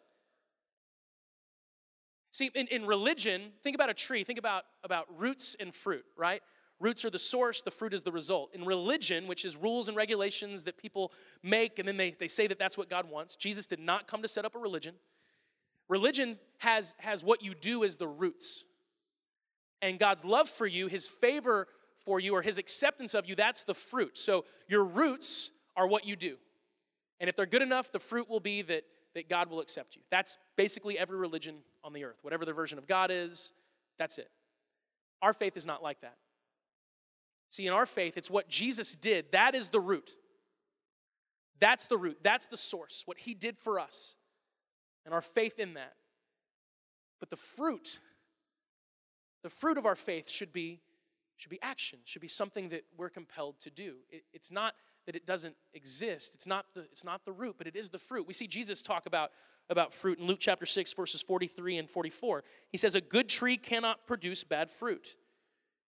See, 2.32 2.52
in, 2.54 2.68
in 2.68 2.86
religion, 2.86 3.52
think 3.64 3.76
about 3.76 3.90
a 3.90 3.94
tree, 3.94 4.24
think 4.24 4.40
about, 4.40 4.64
about 4.84 5.08
roots 5.18 5.56
and 5.60 5.74
fruit, 5.74 6.06
right? 6.16 6.42
Roots 6.80 7.04
are 7.06 7.10
the 7.10 7.20
source, 7.20 7.62
the 7.62 7.72
fruit 7.72 7.94
is 7.94 8.04
the 8.04 8.12
result. 8.12 8.52
In 8.54 8.64
religion, 8.64 9.26
which 9.26 9.46
is 9.46 9.56
rules 9.56 9.88
and 9.88 9.98
regulations 9.98 10.64
that 10.66 10.78
people 10.78 11.12
make, 11.42 11.80
and 11.80 11.88
then 11.88 11.98
they, 11.98 12.12
they 12.12 12.28
say 12.28 12.46
that 12.48 12.60
that's 12.60 12.78
what 12.78 12.90
God 12.90 13.10
wants, 13.10 13.36
Jesus 13.36 13.66
did 13.66 13.80
not 13.80 14.08
come 14.08 14.22
to 14.22 14.28
set 14.28 14.46
up 14.46 14.56
a 14.56 14.60
religion. 14.60 14.96
Religion 15.90 16.38
has, 16.60 16.94
has 17.00 17.24
what 17.24 17.42
you 17.42 17.56
do 17.56 17.84
as 17.84 17.96
the 17.96 18.08
roots. 18.08 18.64
And 19.82 19.98
God's 19.98 20.26
love 20.26 20.50
for 20.50 20.68
you, 20.68 20.88
his 20.88 21.08
favor 21.08 21.68
for 22.06 22.20
you, 22.20 22.34
or 22.36 22.42
his 22.42 22.58
acceptance 22.58 23.14
of 23.14 23.28
you, 23.28 23.36
that's 23.36 23.64
the 23.64 23.74
fruit. 23.74 24.18
So 24.18 24.46
your 24.68 24.84
roots 24.84 25.52
are 25.76 25.88
what 25.88 26.06
you 26.06 26.16
do. 26.16 26.38
And 27.20 27.30
if 27.30 27.36
they're 27.36 27.46
good 27.46 27.62
enough, 27.62 27.92
the 27.92 28.00
fruit 28.00 28.30
will 28.30 28.40
be 28.40 28.62
that 28.64 28.84
that 29.18 29.28
God 29.28 29.50
will 29.50 29.60
accept 29.60 29.96
you. 29.96 30.02
That's 30.10 30.38
basically 30.56 30.98
every 30.98 31.18
religion 31.18 31.58
on 31.84 31.92
the 31.92 32.06
earth. 32.06 32.18
Whatever 32.22 32.46
their 32.46 32.54
version 32.54 32.78
of 32.78 32.88
God 32.88 33.12
is, 33.12 33.52
that's 33.98 34.18
it. 34.18 34.30
Our 35.22 35.34
faith 35.34 35.58
is 35.58 35.66
not 35.66 35.82
like 35.82 36.02
that. 36.02 36.16
See, 37.50 37.66
in 37.66 37.74
our 37.74 37.86
faith, 37.86 38.18
it's 38.18 38.30
what 38.30 38.48
Jesus 38.48 38.96
did. 38.96 39.32
That 39.32 39.56
is 39.56 39.70
the 39.70 39.80
root. 39.80 40.12
That's 41.60 41.86
the 41.88 41.98
root. 41.98 42.20
That's 42.22 42.46
the 42.46 42.58
source. 42.58 43.04
What 43.06 43.18
he 43.18 43.34
did 43.34 43.58
for 43.58 43.80
us. 43.80 44.16
And 45.06 45.14
our 45.14 45.22
faith 45.22 45.58
in 45.58 45.74
that. 45.74 45.94
But 47.20 47.30
the 47.30 47.36
fruit, 47.36 48.00
the 49.42 49.50
fruit 49.50 49.78
of 49.78 49.86
our 49.86 49.96
faith 49.96 50.30
should 50.30 50.54
be 50.54 50.82
should 51.38 51.52
be 51.52 51.60
action, 51.62 52.00
should 52.04 52.22
be 52.22 52.28
something 52.28 52.70
that 52.70 52.84
we're 52.98 53.10
compelled 53.10 53.60
to 53.62 53.70
do. 53.70 53.98
It, 54.10 54.24
it's 54.34 54.52
not 54.52 54.74
that 55.08 55.16
it 55.16 55.26
doesn't 55.26 55.56
exist. 55.74 56.36
It's 56.36 56.46
not 56.46 56.66
the, 56.76 56.82
it's 56.82 57.04
not 57.06 57.26
the 57.26 57.32
root, 57.32 57.56
but 57.58 57.66
it 57.66 57.76
is 57.76 57.90
the 57.90 57.98
fruit. 57.98 58.28
We 58.28 58.34
see 58.34 58.46
Jesus 58.46 58.84
talk 58.84 59.06
about, 59.06 59.32
about 59.70 59.94
fruit 59.94 60.20
in 60.20 60.28
Luke 60.28 60.40
chapter 60.40 60.66
6, 60.66 60.94
verses 60.94 61.22
43 61.22 61.78
and 61.78 61.90
44. 61.90 62.44
He 62.70 62.78
says, 62.78 62.94
A 62.94 63.02
good 63.02 63.30
tree 63.30 63.58
cannot 63.58 64.06
produce 64.06 64.44
bad 64.44 64.70
fruit, 64.70 65.16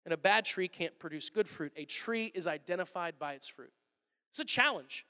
and 0.05 0.13
a 0.13 0.17
bad 0.17 0.45
tree 0.45 0.69
can't 0.69 0.97
produce 0.97 1.29
good 1.29 1.49
fruit. 1.49 1.73
A 1.75 1.83
tree 1.83 2.31
is 2.33 2.47
identified 2.47 3.19
by 3.19 3.33
its 3.33 3.47
fruit. 3.47 3.73
It's 4.31 4.39
a 4.39 4.45
challenge. 4.45 5.05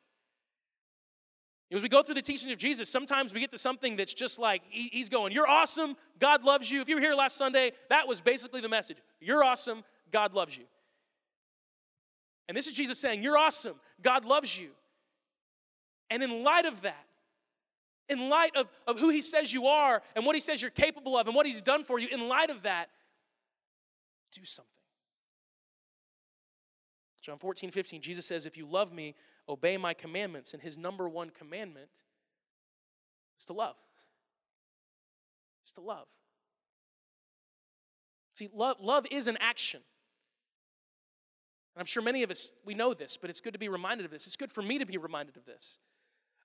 As 1.71 1.83
we 1.83 1.89
go 1.89 2.01
through 2.01 2.15
the 2.15 2.23
teachings 2.23 2.51
of 2.51 2.57
Jesus, 2.57 2.89
sometimes 2.89 3.31
we 3.31 3.39
get 3.39 3.51
to 3.51 3.59
something 3.59 3.95
that's 3.95 4.15
just 4.15 4.39
like, 4.39 4.63
He's 4.71 5.09
going, 5.09 5.33
You're 5.33 5.47
awesome, 5.47 5.95
God 6.17 6.43
loves 6.43 6.71
you. 6.71 6.81
If 6.81 6.89
you 6.89 6.95
were 6.95 7.01
here 7.01 7.13
last 7.13 7.37
Sunday, 7.37 7.73
that 7.89 8.07
was 8.07 8.21
basically 8.21 8.59
the 8.59 8.69
message. 8.69 8.97
You're 9.21 9.43
awesome, 9.43 9.83
God 10.11 10.33
loves 10.33 10.57
you. 10.57 10.63
And 12.49 12.57
this 12.57 12.65
is 12.67 12.73
Jesus 12.73 12.99
saying, 12.99 13.23
You're 13.23 13.37
awesome. 13.37 13.75
God 14.01 14.25
loves 14.25 14.57
you. 14.57 14.71
And 16.09 16.23
in 16.23 16.43
light 16.43 16.65
of 16.65 16.81
that, 16.81 17.05
in 18.09 18.27
light 18.27 18.55
of, 18.55 18.67
of 18.87 18.99
who 18.99 19.09
he 19.09 19.21
says 19.21 19.53
you 19.53 19.67
are 19.67 20.01
and 20.15 20.25
what 20.25 20.35
he 20.35 20.39
says 20.41 20.59
you're 20.59 20.71
capable 20.71 21.15
of 21.15 21.27
and 21.27 21.35
what 21.35 21.45
he's 21.45 21.61
done 21.61 21.83
for 21.83 21.99
you, 21.99 22.07
in 22.11 22.27
light 22.27 22.49
of 22.49 22.63
that, 22.63 22.89
do 24.33 24.43
something. 24.43 24.69
John 27.21 27.37
14, 27.37 27.69
15, 27.69 28.01
Jesus 28.01 28.25
says, 28.25 28.47
If 28.47 28.57
you 28.57 28.65
love 28.65 28.91
me, 28.91 29.13
obey 29.47 29.77
my 29.77 29.93
commandments. 29.93 30.53
And 30.53 30.63
his 30.63 30.75
number 30.75 31.07
one 31.07 31.29
commandment 31.29 31.89
is 33.37 33.45
to 33.45 33.53
love. 33.53 33.75
It's 35.61 35.71
to 35.73 35.81
love. 35.81 36.07
See, 38.35 38.49
love, 38.51 38.77
love 38.81 39.05
is 39.11 39.27
an 39.27 39.37
action. 39.39 39.81
And 41.75 41.81
I'm 41.81 41.85
sure 41.85 42.03
many 42.03 42.23
of 42.23 42.31
us, 42.31 42.53
we 42.65 42.73
know 42.73 42.93
this, 42.93 43.17
but 43.17 43.29
it's 43.29 43.41
good 43.41 43.53
to 43.53 43.59
be 43.59 43.69
reminded 43.69 44.05
of 44.05 44.11
this. 44.11 44.27
It's 44.27 44.35
good 44.35 44.51
for 44.51 44.61
me 44.61 44.79
to 44.79 44.85
be 44.85 44.97
reminded 44.97 45.37
of 45.37 45.45
this. 45.45 45.79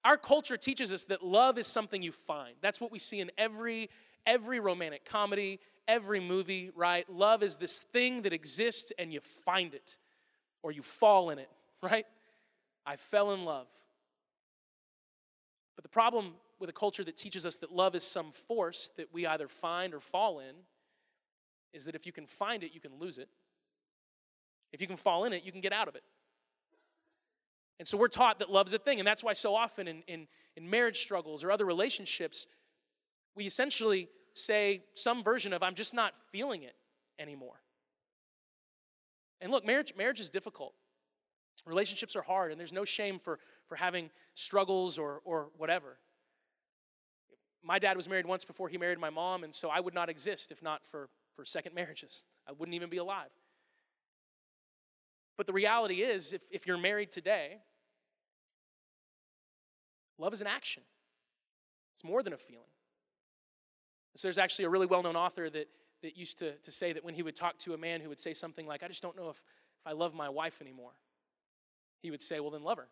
Our 0.04 0.16
culture 0.16 0.56
teaches 0.56 0.92
us 0.92 1.06
that 1.06 1.24
love 1.24 1.58
is 1.58 1.66
something 1.66 2.02
you 2.02 2.12
find. 2.12 2.54
That's 2.60 2.80
what 2.80 2.92
we 2.92 2.98
see 2.98 3.20
in 3.20 3.30
every, 3.38 3.88
every 4.26 4.60
romantic 4.60 5.04
comedy, 5.04 5.60
every 5.88 6.20
movie, 6.20 6.70
right? 6.74 7.08
Love 7.08 7.42
is 7.42 7.56
this 7.56 7.78
thing 7.78 8.22
that 8.22 8.32
exists 8.32 8.92
and 8.98 9.12
you 9.12 9.20
find 9.20 9.74
it 9.74 9.96
or 10.62 10.72
you 10.72 10.82
fall 10.82 11.30
in 11.30 11.38
it, 11.38 11.50
right? 11.82 12.06
I 12.84 12.96
fell 12.96 13.32
in 13.32 13.44
love. 13.44 13.66
But 15.74 15.84
the 15.84 15.88
problem 15.88 16.34
with 16.58 16.70
a 16.70 16.74
culture 16.74 17.04
that 17.04 17.16
teaches 17.16 17.44
us 17.44 17.56
that 17.56 17.72
love 17.72 17.94
is 17.94 18.04
some 18.04 18.30
force 18.30 18.90
that 18.96 19.12
we 19.12 19.26
either 19.26 19.48
find 19.48 19.94
or 19.94 20.00
fall 20.00 20.38
in 20.38 20.54
is 21.72 21.84
that 21.86 21.94
if 21.94 22.06
you 22.06 22.12
can 22.12 22.26
find 22.26 22.62
it, 22.62 22.72
you 22.72 22.80
can 22.80 22.92
lose 22.98 23.18
it. 23.18 23.28
If 24.74 24.80
you 24.80 24.88
can 24.88 24.96
fall 24.96 25.22
in 25.22 25.32
it, 25.32 25.44
you 25.44 25.52
can 25.52 25.60
get 25.60 25.72
out 25.72 25.86
of 25.86 25.94
it. 25.94 26.02
And 27.78 27.86
so 27.86 27.96
we're 27.96 28.08
taught 28.08 28.40
that 28.40 28.50
love's 28.50 28.72
a 28.72 28.78
thing. 28.78 28.98
And 28.98 29.06
that's 29.06 29.22
why 29.22 29.32
so 29.32 29.54
often 29.54 29.86
in, 29.86 30.02
in, 30.08 30.26
in 30.56 30.68
marriage 30.68 30.98
struggles 30.98 31.44
or 31.44 31.52
other 31.52 31.64
relationships, 31.64 32.48
we 33.36 33.46
essentially 33.46 34.08
say 34.32 34.82
some 34.94 35.22
version 35.22 35.52
of, 35.52 35.62
I'm 35.62 35.76
just 35.76 35.94
not 35.94 36.12
feeling 36.32 36.64
it 36.64 36.74
anymore. 37.20 37.62
And 39.40 39.52
look, 39.52 39.64
marriage, 39.64 39.94
marriage 39.96 40.18
is 40.18 40.28
difficult. 40.28 40.74
Relationships 41.66 42.16
are 42.16 42.22
hard, 42.22 42.50
and 42.50 42.58
there's 42.58 42.72
no 42.72 42.84
shame 42.84 43.20
for, 43.20 43.38
for 43.68 43.76
having 43.76 44.10
struggles 44.34 44.98
or, 44.98 45.20
or 45.24 45.50
whatever. 45.56 45.98
My 47.62 47.78
dad 47.78 47.96
was 47.96 48.08
married 48.08 48.26
once 48.26 48.44
before 48.44 48.68
he 48.68 48.76
married 48.76 48.98
my 48.98 49.10
mom, 49.10 49.44
and 49.44 49.54
so 49.54 49.70
I 49.70 49.78
would 49.78 49.94
not 49.94 50.08
exist 50.08 50.50
if 50.50 50.62
not 50.62 50.84
for, 50.84 51.08
for 51.36 51.44
second 51.44 51.76
marriages. 51.76 52.24
I 52.48 52.52
wouldn't 52.52 52.74
even 52.74 52.90
be 52.90 52.96
alive. 52.96 53.30
But 55.36 55.46
the 55.46 55.52
reality 55.52 56.02
is, 56.02 56.32
if, 56.32 56.42
if 56.50 56.66
you're 56.66 56.78
married 56.78 57.10
today, 57.10 57.58
love 60.18 60.32
is 60.32 60.40
an 60.40 60.46
action, 60.46 60.82
it's 61.92 62.04
more 62.04 62.22
than 62.22 62.32
a 62.32 62.38
feeling. 62.38 62.64
So 64.16 64.28
there's 64.28 64.38
actually 64.38 64.66
a 64.66 64.68
really 64.68 64.86
well 64.86 65.02
known 65.02 65.16
author 65.16 65.50
that, 65.50 65.68
that 66.02 66.16
used 66.16 66.38
to, 66.38 66.52
to 66.52 66.70
say 66.70 66.92
that 66.92 67.04
when 67.04 67.14
he 67.14 67.22
would 67.22 67.34
talk 67.34 67.58
to 67.60 67.74
a 67.74 67.78
man 67.78 68.00
who 68.00 68.08
would 68.08 68.20
say 68.20 68.32
something 68.32 68.66
like, 68.66 68.82
I 68.82 68.88
just 68.88 69.02
don't 69.02 69.16
know 69.16 69.28
if, 69.28 69.36
if 69.36 69.86
I 69.86 69.92
love 69.92 70.14
my 70.14 70.28
wife 70.28 70.60
anymore, 70.60 70.92
he 72.00 72.10
would 72.10 72.22
say, 72.22 72.38
Well, 72.38 72.50
then 72.50 72.62
love 72.62 72.78
her. 72.78 72.88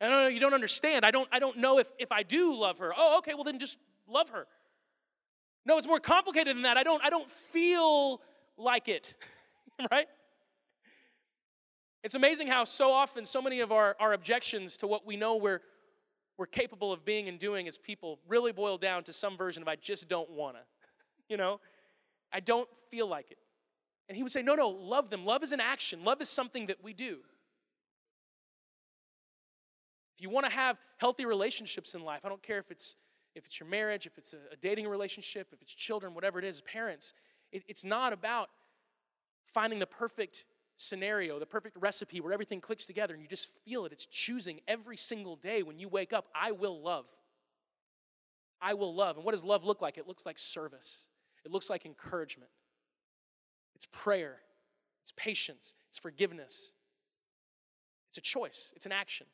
I 0.00 0.08
don't 0.08 0.22
know, 0.24 0.28
you 0.28 0.40
don't 0.40 0.52
understand. 0.52 1.06
I 1.06 1.10
don't, 1.10 1.28
I 1.32 1.38
don't 1.38 1.58
know 1.58 1.78
if, 1.78 1.90
if 1.98 2.12
I 2.12 2.24
do 2.24 2.54
love 2.54 2.78
her. 2.78 2.92
Oh, 2.94 3.18
okay, 3.18 3.32
well 3.32 3.44
then 3.44 3.58
just 3.58 3.78
love 4.06 4.28
her. 4.30 4.46
No, 5.64 5.78
it's 5.78 5.86
more 5.86 6.00
complicated 6.00 6.56
than 6.56 6.64
that. 6.64 6.76
I 6.76 6.82
don't, 6.82 7.02
I 7.02 7.08
don't 7.08 7.30
feel 7.30 8.20
like 8.58 8.88
it. 8.88 9.14
right? 9.90 10.06
It's 12.02 12.14
amazing 12.14 12.48
how 12.48 12.64
so 12.64 12.92
often 12.92 13.24
so 13.24 13.40
many 13.40 13.60
of 13.60 13.72
our, 13.72 13.96
our 13.98 14.12
objections 14.12 14.76
to 14.78 14.86
what 14.86 15.06
we 15.06 15.16
know 15.16 15.36
we're, 15.36 15.60
we're 16.36 16.46
capable 16.46 16.92
of 16.92 17.04
being 17.04 17.28
and 17.28 17.38
doing 17.38 17.66
as 17.66 17.78
people 17.78 18.18
really 18.28 18.52
boil 18.52 18.76
down 18.76 19.04
to 19.04 19.12
some 19.12 19.36
version 19.36 19.62
of 19.62 19.68
I 19.68 19.76
just 19.76 20.08
don't 20.08 20.30
wanna. 20.30 20.60
You 21.30 21.38
know? 21.38 21.58
I 22.30 22.40
don't 22.40 22.68
feel 22.90 23.08
like 23.08 23.30
it. 23.30 23.38
And 24.10 24.16
he 24.16 24.22
would 24.22 24.30
say, 24.30 24.42
No, 24.42 24.54
no, 24.54 24.68
love 24.68 25.08
them. 25.08 25.24
Love 25.24 25.42
is 25.42 25.52
an 25.52 25.60
action, 25.60 26.04
love 26.04 26.20
is 26.20 26.28
something 26.28 26.66
that 26.66 26.84
we 26.84 26.92
do. 26.92 27.20
If 30.16 30.22
you 30.22 30.28
want 30.28 30.44
to 30.44 30.52
have 30.52 30.76
healthy 30.98 31.24
relationships 31.24 31.94
in 31.94 32.02
life, 32.02 32.20
I 32.24 32.28
don't 32.28 32.42
care 32.42 32.58
if 32.58 32.70
it's 32.70 32.96
if 33.34 33.46
it's 33.46 33.58
your 33.58 33.68
marriage, 33.68 34.06
if 34.06 34.16
it's 34.16 34.32
a, 34.32 34.52
a 34.52 34.56
dating 34.56 34.86
relationship, 34.86 35.48
if 35.52 35.60
it's 35.60 35.74
children, 35.74 36.14
whatever 36.14 36.38
it 36.38 36.44
is, 36.44 36.60
parents, 36.60 37.14
it, 37.50 37.64
it's 37.66 37.82
not 37.82 38.12
about 38.12 38.48
finding 39.52 39.78
the 39.78 39.86
perfect 39.86 40.44
scenario, 40.76 41.38
the 41.38 41.46
perfect 41.46 41.76
recipe 41.78 42.20
where 42.20 42.32
everything 42.32 42.60
clicks 42.60 42.86
together 42.86 43.14
and 43.14 43.22
you 43.22 43.28
just 43.28 43.48
feel 43.64 43.84
it. 43.84 43.92
It's 43.92 44.06
choosing 44.06 44.60
every 44.66 44.96
single 44.96 45.36
day 45.36 45.62
when 45.62 45.78
you 45.78 45.88
wake 45.88 46.12
up, 46.12 46.26
I 46.34 46.52
will 46.52 46.80
love. 46.80 47.06
I 48.60 48.74
will 48.74 48.94
love. 48.94 49.16
And 49.16 49.24
what 49.24 49.32
does 49.32 49.44
love 49.44 49.64
look 49.64 49.82
like? 49.82 49.98
It 49.98 50.08
looks 50.08 50.26
like 50.26 50.38
service, 50.38 51.08
it 51.44 51.50
looks 51.50 51.68
like 51.68 51.84
encouragement, 51.86 52.50
it's 53.74 53.86
prayer, 53.92 54.38
it's 55.02 55.12
patience, 55.16 55.74
it's 55.90 55.98
forgiveness. 55.98 56.72
It's 58.14 58.18
a 58.18 58.20
choice, 58.20 58.72
it's 58.76 58.86
an 58.86 58.92
action. 58.92 59.26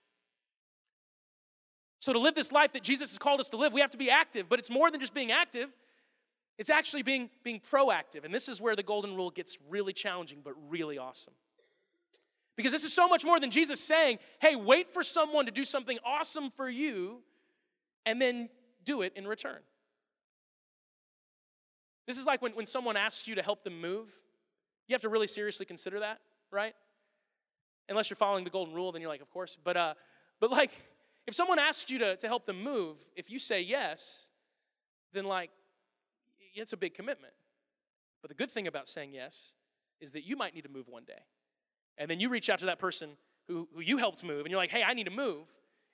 So, 2.01 2.15
to 2.15 2.19
live 2.19 2.35
this 2.35 2.51
life 2.51 2.73
that 2.73 2.83
Jesus 2.83 3.11
has 3.11 3.19
called 3.19 3.41
us 3.41 3.51
to 3.51 3.59
live, 3.59 3.75
we 3.75 3.83
have 3.83 3.91
to 3.91 3.99
be 3.99 4.09
active, 4.09 4.49
but 4.49 4.59
it's 4.59 4.71
more 4.71 4.91
than 4.91 5.01
just 5.01 5.13
being 5.13 5.31
active. 5.31 5.69
It's 6.61 6.69
actually 6.69 7.03
being, 7.03 7.31
being 7.43 7.59
proactive. 7.59 8.27
And 8.27 8.35
this 8.35 8.47
is 8.47 8.61
where 8.61 8.77
the 8.77 8.83
golden 8.83 9.17
rule 9.17 9.31
gets 9.31 9.57
really 9.71 9.95
challenging, 9.95 10.41
but 10.45 10.53
really 10.69 10.99
awesome. 10.99 11.33
Because 12.55 12.71
this 12.71 12.85
is 12.85 12.93
so 12.93 13.09
much 13.09 13.25
more 13.25 13.41
than 13.41 13.51
Jesus 13.51 13.81
saying, 13.81 14.19
hey, 14.43 14.57
wait 14.57 14.93
for 14.93 15.03
someone 15.03 15.47
to 15.47 15.51
do 15.51 15.65
something 15.65 15.99
awesome 16.05 16.51
for 16.51 16.69
you 16.69 17.23
and 18.05 18.21
then 18.21 18.51
do 18.85 19.01
it 19.01 19.15
in 19.17 19.27
return. 19.27 19.61
This 22.07 22.19
is 22.19 22.27
like 22.27 22.43
when, 22.43 22.53
when 22.53 22.67
someone 22.67 22.95
asks 22.95 23.27
you 23.27 23.37
to 23.37 23.43
help 23.43 23.65
them 23.65 23.81
move. 23.81 24.13
You 24.87 24.93
have 24.93 25.01
to 25.01 25.09
really 25.09 25.29
seriously 25.29 25.65
consider 25.65 26.01
that, 26.01 26.19
right? 26.51 26.75
Unless 27.89 28.11
you're 28.11 28.19
following 28.19 28.45
the 28.45 28.51
golden 28.51 28.75
rule, 28.75 28.93
then 28.93 29.01
you're 29.01 29.11
like, 29.11 29.23
of 29.23 29.31
course. 29.31 29.57
But, 29.65 29.79
uh, 29.79 29.95
but 30.41 30.51
like, 30.51 30.73
if 31.27 31.33
someone 31.33 31.59
asks 31.59 31.91
you 31.91 31.99
to, 32.01 32.17
to 32.17 32.27
help 32.27 32.45
them 32.45 32.63
move, 32.63 32.99
if 33.17 33.31
you 33.31 33.39
say 33.39 33.63
yes, 33.63 34.29
then 35.15 35.25
like, 35.25 35.51
it's 36.55 36.73
a 36.73 36.77
big 36.77 36.95
commitment. 36.95 37.33
But 38.23 38.29
the 38.29 38.35
good 38.35 38.51
thing 38.51 38.67
about 38.67 38.89
saying 38.89 39.13
yes 39.15 39.55
is 40.01 40.13
that 40.13 40.25
you 40.25 40.37
might 40.37 40.55
need 40.55 40.63
to 40.63 40.69
move 40.69 40.89
one 40.89 41.05
day. 41.05 41.23
And 41.99 42.11
then 42.11 42.21
you 42.21 42.29
reach 42.29 42.49
out 42.49 42.59
to 42.61 42.67
that 42.67 42.79
person 42.79 43.11
who, 43.49 43.69
who 43.75 43.81
you 43.81 43.99
helped 43.99 44.23
move, 44.23 44.41
and 44.41 44.51
you're 44.51 44.61
like, 44.61 44.71
hey, 44.71 44.83
I 44.83 44.95
need 44.95 45.05
to 45.05 45.11
move. 45.11 45.47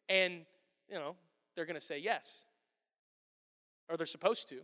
And, 0.09 0.45
you 0.89 0.95
know, 0.95 1.17
they're 1.55 1.67
going 1.67 1.79
to 1.79 1.85
say 1.85 1.99
yes. 1.99 2.45
Or 3.89 3.97
they're 3.97 4.07
supposed 4.07 4.49
to. 4.51 4.57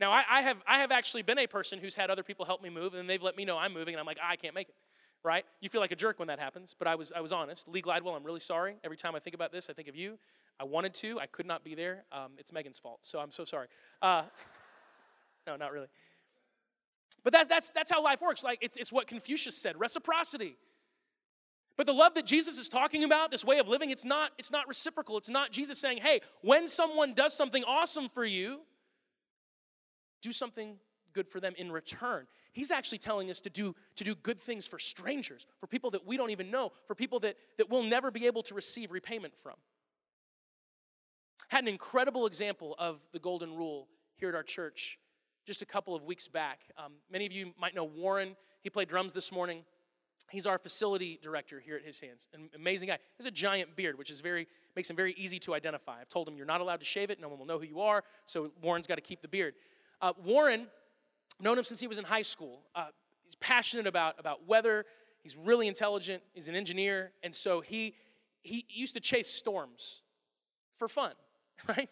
now, 0.00 0.12
I, 0.12 0.24
I, 0.30 0.42
have, 0.42 0.58
I 0.66 0.78
have 0.78 0.92
actually 0.92 1.22
been 1.22 1.38
a 1.38 1.46
person 1.46 1.78
who's 1.78 1.94
had 1.94 2.10
other 2.10 2.22
people 2.22 2.44
help 2.44 2.62
me 2.62 2.70
move, 2.70 2.94
and 2.94 3.08
they've 3.08 3.22
let 3.22 3.36
me 3.36 3.44
know 3.44 3.58
I'm 3.58 3.74
moving, 3.74 3.94
and 3.94 4.00
I'm 4.00 4.06
like, 4.06 4.18
I 4.22 4.36
can't 4.36 4.54
make 4.54 4.68
it 4.68 4.74
right? 5.24 5.44
You 5.60 5.68
feel 5.68 5.80
like 5.80 5.92
a 5.92 5.96
jerk 5.96 6.18
when 6.18 6.28
that 6.28 6.38
happens, 6.38 6.74
but 6.78 6.88
I 6.88 6.94
was, 6.94 7.12
I 7.14 7.20
was 7.20 7.32
honest. 7.32 7.68
Lee 7.68 7.82
Gladwell, 7.82 8.16
I'm 8.16 8.24
really 8.24 8.40
sorry. 8.40 8.76
Every 8.82 8.96
time 8.96 9.14
I 9.14 9.18
think 9.18 9.34
about 9.34 9.52
this, 9.52 9.70
I 9.70 9.72
think 9.72 9.88
of 9.88 9.96
you. 9.96 10.18
I 10.60 10.64
wanted 10.64 10.94
to, 10.94 11.18
I 11.20 11.26
could 11.26 11.46
not 11.46 11.64
be 11.64 11.74
there. 11.74 12.04
Um, 12.12 12.32
it's 12.38 12.52
Megan's 12.52 12.78
fault, 12.78 12.98
so 13.02 13.18
I'm 13.18 13.30
so 13.30 13.44
sorry. 13.44 13.68
Uh, 14.00 14.22
no, 15.46 15.56
not 15.56 15.72
really. 15.72 15.88
But 17.24 17.32
that, 17.34 17.48
that's, 17.48 17.70
that's 17.70 17.90
how 17.90 18.02
life 18.02 18.20
works. 18.20 18.42
Like 18.42 18.58
it's, 18.62 18.76
it's 18.76 18.92
what 18.92 19.06
Confucius 19.06 19.56
said 19.56 19.78
reciprocity. 19.78 20.56
But 21.76 21.86
the 21.86 21.92
love 21.92 22.14
that 22.14 22.26
Jesus 22.26 22.58
is 22.58 22.68
talking 22.68 23.02
about, 23.02 23.30
this 23.30 23.44
way 23.44 23.58
of 23.58 23.66
living, 23.66 23.90
it's 23.90 24.04
not, 24.04 24.32
it's 24.38 24.50
not 24.50 24.68
reciprocal. 24.68 25.16
It's 25.16 25.30
not 25.30 25.52
Jesus 25.52 25.78
saying, 25.78 25.98
hey, 25.98 26.20
when 26.42 26.68
someone 26.68 27.14
does 27.14 27.34
something 27.34 27.64
awesome 27.64 28.08
for 28.12 28.24
you, 28.24 28.60
do 30.20 30.32
something 30.32 30.76
good 31.12 31.28
for 31.28 31.40
them 31.40 31.54
in 31.56 31.72
return. 31.72 32.26
He's 32.52 32.70
actually 32.70 32.98
telling 32.98 33.30
us 33.30 33.40
to 33.42 33.50
do, 33.50 33.74
to 33.96 34.04
do 34.04 34.14
good 34.14 34.40
things 34.40 34.66
for 34.66 34.78
strangers, 34.78 35.46
for 35.58 35.66
people 35.66 35.90
that 35.92 36.06
we 36.06 36.16
don't 36.16 36.30
even 36.30 36.50
know, 36.50 36.72
for 36.86 36.94
people 36.94 37.18
that, 37.20 37.36
that 37.58 37.70
we'll 37.70 37.82
never 37.82 38.10
be 38.10 38.26
able 38.26 38.42
to 38.44 38.54
receive 38.54 38.92
repayment 38.92 39.34
from. 39.36 39.54
Had 41.48 41.64
an 41.64 41.68
incredible 41.68 42.26
example 42.26 42.74
of 42.78 43.00
the 43.12 43.18
golden 43.18 43.54
rule 43.54 43.88
here 44.16 44.28
at 44.28 44.34
our 44.34 44.42
church 44.42 44.98
just 45.46 45.62
a 45.62 45.66
couple 45.66 45.94
of 45.94 46.04
weeks 46.04 46.28
back. 46.28 46.60
Um, 46.78 46.92
many 47.10 47.26
of 47.26 47.32
you 47.32 47.52
might 47.58 47.74
know 47.74 47.84
Warren. 47.84 48.36
He 48.62 48.70
played 48.70 48.88
drums 48.88 49.12
this 49.12 49.32
morning. 49.32 49.64
He's 50.30 50.46
our 50.46 50.58
facility 50.58 51.18
director 51.22 51.60
here 51.60 51.76
at 51.76 51.84
His 51.84 52.00
Hands. 52.00 52.28
An 52.32 52.48
amazing 52.54 52.88
guy. 52.88 52.94
He 52.94 53.18
has 53.18 53.26
a 53.26 53.30
giant 53.30 53.74
beard, 53.76 53.98
which 53.98 54.10
is 54.10 54.20
very 54.20 54.46
makes 54.74 54.88
him 54.88 54.96
very 54.96 55.14
easy 55.18 55.38
to 55.40 55.54
identify. 55.54 56.00
I've 56.00 56.08
told 56.08 56.28
him 56.28 56.36
you're 56.36 56.46
not 56.46 56.60
allowed 56.60 56.80
to 56.80 56.86
shave 56.86 57.10
it. 57.10 57.20
No 57.20 57.28
one 57.28 57.38
will 57.38 57.46
know 57.46 57.58
who 57.58 57.66
you 57.66 57.80
are. 57.80 58.04
So 58.24 58.52
Warren's 58.62 58.86
got 58.86 58.94
to 58.94 59.02
keep 59.02 59.20
the 59.20 59.28
beard. 59.28 59.54
Uh, 60.00 60.12
Warren, 60.24 60.66
known 61.40 61.58
him 61.58 61.64
since 61.64 61.80
he 61.80 61.86
was 61.86 61.98
in 61.98 62.04
high 62.04 62.22
school. 62.22 62.62
Uh, 62.74 62.86
he's 63.24 63.34
passionate 63.36 63.86
about 63.86 64.18
about 64.18 64.46
weather. 64.46 64.84
He's 65.22 65.36
really 65.36 65.68
intelligent. 65.68 66.22
He's 66.32 66.48
an 66.48 66.54
engineer, 66.54 67.12
and 67.22 67.34
so 67.34 67.60
he 67.60 67.94
he 68.42 68.64
used 68.68 68.94
to 68.94 69.00
chase 69.00 69.28
storms 69.28 70.02
for 70.74 70.88
fun, 70.88 71.12
right? 71.68 71.88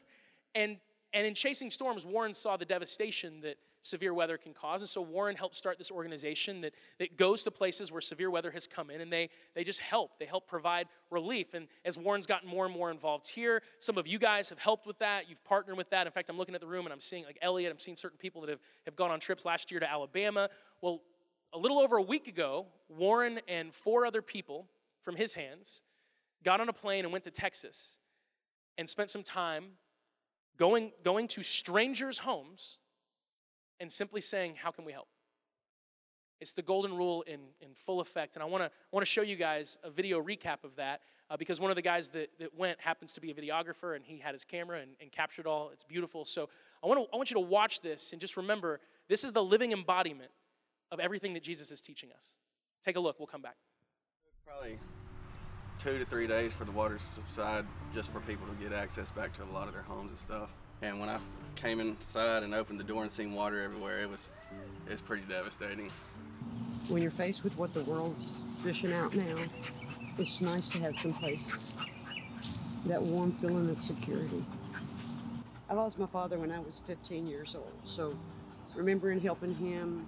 And 0.55 0.79
and 1.12 1.26
in 1.26 1.35
chasing 1.35 1.70
storms, 1.70 2.07
Warren 2.07 2.35
saw 2.35 2.57
the 2.57 2.64
devastation 2.64 3.40
that 3.40 3.57
severe 3.83 4.12
weather 4.12 4.37
can 4.37 4.53
cause. 4.53 4.83
And 4.83 4.88
so 4.88 5.01
Warren 5.01 5.37
helped 5.37 5.57
start 5.57 5.79
this 5.79 5.90
organization 5.90 6.61
that, 6.61 6.75
that 6.99 7.16
goes 7.16 7.43
to 7.45 7.51
places 7.51 7.90
where 7.90 8.01
severe 8.01 8.31
weather 8.31 8.51
has 8.51 8.66
come 8.66 8.90
in 8.90 9.01
and 9.01 9.12
they, 9.12 9.31
they 9.55 9.64
just 9.64 9.81
help. 9.81 10.19
They 10.19 10.27
help 10.27 10.47
provide 10.47 10.87
relief. 11.11 11.55
And 11.55 11.66
as 11.85 11.97
Warren's 11.97 12.27
gotten 12.27 12.49
more 12.49 12.66
and 12.66 12.75
more 12.75 12.90
involved 12.90 13.29
here, 13.29 13.62
some 13.79 13.97
of 13.97 14.07
you 14.07 14.19
guys 14.19 14.49
have 14.51 14.59
helped 14.59 14.87
with 14.87 14.99
that. 14.99 15.29
You've 15.29 15.43
partnered 15.45 15.77
with 15.77 15.90
that. 15.90 16.07
In 16.07 16.12
fact, 16.12 16.29
I'm 16.29 16.37
looking 16.37 16.55
at 16.55 16.61
the 16.61 16.66
room 16.66 16.87
and 16.87 16.93
I'm 16.93 17.01
seeing 17.01 17.25
like 17.25 17.38
Elliot, 17.40 17.73
I'm 17.73 17.79
seeing 17.79 17.97
certain 17.97 18.19
people 18.19 18.43
that 18.43 18.51
have, 18.51 18.61
have 18.85 18.97
gone 18.97 19.11
on 19.11 19.21
trips 19.21 19.45
last 19.45 19.71
year 19.71 19.81
to 19.81 19.90
Alabama. 19.90 20.51
Well, 20.83 21.01
a 21.53 21.59
little 21.59 21.79
over 21.79 21.97
a 21.97 22.03
week 22.03 22.29
ago, 22.29 22.66
Warren 22.88 23.40
and 23.49 23.75
four 23.75 24.07
other 24.07 24.23
people 24.23 24.66
from 25.01 25.16
his 25.16 25.35
hands 25.35 25.83
got 26.45 26.61
on 26.61 26.69
a 26.69 26.73
plane 26.73 27.05
and 27.05 27.12
went 27.12 27.25
to 27.25 27.31
Texas 27.31 27.99
and 28.79 28.88
spent 28.88 29.11
some 29.11 29.23
time 29.23 29.64
going, 30.57 30.93
going 31.03 31.27
to 31.29 31.43
strangers' 31.43 32.19
homes 32.19 32.79
and 33.81 33.90
simply 33.90 34.21
saying, 34.21 34.55
How 34.62 34.71
can 34.71 34.85
we 34.85 34.93
help? 34.93 35.09
It's 36.40 36.53
the 36.53 36.62
golden 36.62 36.97
rule 36.97 37.23
in, 37.23 37.40
in 37.61 37.75
full 37.75 38.01
effect. 38.01 38.35
And 38.35 38.43
I 38.43 38.47
want 38.47 38.64
to 38.64 38.71
want 38.93 39.03
to 39.03 39.11
show 39.11 39.23
you 39.23 39.37
guys 39.37 39.79
a 39.85 39.90
video 39.90 40.23
recap 40.23 40.64
of 40.64 40.77
that 40.77 41.01
uh, 41.29 41.37
because 41.37 41.61
one 41.61 41.71
of 41.71 41.77
the 41.77 41.83
guys 41.83 42.09
that, 42.11 42.31
that 42.38 42.57
went 42.57 42.81
happens 42.81 43.12
to 43.14 43.21
be 43.21 43.31
a 43.31 43.35
videographer 43.35 43.95
and 43.95 44.05
he 44.05 44.19
had 44.19 44.35
his 44.35 44.45
camera 44.45 44.81
and, 44.81 44.93
and 45.01 45.12
captured 45.12 45.47
all. 45.47 45.71
It's 45.71 45.85
beautiful. 45.85 46.25
So 46.25 46.49
I 46.83 46.87
want, 46.87 47.01
to, 47.01 47.07
I 47.12 47.16
want 47.16 47.31
you 47.31 47.35
to 47.35 47.40
watch 47.40 47.81
this 47.81 48.12
and 48.12 48.21
just 48.21 48.37
remember 48.37 48.81
this 49.09 49.23
is 49.23 49.33
the 49.33 49.43
living 49.43 49.73
embodiment 49.73 50.31
of 50.90 50.99
everything 50.99 51.35
that 51.35 51.43
Jesus 51.43 51.71
is 51.71 51.83
teaching 51.83 52.11
us. 52.14 52.31
Take 52.83 52.97
a 52.97 53.01
look. 53.01 53.19
We'll 53.19 53.27
come 53.27 53.43
back. 53.43 53.57
Probably 54.47 54.79
two 55.79 55.99
to 55.99 56.05
three 56.05 56.27
days 56.27 56.53
for 56.53 56.64
the 56.64 56.73
water 56.73 56.97
to 56.97 57.05
subside 57.05 57.66
just 57.95 58.11
for 58.11 58.21
people 58.21 58.47
to 58.47 58.55
get 58.62 58.73
access 58.73 59.11
back 59.11 59.33
to 59.35 59.45
a 59.45 59.51
lot 59.53 59.69
of 59.69 59.75
their 59.75 59.83
homes 59.83 60.11
and 60.11 60.19
stuff. 60.19 60.51
And 60.83 60.99
when 60.99 61.09
I 61.09 61.19
came 61.57 61.81
inside 61.81 62.43
and 62.43 62.55
opened 62.55 62.81
the 62.81 62.85
door 62.85 63.03
and 63.03 63.12
seen 63.12 63.35
water 63.35 63.62
everywhere, 63.62 64.01
it 64.01 64.09
was 64.09 64.29
it 64.87 64.93
was 64.93 65.01
pretty 65.01 65.25
devastating. 65.25 65.90
When 66.88 67.03
you're 67.03 67.11
faced 67.11 67.45
with 67.45 67.57
what 67.59 67.75
the 67.75 67.85
world's 67.85 68.38
dishing 68.64 68.93
out 68.93 69.14
now, 69.14 69.37
it's 70.19 70.40
nice 70.40 70.71
to 70.71 70.79
have 70.79 70.97
some 70.97 71.12
place 71.14 71.75
that 72.87 73.01
warm 73.01 73.33
feeling 73.33 73.69
of 73.69 73.83
security. 73.83 74.45
I 75.69 75.75
lost 75.75 75.99
my 75.99 76.07
father 76.07 76.38
when 76.38 76.51
I 76.51 76.59
was 76.59 76.83
15 76.87 77.27
years 77.27 77.55
old, 77.55 77.73
so 77.85 78.16
remembering 78.75 79.21
helping 79.21 79.55
him 79.55 80.07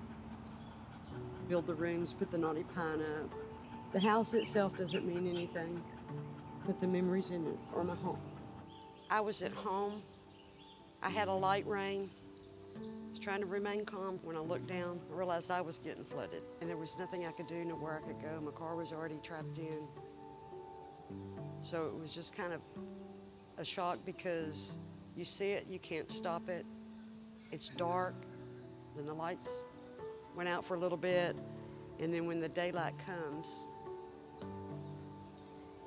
build 1.48 1.66
the 1.66 1.74
rooms, 1.74 2.12
put 2.12 2.30
the 2.30 2.38
knotty 2.38 2.64
pine 2.74 3.00
up, 3.00 3.30
the 3.92 4.00
house 4.00 4.32
itself 4.32 4.74
doesn't 4.76 5.06
mean 5.06 5.28
anything, 5.28 5.80
but 6.66 6.80
the 6.80 6.86
memories 6.86 7.30
in 7.30 7.46
it 7.46 7.58
are 7.76 7.84
my 7.84 7.94
home. 7.94 8.18
I 9.10 9.20
was 9.20 9.42
at 9.42 9.52
home. 9.52 10.02
I 11.02 11.10
had 11.10 11.26
a 11.26 11.32
light 11.32 11.66
rain. 11.66 12.08
I 12.76 13.10
was 13.10 13.18
trying 13.18 13.40
to 13.40 13.46
remain 13.46 13.84
calm. 13.84 14.18
When 14.22 14.36
I 14.36 14.40
looked 14.40 14.68
down, 14.68 15.00
I 15.10 15.16
realized 15.16 15.50
I 15.50 15.60
was 15.60 15.78
getting 15.78 16.04
flooded, 16.04 16.42
and 16.60 16.70
there 16.70 16.76
was 16.76 16.96
nothing 16.98 17.26
I 17.26 17.32
could 17.32 17.48
do, 17.48 17.64
nowhere 17.64 18.00
I 18.02 18.06
could 18.06 18.22
go. 18.22 18.40
My 18.40 18.52
car 18.52 18.76
was 18.76 18.92
already 18.92 19.18
trapped 19.22 19.58
in. 19.58 19.88
So 21.60 21.86
it 21.86 22.00
was 22.00 22.12
just 22.12 22.34
kind 22.34 22.52
of 22.52 22.60
a 23.58 23.64
shock 23.64 23.98
because 24.06 24.78
you 25.16 25.24
see 25.24 25.50
it, 25.50 25.66
you 25.66 25.80
can't 25.80 26.10
stop 26.10 26.48
it. 26.48 26.64
It's 27.50 27.70
dark, 27.76 28.14
then 28.96 29.04
the 29.04 29.12
lights 29.12 29.50
went 30.36 30.48
out 30.48 30.64
for 30.64 30.74
a 30.74 30.78
little 30.78 30.96
bit, 30.96 31.36
and 31.98 32.14
then 32.14 32.26
when 32.26 32.40
the 32.40 32.48
daylight 32.48 32.94
comes, 33.04 33.66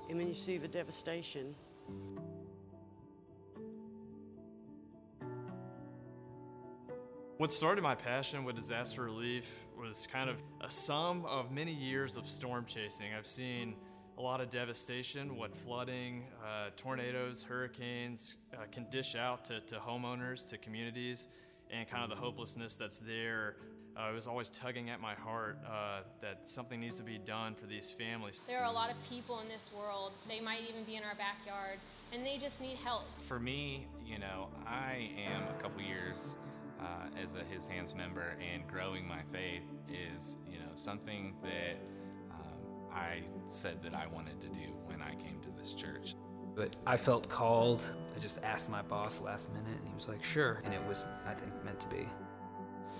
and 0.09 0.19
then 0.19 0.27
you 0.27 0.35
see 0.35 0.57
the 0.57 0.67
devastation. 0.67 1.55
What 7.37 7.51
started 7.51 7.81
my 7.81 7.95
passion 7.95 8.45
with 8.45 8.55
disaster 8.55 9.03
relief 9.03 9.67
was 9.77 10.07
kind 10.09 10.29
of 10.29 10.41
a 10.61 10.69
sum 10.69 11.25
of 11.25 11.51
many 11.51 11.73
years 11.73 12.15
of 12.15 12.29
storm 12.29 12.63
chasing. 12.65 13.13
I've 13.13 13.25
seen 13.25 13.75
a 14.17 14.21
lot 14.21 14.39
of 14.39 14.49
devastation, 14.49 15.35
what 15.35 15.53
flooding, 15.53 16.27
uh, 16.41 16.69
tornadoes, 16.77 17.43
hurricanes 17.43 18.35
uh, 18.53 18.63
can 18.71 18.89
dish 18.89 19.17
out 19.17 19.43
to, 19.45 19.59
to 19.61 19.75
homeowners, 19.75 20.49
to 20.51 20.57
communities, 20.57 21.27
and 21.69 21.85
kind 21.89 22.05
of 22.05 22.09
the 22.09 22.15
hopelessness 22.15 22.77
that's 22.77 22.99
there 22.99 23.57
uh, 23.97 24.09
it 24.11 24.13
was 24.13 24.27
always 24.27 24.49
tugging 24.49 24.89
at 24.89 24.99
my 24.99 25.13
heart 25.13 25.57
uh, 25.65 26.01
that 26.21 26.47
something 26.47 26.79
needs 26.81 26.97
to 26.97 27.03
be 27.03 27.17
done 27.17 27.55
for 27.55 27.65
these 27.65 27.91
families. 27.91 28.41
There 28.45 28.59
are 28.59 28.69
a 28.69 28.71
lot 28.71 28.89
of 28.89 28.97
people 29.09 29.39
in 29.39 29.47
this 29.47 29.69
world, 29.75 30.11
they 30.27 30.41
might 30.41 30.61
even 30.69 30.83
be 30.83 30.95
in 30.95 31.03
our 31.03 31.15
backyard, 31.15 31.79
and 32.11 32.25
they 32.25 32.37
just 32.37 32.59
need 32.59 32.77
help. 32.83 33.03
For 33.21 33.39
me, 33.39 33.87
you 34.05 34.19
know, 34.19 34.49
I 34.67 35.11
am 35.17 35.43
a 35.43 35.61
couple 35.61 35.81
years 35.81 36.37
as 37.21 37.35
a 37.35 37.43
His 37.43 37.67
Hands 37.67 37.93
member, 37.95 38.35
and 38.53 38.67
growing 38.67 39.07
my 39.07 39.21
faith 39.31 39.63
is, 39.89 40.37
you 40.51 40.59
know, 40.59 40.71
something 40.73 41.35
that 41.43 41.77
um, 42.31 42.87
I 42.91 43.23
said 43.45 43.81
that 43.83 43.93
I 43.93 44.07
wanted 44.07 44.41
to 44.41 44.47
do 44.49 44.73
when 44.85 45.01
I 45.01 45.15
came 45.15 45.39
to 45.41 45.49
this 45.59 45.73
church. 45.73 46.15
But 46.55 46.75
I 46.87 46.97
felt 46.97 47.27
called. 47.27 47.85
I 48.15 48.19
just 48.19 48.41
asked 48.43 48.69
my 48.69 48.81
boss 48.81 49.21
last 49.21 49.51
minute, 49.53 49.77
and 49.77 49.87
he 49.87 49.93
was 49.93 50.07
like, 50.07 50.23
sure. 50.23 50.61
And 50.63 50.73
it 50.73 50.81
was, 50.87 51.03
I 51.27 51.33
think, 51.33 51.51
meant 51.63 51.79
to 51.81 51.89
be 51.89 52.07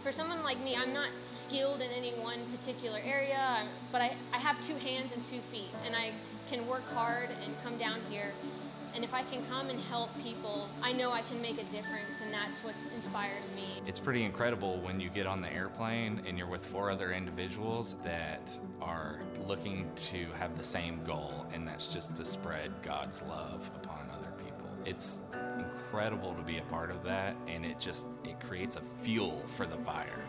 for 0.06 0.12
someone 0.12 0.44
like 0.44 0.60
me, 0.60 0.76
I'm 0.76 0.94
not 0.94 1.10
skilled 1.48 1.82
in 1.82 1.90
any 1.90 2.14
one 2.14 2.38
particular 2.56 3.00
area, 3.04 3.68
but 3.92 4.02
I, 4.02 4.16
I 4.32 4.38
have 4.38 4.64
two 4.64 4.76
hands 4.76 5.12
and 5.16 5.26
two 5.26 5.40
feet, 5.52 5.72
and 5.84 5.96
I 5.96 6.12
can 6.48 6.68
work 6.68 6.84
hard 6.94 7.30
and 7.44 7.56
come 7.64 7.80
down 7.80 8.00
here 8.08 8.32
And 8.96 9.04
if 9.04 9.14
I 9.14 9.24
can 9.24 9.46
come 9.48 9.70
and 9.70 9.78
help 9.78 10.10
people, 10.24 10.70
I 10.82 10.94
know 10.94 11.12
I 11.12 11.22
can 11.24 11.42
make 11.42 11.56
a 11.56 11.66
difference, 11.66 12.16
and 12.24 12.34
that's 12.34 12.64
what 12.64 12.74
inspires 12.96 13.44
me. 13.54 13.82
It's 13.86 14.00
pretty 14.00 14.24
incredible 14.24 14.80
when 14.80 15.02
you 15.02 15.10
get 15.10 15.28
on 15.28 15.42
the 15.42 15.52
airplane 15.52 16.22
and 16.26 16.38
you're 16.38 16.48
with 16.48 16.66
four 16.66 16.90
other 16.90 17.12
individuals 17.12 17.96
that 18.06 18.58
are 18.82 19.22
looking 19.46 19.92
to 19.96 20.28
have 20.40 20.58
the 20.58 20.64
same 20.64 21.04
goal, 21.04 21.46
and 21.54 21.68
that's 21.68 21.88
just 21.88 22.16
to 22.16 22.24
spread 22.24 22.72
God's 22.82 23.22
love 23.24 23.70
upon 23.76 24.10
other 24.14 24.32
people. 24.42 24.70
It's 24.86 25.20
incredible 25.60 26.34
to 26.34 26.42
be 26.42 26.60
a 26.60 26.64
part 26.64 26.90
of 26.90 27.04
that, 27.04 27.36
and 27.48 27.66
it 27.66 27.82
just 27.82 28.08
it 28.24 28.40
creates 28.40 28.78
a 28.78 28.82
fuel 28.82 29.44
for 29.46 29.66
the 29.66 29.78
fire. 29.78 30.24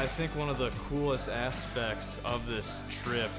I, 0.00 0.06
think 0.06 0.34
one 0.34 0.48
of 0.48 0.56
the 0.56 0.70
coolest 0.88 1.28
aspects 1.28 2.22
of 2.24 2.46
this 2.46 2.82
trip 2.88 3.30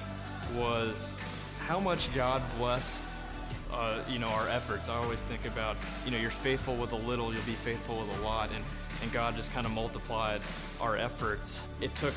was 0.56 1.18
how 1.66 1.80
much 1.80 2.14
God 2.14 2.40
blessed 2.60 3.18
uh, 3.74 4.00
you 4.08 4.20
know 4.20 4.28
our 4.28 4.48
efforts. 4.48 4.88
I 4.88 4.96
always 4.98 5.26
think 5.26 5.44
about 5.48 5.76
you 6.06 6.12
know 6.12 6.20
you're 6.20 6.30
faithful 6.30 6.76
with 6.76 6.92
a 6.92 6.98
little, 6.98 7.34
you'll 7.34 7.44
be 7.46 7.54
faithful 7.54 7.98
with 7.98 8.16
a 8.16 8.22
lot, 8.22 8.52
and 8.54 8.64
and 9.02 9.12
God 9.12 9.36
just 9.36 9.52
kind 9.54 9.66
of 9.66 9.72
multiplied 9.72 10.42
our 10.80 10.96
efforts. 10.98 11.68
It 11.82 11.96
took 11.96 12.14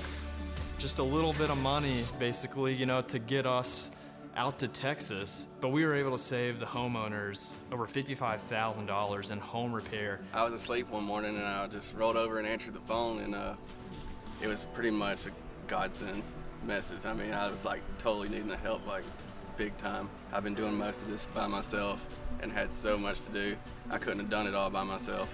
just 0.76 0.98
a 0.98 1.02
little 1.02 1.32
bit 1.32 1.48
of 1.48 1.56
money, 1.62 2.04
basically, 2.18 2.74
you 2.74 2.84
know, 2.84 3.00
to 3.00 3.18
get 3.18 3.46
us 3.46 3.92
out 4.36 4.58
to 4.58 4.68
Texas, 4.68 5.48
but 5.62 5.70
we 5.70 5.86
were 5.86 5.94
able 5.94 6.10
to 6.10 6.18
save 6.18 6.60
the 6.60 6.66
homeowners 6.66 7.54
over 7.72 7.86
$55,000 7.86 9.32
in 9.32 9.38
home 9.38 9.72
repair. 9.72 10.20
I 10.34 10.44
was 10.44 10.52
asleep 10.52 10.90
one 10.90 11.04
morning 11.04 11.36
and 11.36 11.44
I 11.44 11.66
just 11.68 11.94
rolled 11.94 12.16
over 12.16 12.38
and 12.38 12.46
answered 12.46 12.74
the 12.74 12.80
phone, 12.80 13.20
and 13.20 13.34
uh, 13.34 13.54
it 14.44 14.48
was 14.48 14.66
pretty 14.74 14.90
much 14.90 15.26
a 15.26 15.30
godsend 15.68 16.22
message. 16.66 17.06
I 17.06 17.14
mean, 17.14 17.32
I 17.32 17.48
was 17.48 17.64
like 17.64 17.80
totally 17.96 18.28
needing 18.28 18.46
the 18.46 18.58
help, 18.58 18.86
like 18.86 19.02
big 19.56 19.74
time. 19.78 20.10
I've 20.34 20.44
been 20.44 20.54
doing 20.54 20.74
most 20.74 21.00
of 21.00 21.08
this 21.08 21.26
by 21.34 21.46
myself 21.46 22.04
and 22.42 22.52
had 22.52 22.70
so 22.70 22.98
much 22.98 23.22
to 23.22 23.30
do. 23.30 23.56
I 23.90 23.96
couldn't 23.96 24.18
have 24.18 24.28
done 24.28 24.46
it 24.46 24.54
all 24.54 24.68
by 24.68 24.82
myself. 24.82 25.30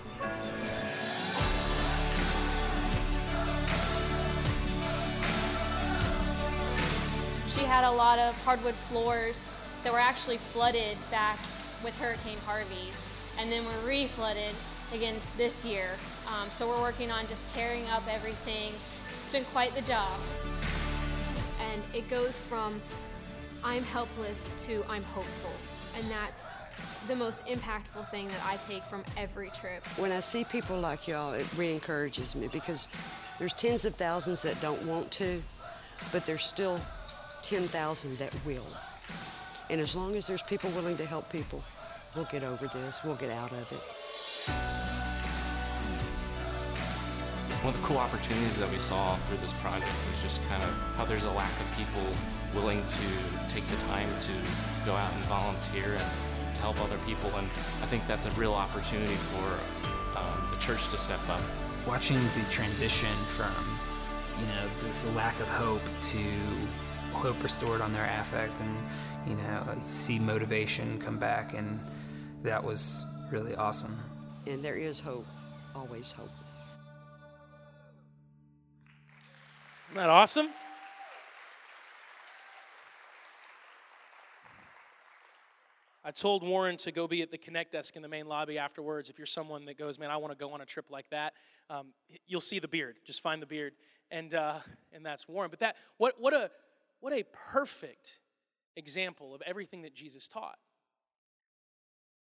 She 7.53 7.65
had 7.65 7.83
a 7.83 7.91
lot 7.91 8.21
of 8.21 8.39
hardwood 8.45 8.77
floors 8.89 9.35
that 9.83 9.93
were 9.93 9.99
actually 9.99 10.37
flooded 10.37 10.97
back 11.11 11.41
with 11.83 11.99
Hurricane 11.99 12.39
Harvey, 12.47 12.93
and 13.39 13.51
then 13.51 13.65
were 13.65 13.81
re-flooded 13.85 14.55
again 14.93 15.17
this 15.37 15.53
year. 15.65 15.91
Um, 16.29 16.49
so 16.57 16.69
we're 16.69 16.81
working 16.81 17.11
on 17.11 17.27
just 17.27 17.41
tearing 17.55 17.89
up 17.89 18.05
everything. 18.09 18.73
It's 19.31 19.39
been 19.39 19.53
quite 19.53 19.73
the 19.77 19.83
job. 19.83 20.19
And 21.71 21.85
it 21.95 22.11
goes 22.11 22.41
from 22.41 22.83
I'm 23.63 23.85
helpless 23.85 24.53
to 24.67 24.83
I'm 24.91 25.05
hopeful. 25.05 25.53
And 25.97 26.11
that's 26.11 26.51
the 27.07 27.15
most 27.15 27.47
impactful 27.47 28.11
thing 28.11 28.27
that 28.27 28.45
I 28.45 28.57
take 28.57 28.85
from 28.85 29.05
every 29.17 29.51
trip. 29.51 29.87
When 29.99 30.11
I 30.11 30.19
see 30.19 30.43
people 30.43 30.81
like 30.81 31.07
y'all, 31.07 31.33
it 31.35 31.47
re-encourages 31.57 32.35
me 32.35 32.49
because 32.49 32.89
there's 33.39 33.55
tens 33.55 33.85
of 33.85 33.95
thousands 33.95 34.43
that 34.43 34.61
don't 34.61 34.83
want 34.83 35.13
to, 35.13 35.41
but 36.11 36.27
there's 36.27 36.45
still 36.45 36.81
10,000 37.43 38.19
that 38.19 38.35
will. 38.45 38.67
And 39.69 39.81
as 39.81 39.95
long 39.95 40.17
as 40.17 40.27
there's 40.27 40.43
people 40.43 40.71
willing 40.71 40.97
to 40.97 41.07
help 41.07 41.31
people, 41.31 41.63
we'll 42.17 42.25
get 42.33 42.43
over 42.43 42.67
this, 42.67 42.99
we'll 43.05 43.15
get 43.15 43.31
out 43.31 43.53
of 43.53 43.71
it. 43.71 45.00
One 47.63 47.75
of 47.75 47.81
the 47.83 47.87
cool 47.87 47.99
opportunities 47.99 48.57
that 48.57 48.71
we 48.71 48.79
saw 48.79 49.17
through 49.17 49.37
this 49.37 49.53
project 49.53 49.93
was 50.09 50.23
just 50.23 50.41
kind 50.49 50.63
of 50.63 50.71
how 50.97 51.05
there's 51.05 51.27
a 51.27 51.31
lack 51.33 51.53
of 51.61 51.77
people 51.77 52.01
willing 52.55 52.83
to 52.89 53.07
take 53.49 53.67
the 53.67 53.77
time 53.77 54.09
to 54.23 54.33
go 54.87 54.95
out 54.95 55.13
and 55.13 55.23
volunteer 55.25 55.93
and 55.93 56.55
to 56.55 56.61
help 56.63 56.81
other 56.81 56.97
people. 57.05 57.29
And 57.37 57.45
I 57.45 57.87
think 57.93 58.07
that's 58.07 58.25
a 58.25 58.31
real 58.31 58.55
opportunity 58.55 59.13
for 59.13 60.19
um, 60.19 60.49
the 60.51 60.57
church 60.57 60.89
to 60.89 60.97
step 60.97 61.21
up. 61.29 61.43
Watching 61.87 62.17
the 62.17 62.47
transition 62.49 63.13
from, 63.37 63.53
you 64.41 64.47
know, 64.55 64.67
this 64.83 65.05
lack 65.15 65.39
of 65.39 65.49
hope 65.51 65.83
to 66.03 66.25
hope 67.13 67.43
restored 67.43 67.83
on 67.83 67.93
their 67.93 68.07
affect 68.21 68.59
and, 68.59 68.77
you 69.29 69.35
know, 69.37 69.63
see 69.83 70.19
motivation 70.19 70.99
come 70.99 71.19
back. 71.19 71.53
And 71.53 71.79
that 72.43 72.65
was 72.65 73.05
really 73.31 73.55
awesome. 73.55 74.01
And 74.47 74.65
there 74.65 74.77
is 74.77 74.99
hope, 74.99 75.27
always 75.75 76.11
hope. 76.11 76.31
Isn't 79.91 80.03
that 80.03 80.09
awesome? 80.09 80.51
I 86.05 86.13
told 86.13 86.47
Warren 86.47 86.77
to 86.77 86.93
go 86.93 87.09
be 87.09 87.23
at 87.23 87.33
the 87.33 87.39
Connect 87.39 87.73
desk 87.73 87.97
in 87.97 88.03
the 88.03 88.09
main 88.09 88.27
lobby 88.27 88.57
afterwards. 88.57 89.11
If 89.11 89.19
you're 89.19 89.27
someone 89.27 89.65
that 89.65 89.77
goes, 89.77 89.99
man, 89.99 90.13
I 90.13 90.17
want 90.19 90.31
to 90.31 90.39
go 90.39 90.53
on 90.53 90.61
a 90.61 90.65
trip 90.65 90.93
like 90.93 91.11
that, 91.11 91.33
um, 91.69 91.89
you'll 92.29 92.41
see 92.41 92.61
the 92.61 92.69
beard. 92.69 93.01
Just 93.05 93.21
find 93.21 93.43
the 93.43 93.47
beard, 93.47 93.73
and 94.13 94.33
uh, 94.33 94.61
and 94.93 95.05
that's 95.05 95.27
Warren. 95.27 95.51
But 95.51 95.59
that 95.59 95.75
what 95.97 96.15
what 96.21 96.35
a 96.35 96.53
what 97.01 97.13
a 97.13 97.25
perfect 97.53 98.21
example 98.77 99.35
of 99.35 99.43
everything 99.43 99.83
that 99.83 99.93
Jesus 99.93 100.29
taught. 100.29 100.59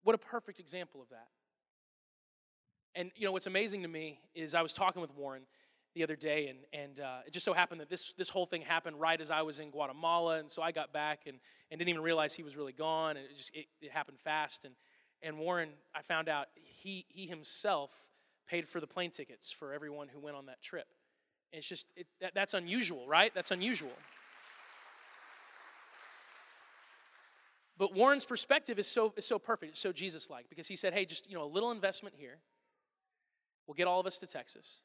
What 0.03 0.13
a 0.13 0.19
perfect 0.19 0.59
example 0.59 1.01
of 1.01 1.09
that. 1.09 1.29
And 2.93 3.09
you 3.15 3.25
know 3.25 3.31
what's 3.31 3.47
amazing 3.47 3.81
to 3.81 3.87
me 3.87 4.19
is 4.35 4.53
I 4.53 4.61
was 4.61 4.75
talking 4.75 5.01
with 5.01 5.15
Warren 5.15 5.47
the 5.95 6.03
other 6.03 6.15
day, 6.15 6.49
and, 6.49 6.59
and 6.73 6.99
uh, 6.99 7.19
it 7.25 7.31
just 7.33 7.45
so 7.45 7.53
happened 7.53 7.79
that 7.81 7.89
this, 7.89 8.13
this 8.17 8.29
whole 8.29 8.45
thing 8.45 8.61
happened 8.61 8.99
right 8.99 9.19
as 9.19 9.31
I 9.31 9.41
was 9.41 9.59
in 9.59 9.71
Guatemala, 9.71 10.39
and 10.39 10.51
so 10.51 10.61
I 10.61 10.71
got 10.71 10.91
back 10.91 11.21
and, 11.25 11.37
and 11.71 11.79
didn't 11.79 11.89
even 11.89 12.03
realize 12.03 12.33
he 12.33 12.43
was 12.43 12.57
really 12.57 12.73
gone, 12.73 13.17
and 13.17 13.25
it 13.25 13.35
just 13.35 13.55
it, 13.55 13.65
it 13.81 13.91
happened 13.91 14.19
fast. 14.19 14.65
And, 14.65 14.75
and 15.23 15.39
Warren, 15.39 15.69
I 15.95 16.01
found 16.01 16.27
out 16.27 16.47
he, 16.55 17.05
he 17.07 17.27
himself 17.27 17.91
paid 18.47 18.67
for 18.67 18.79
the 18.79 18.87
plane 18.87 19.09
tickets 19.09 19.51
for 19.51 19.73
everyone 19.73 20.09
who 20.09 20.19
went 20.19 20.35
on 20.35 20.45
that 20.47 20.61
trip. 20.61 20.85
And 21.53 21.59
it's 21.59 21.67
just, 21.67 21.87
it, 21.95 22.07
that, 22.19 22.33
that's 22.35 22.53
unusual, 22.53 23.07
right? 23.07 23.31
That's 23.33 23.51
unusual. 23.51 23.93
But 27.77 27.93
Warren's 27.93 28.25
perspective 28.25 28.79
is 28.79 28.87
so, 28.87 29.13
is 29.17 29.25
so 29.25 29.39
perfect, 29.39 29.71
it's 29.71 29.81
so 29.81 29.91
Jesus 29.91 30.29
like, 30.29 30.47
because 30.49 30.67
he 30.67 30.75
said, 30.75 30.93
hey, 30.93 31.05
just 31.05 31.29
you 31.29 31.35
know, 31.35 31.43
a 31.43 31.47
little 31.47 31.71
investment 31.71 32.15
here 32.17 32.37
will 33.67 33.73
get 33.73 33.87
all 33.87 33.99
of 33.99 34.05
us 34.05 34.17
to 34.19 34.27
Texas. 34.27 34.81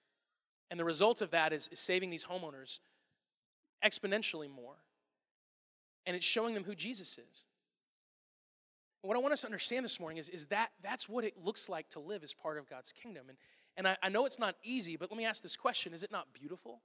And 0.70 0.78
the 0.78 0.85
result 0.85 1.20
of 1.20 1.30
that 1.33 1.52
is, 1.52 1.68
is 1.72 1.80
saving 1.80 2.11
these 2.11 2.24
homeowners 2.24 2.78
exponentially 3.85 4.48
more. 4.48 4.76
And 6.06 6.16
it's 6.16 6.24
showing 6.24 6.54
them 6.54 6.64
who 6.64 6.74
Jesus 6.74 7.18
is. 7.18 7.46
What 9.02 9.16
I 9.16 9.20
want 9.20 9.33
us 9.33 9.40
to 9.40 9.46
understand 9.46 9.85
this 9.85 9.98
morning 9.98 10.18
is, 10.18 10.28
is 10.28 10.46
that 10.46 10.70
that's 10.83 11.09
what 11.09 11.24
it 11.24 11.35
looks 11.42 11.68
like 11.68 11.88
to 11.90 12.00
live 12.00 12.22
as 12.22 12.35
part 12.35 12.59
of 12.59 12.68
God's 12.68 12.92
kingdom. 12.92 13.26
And, 13.28 13.38
and 13.76 13.88
I, 13.88 13.96
I 14.02 14.09
know 14.11 14.26
it's 14.26 14.38
not 14.38 14.56
easy, 14.62 14.96
but 14.96 15.11
let 15.11 15.16
me 15.16 15.24
ask 15.24 15.42
this 15.42 15.56
question 15.56 15.94
is 15.94 16.02
it 16.02 16.12
not 16.12 16.26
beautiful? 16.33 16.80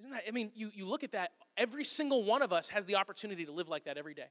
Isn't 0.00 0.12
that, 0.12 0.22
I 0.26 0.30
mean, 0.30 0.50
you, 0.54 0.70
you 0.74 0.86
look 0.86 1.04
at 1.04 1.12
that, 1.12 1.32
every 1.56 1.84
single 1.84 2.24
one 2.24 2.42
of 2.42 2.52
us 2.52 2.70
has 2.70 2.86
the 2.86 2.96
opportunity 2.96 3.44
to 3.44 3.52
live 3.52 3.68
like 3.68 3.84
that 3.84 3.98
every 3.98 4.14
day. 4.14 4.30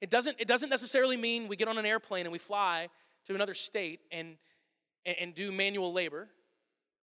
It 0.00 0.08
doesn't, 0.08 0.36
it 0.40 0.48
doesn't 0.48 0.70
necessarily 0.70 1.16
mean 1.16 1.46
we 1.46 1.56
get 1.56 1.68
on 1.68 1.76
an 1.76 1.84
airplane 1.84 2.24
and 2.24 2.32
we 2.32 2.38
fly 2.38 2.88
to 3.26 3.34
another 3.34 3.52
state 3.54 4.00
and, 4.10 4.36
and, 5.04 5.16
and 5.20 5.34
do 5.34 5.52
manual 5.52 5.92
labor. 5.92 6.28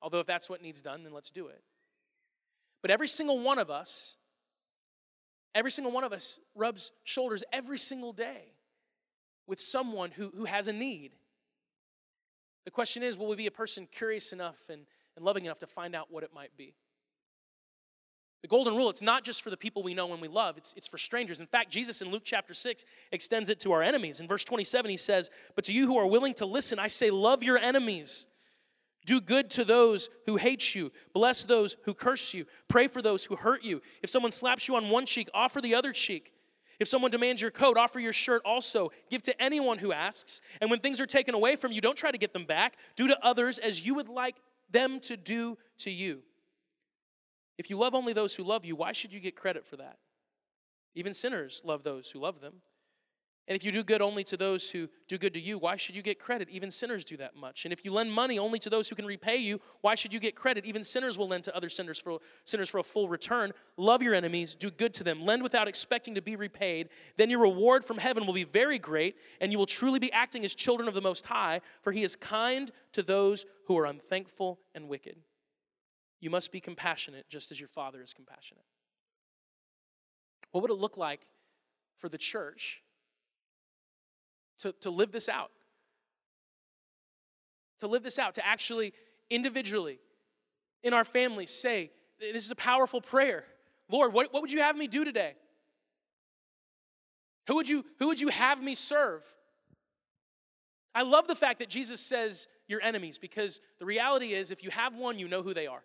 Although, 0.04 0.20
if 0.20 0.28
that's 0.28 0.50
what 0.50 0.62
needs 0.62 0.82
done, 0.82 1.04
then 1.04 1.14
let's 1.14 1.32
do 1.32 1.48
it. 1.48 1.64
But 2.82 2.92
every 2.92 3.08
single 3.08 3.40
one 3.40 3.58
of 3.58 3.72
us, 3.72 4.18
every 5.56 5.72
single 5.72 5.94
one 5.94 6.04
of 6.04 6.12
us 6.12 6.40
rubs 6.54 6.92
shoulders 7.06 7.44
every 7.54 7.78
single 7.78 8.12
day 8.12 8.54
with 9.48 9.62
someone 9.62 10.12
who, 10.12 10.32
who 10.36 10.44
has 10.44 10.68
a 10.68 10.74
need. 10.74 11.14
The 12.66 12.72
question 12.72 13.02
is 13.02 13.18
will 13.18 13.28
we 13.28 13.38
be 13.38 13.48
a 13.48 13.52
person 13.52 13.88
curious 13.90 14.34
enough 14.34 14.58
and, 14.70 14.82
and 15.16 15.24
loving 15.24 15.46
enough 15.46 15.60
to 15.60 15.68
find 15.68 15.96
out 15.96 16.08
what 16.12 16.24
it 16.24 16.32
might 16.36 16.56
be? 16.58 16.76
The 18.42 18.50
golden 18.50 18.76
rule, 18.76 18.90
it's 18.90 19.02
not 19.02 19.24
just 19.24 19.42
for 19.42 19.50
the 19.50 19.58
people 19.58 19.84
we 19.84 19.94
know 19.94 20.12
and 20.12 20.22
we 20.22 20.28
love, 20.28 20.58
it's, 20.58 20.74
it's 20.76 20.88
for 20.88 20.98
strangers. 20.98 21.40
In 21.40 21.48
fact, 21.48 21.72
Jesus 21.72 22.02
in 22.02 22.12
Luke 22.12 22.24
chapter 22.26 22.54
6 22.54 22.84
extends 23.14 23.50
it 23.50 23.62
to 23.62 23.72
our 23.72 23.82
enemies. 23.82 24.20
In 24.20 24.28
verse 24.28 24.44
27, 24.44 24.92
he 24.92 24.98
says, 24.98 25.30
But 25.56 25.64
to 25.66 25.74
you 25.74 25.88
who 25.88 25.98
are 25.98 26.06
willing 26.06 26.34
to 26.36 26.46
listen, 26.46 26.78
I 26.78 26.90
say, 26.90 27.10
love 27.10 27.42
your 27.42 27.58
enemies. 27.58 28.28
Do 29.06 29.20
good 29.20 29.50
to 29.52 29.66
those 29.66 30.10
who 30.26 30.38
hate 30.38 30.76
you. 30.76 30.92
Bless 31.14 31.44
those 31.44 31.76
who 31.84 31.94
curse 31.94 32.34
you. 32.34 32.46
Pray 32.68 32.88
for 32.88 33.02
those 33.02 33.26
who 33.26 33.36
hurt 33.36 33.64
you. 33.64 33.82
If 34.02 34.10
someone 34.10 34.32
slaps 34.32 34.68
you 34.68 34.76
on 34.76 34.90
one 34.90 35.06
cheek, 35.06 35.30
offer 35.34 35.62
the 35.62 35.76
other 35.76 35.92
cheek. 35.92 36.34
If 36.80 36.88
someone 36.88 37.12
demands 37.12 37.42
your 37.42 37.52
coat, 37.52 37.78
offer 37.78 38.00
your 38.00 38.14
shirt 38.14 38.42
also. 38.46 38.92
Give 39.10 39.22
to 39.24 39.42
anyone 39.42 39.78
who 39.78 39.92
asks. 39.92 40.42
And 40.60 40.70
when 40.70 40.80
things 40.80 41.00
are 41.00 41.06
taken 41.06 41.36
away 41.36 41.56
from 41.56 41.72
you, 41.72 41.82
don't 41.82 41.98
try 41.98 42.12
to 42.12 42.18
get 42.18 42.34
them 42.34 42.46
back. 42.46 42.76
Do 42.96 43.08
to 43.08 43.26
others 43.26 43.58
as 43.58 43.86
you 43.86 43.96
would 43.96 44.10
like 44.10 44.36
them 44.72 45.00
to 45.02 45.18
do 45.18 45.58
to 45.80 45.92
you. 45.92 46.24
If 47.58 47.70
you 47.70 47.78
love 47.78 47.94
only 47.94 48.14
those 48.14 48.34
who 48.36 48.44
love 48.44 48.66
you, 48.66 48.76
why 48.76 48.94
should 48.94 49.14
you 49.14 49.20
get 49.20 49.36
credit 49.36 49.66
for 49.66 49.78
that? 49.78 49.98
Even 50.96 51.14
sinners 51.14 51.62
love 51.64 51.84
those 51.84 52.10
who 52.10 52.20
love 52.20 52.42
them. 52.42 52.56
And 53.46 53.58
if 53.58 53.66
you 53.66 53.74
do 53.74 53.84
good 53.84 54.02
only 54.02 54.24
to 54.26 54.38
those 54.38 54.70
who 54.70 54.88
do 55.10 55.18
good 55.18 55.34
to 55.34 55.40
you, 55.40 55.58
why 55.58 55.76
should 55.76 55.96
you 55.96 56.02
get 56.02 56.18
credit? 56.18 56.48
Even 56.50 56.72
sinners 56.72 57.04
do 57.04 57.18
that 57.18 57.36
much. 57.36 57.66
And 57.66 57.74
if 57.74 57.84
you 57.84 57.92
lend 57.92 58.14
money 58.14 58.40
only 58.40 58.58
to 58.60 58.70
those 58.70 58.88
who 58.88 58.96
can 58.96 59.06
repay 59.06 59.36
you, 59.36 59.60
why 59.82 59.96
should 59.96 60.14
you 60.14 60.20
get 60.22 60.34
credit? 60.34 60.66
Even 60.66 60.82
sinners 60.82 61.18
will 61.18 61.28
lend 61.28 61.44
to 61.44 61.56
other 61.56 61.68
sinners 61.68 62.00
for, 62.00 62.20
sinners 62.46 62.70
for 62.70 62.78
a 62.78 62.84
full 62.84 63.10
return. 63.10 63.52
Love 63.76 64.02
your 64.02 64.16
enemies, 64.16 64.56
do 64.56 64.72
good 64.72 64.94
to 64.94 65.04
them, 65.04 65.26
lend 65.26 65.44
without 65.44 65.68
expecting 65.68 66.16
to 66.16 66.22
be 66.22 66.38
repaid. 66.38 66.88
Then 67.18 67.30
your 67.30 67.42
reward 67.42 67.84
from 67.84 67.98
heaven 67.98 68.26
will 68.26 68.34
be 68.34 68.46
very 68.46 68.80
great, 68.80 69.18
and 69.42 69.52
you 69.52 69.58
will 69.58 69.66
truly 69.66 70.00
be 70.00 70.12
acting 70.14 70.46
as 70.46 70.56
children 70.56 70.88
of 70.88 70.94
the 70.94 71.02
Most 71.02 71.26
High, 71.26 71.60
for 71.82 71.92
He 71.92 72.04
is 72.04 72.16
kind 72.16 72.72
to 72.94 73.04
those 73.04 73.46
who 73.68 73.78
are 73.78 73.86
unthankful 73.86 74.60
and 74.74 74.88
wicked. 74.88 75.18
You 76.22 76.30
must 76.30 76.54
be 76.54 76.62
compassionate 76.62 77.28
just 77.28 77.52
as 77.52 77.60
your 77.60 77.68
Father 77.68 78.02
is 78.02 78.14
compassionate. 78.14 78.64
What 80.52 80.62
would 80.62 80.72
it 80.72 80.76
look 80.76 80.96
like 80.96 81.28
for 81.98 82.08
the 82.08 82.18
church? 82.18 82.83
To, 84.60 84.72
to 84.82 84.90
live 84.90 85.12
this 85.12 85.30
out. 85.30 85.52
To 87.80 87.88
live 87.88 88.04
this 88.04 88.20
out, 88.20 88.36
to 88.36 88.46
actually 88.46 88.94
individually 89.30 90.00
in 90.84 90.94
our 90.94 91.04
families 91.04 91.52
say, 91.52 91.92
This 92.20 92.46
is 92.46 92.52
a 92.52 92.56
powerful 92.56 93.02
prayer. 93.02 93.46
Lord, 93.90 94.14
what, 94.14 94.34
what 94.34 94.42
would 94.42 94.52
you 94.52 94.62
have 94.62 94.76
me 94.76 94.88
do 94.88 95.04
today? 95.04 95.34
Who 97.48 97.56
would, 97.56 97.68
you, 97.68 97.84
who 98.00 98.08
would 98.08 98.22
you 98.22 98.30
have 98.30 98.64
me 98.64 98.74
serve? 98.74 99.24
I 100.96 101.02
love 101.02 101.28
the 101.28 101.36
fact 101.36 101.60
that 101.60 101.70
Jesus 101.70 102.00
says 102.00 102.48
your 102.68 102.82
enemies 102.82 103.18
because 103.18 103.60
the 103.80 103.86
reality 103.86 104.34
is, 104.34 104.52
if 104.52 104.64
you 104.64 104.70
have 104.70 104.96
one, 104.96 105.20
you 105.20 105.28
know 105.28 105.42
who 105.42 105.54
they 105.54 105.68
are. 105.68 105.84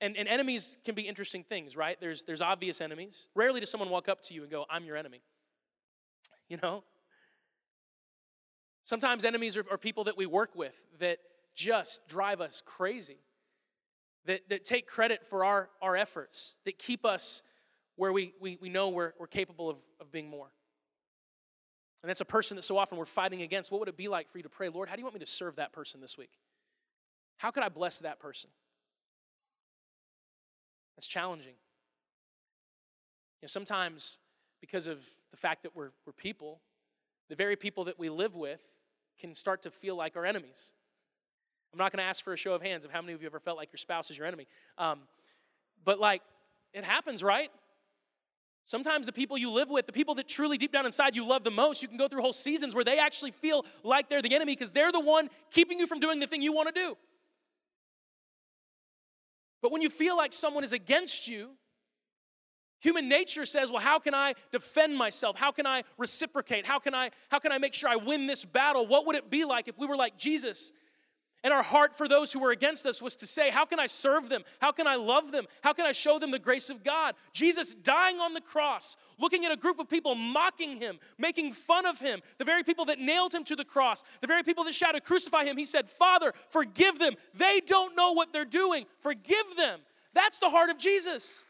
And, 0.00 0.16
and 0.16 0.28
enemies 0.28 0.78
can 0.84 0.94
be 0.94 1.02
interesting 1.02 1.42
things, 1.42 1.76
right? 1.76 1.96
There's, 2.00 2.24
there's 2.24 2.40
obvious 2.40 2.80
enemies. 2.80 3.30
Rarely 3.34 3.60
does 3.60 3.70
someone 3.70 3.88
walk 3.88 4.08
up 4.08 4.20
to 4.22 4.34
you 4.34 4.42
and 4.42 4.50
go, 4.50 4.66
I'm 4.68 4.84
your 4.84 4.96
enemy. 4.96 5.22
you 6.48 6.58
know? 6.62 6.84
Sometimes 8.82 9.24
enemies 9.24 9.56
are, 9.56 9.64
are 9.70 9.78
people 9.78 10.04
that 10.04 10.16
we 10.16 10.26
work 10.26 10.54
with 10.54 10.74
that 11.00 11.18
just 11.54 12.06
drive 12.06 12.40
us 12.40 12.62
crazy, 12.64 13.18
that, 14.26 14.42
that 14.48 14.64
take 14.64 14.86
credit 14.86 15.26
for 15.26 15.44
our, 15.44 15.70
our 15.82 15.96
efforts, 15.96 16.56
that 16.64 16.78
keep 16.78 17.04
us 17.04 17.42
where 17.96 18.12
we, 18.12 18.32
we, 18.40 18.58
we 18.60 18.68
know 18.68 18.90
we're, 18.90 19.12
we're 19.18 19.26
capable 19.26 19.68
of, 19.70 19.78
of 20.00 20.12
being 20.12 20.28
more. 20.28 20.48
And 22.02 22.08
that's 22.08 22.20
a 22.20 22.26
person 22.26 22.56
that 22.56 22.62
so 22.62 22.78
often 22.78 22.98
we're 22.98 23.06
fighting 23.06 23.42
against. 23.42 23.72
What 23.72 23.80
would 23.80 23.88
it 23.88 23.96
be 23.96 24.06
like 24.06 24.30
for 24.30 24.38
you 24.38 24.42
to 24.42 24.48
pray, 24.48 24.68
Lord, 24.68 24.88
how 24.88 24.94
do 24.94 25.00
you 25.00 25.04
want 25.04 25.14
me 25.14 25.20
to 25.20 25.26
serve 25.26 25.56
that 25.56 25.72
person 25.72 26.00
this 26.00 26.16
week? 26.16 26.30
How 27.38 27.50
could 27.50 27.64
I 27.64 27.68
bless 27.68 27.98
that 28.00 28.20
person? 28.20 28.50
That's 30.96 31.08
challenging. 31.08 31.54
You 33.40 33.46
know, 33.46 33.48
sometimes 33.48 34.18
because 34.60 34.86
of 34.86 35.04
the 35.36 35.40
fact 35.40 35.64
that 35.64 35.76
we're, 35.76 35.90
we're 36.06 36.14
people, 36.14 36.60
the 37.28 37.36
very 37.36 37.56
people 37.56 37.84
that 37.84 37.98
we 37.98 38.08
live 38.08 38.34
with 38.34 38.60
can 39.20 39.34
start 39.34 39.62
to 39.62 39.70
feel 39.70 39.94
like 39.94 40.16
our 40.16 40.24
enemies. 40.24 40.72
I'm 41.72 41.78
not 41.78 41.92
going 41.92 42.02
to 42.02 42.08
ask 42.08 42.24
for 42.24 42.32
a 42.32 42.36
show 42.38 42.54
of 42.54 42.62
hands 42.62 42.86
of 42.86 42.90
how 42.90 43.02
many 43.02 43.12
of 43.12 43.20
you 43.20 43.26
ever 43.26 43.38
felt 43.38 43.58
like 43.58 43.68
your 43.70 43.78
spouse 43.78 44.10
is 44.10 44.16
your 44.16 44.26
enemy. 44.26 44.46
Um, 44.78 45.00
but 45.84 46.00
like, 46.00 46.22
it 46.72 46.84
happens, 46.84 47.22
right? 47.22 47.50
Sometimes 48.64 49.04
the 49.04 49.12
people 49.12 49.36
you 49.36 49.50
live 49.50 49.68
with, 49.68 49.86
the 49.86 49.92
people 49.92 50.14
that 50.14 50.26
truly 50.26 50.56
deep 50.56 50.72
down 50.72 50.86
inside 50.86 51.14
you 51.14 51.26
love 51.26 51.44
the 51.44 51.50
most, 51.50 51.82
you 51.82 51.88
can 51.88 51.98
go 51.98 52.08
through 52.08 52.22
whole 52.22 52.32
seasons 52.32 52.74
where 52.74 52.84
they 52.84 52.98
actually 52.98 53.30
feel 53.30 53.66
like 53.82 54.08
they're 54.08 54.22
the 54.22 54.34
enemy 54.34 54.54
because 54.54 54.70
they're 54.70 54.90
the 54.90 55.00
one 55.00 55.28
keeping 55.50 55.78
you 55.78 55.86
from 55.86 56.00
doing 56.00 56.18
the 56.18 56.26
thing 56.26 56.40
you 56.40 56.52
want 56.52 56.74
to 56.74 56.80
do. 56.80 56.96
But 59.60 59.70
when 59.70 59.82
you 59.82 59.90
feel 59.90 60.16
like 60.16 60.32
someone 60.32 60.64
is 60.64 60.72
against 60.72 61.28
you, 61.28 61.50
Human 62.80 63.08
nature 63.08 63.44
says, 63.44 63.70
well, 63.70 63.80
how 63.80 63.98
can 63.98 64.14
I 64.14 64.34
defend 64.50 64.96
myself? 64.96 65.36
How 65.36 65.50
can 65.50 65.66
I 65.66 65.84
reciprocate? 65.96 66.66
How 66.66 66.78
can 66.78 66.94
I, 66.94 67.10
how 67.30 67.38
can 67.38 67.52
I 67.52 67.58
make 67.58 67.74
sure 67.74 67.88
I 67.88 67.96
win 67.96 68.26
this 68.26 68.44
battle? 68.44 68.86
What 68.86 69.06
would 69.06 69.16
it 69.16 69.30
be 69.30 69.44
like 69.44 69.68
if 69.68 69.78
we 69.78 69.86
were 69.86 69.96
like 69.96 70.18
Jesus? 70.18 70.72
And 71.46 71.54
our 71.54 71.62
heart 71.62 71.94
for 71.94 72.08
those 72.08 72.32
who 72.32 72.40
were 72.40 72.50
against 72.50 72.86
us 72.86 73.00
was 73.00 73.14
to 73.16 73.26
say, 73.26 73.50
How 73.50 73.64
can 73.64 73.78
I 73.78 73.86
serve 73.86 74.28
them? 74.28 74.42
How 74.60 74.72
can 74.72 74.88
I 74.88 74.96
love 74.96 75.30
them? 75.30 75.46
How 75.62 75.72
can 75.72 75.86
I 75.86 75.92
show 75.92 76.18
them 76.18 76.32
the 76.32 76.40
grace 76.40 76.70
of 76.70 76.82
God? 76.82 77.14
Jesus 77.32 77.72
dying 77.72 78.18
on 78.18 78.34
the 78.34 78.40
cross, 78.40 78.96
looking 79.16 79.44
at 79.44 79.52
a 79.52 79.56
group 79.56 79.78
of 79.78 79.88
people 79.88 80.16
mocking 80.16 80.76
him, 80.80 80.98
making 81.18 81.52
fun 81.52 81.86
of 81.86 82.00
him, 82.00 82.20
the 82.38 82.44
very 82.44 82.64
people 82.64 82.86
that 82.86 82.98
nailed 82.98 83.32
him 83.32 83.44
to 83.44 83.54
the 83.54 83.64
cross, 83.64 84.02
the 84.20 84.26
very 84.26 84.42
people 84.42 84.64
that 84.64 84.74
shouted, 84.74 85.04
Crucify 85.04 85.44
him. 85.44 85.56
He 85.56 85.64
said, 85.64 85.88
Father, 85.88 86.34
forgive 86.50 86.98
them. 86.98 87.14
They 87.32 87.60
don't 87.64 87.94
know 87.94 88.10
what 88.10 88.32
they're 88.32 88.44
doing. 88.44 88.86
Forgive 88.98 89.56
them. 89.56 89.78
That's 90.14 90.38
the 90.38 90.50
heart 90.50 90.70
of 90.70 90.78
Jesus. 90.78 91.45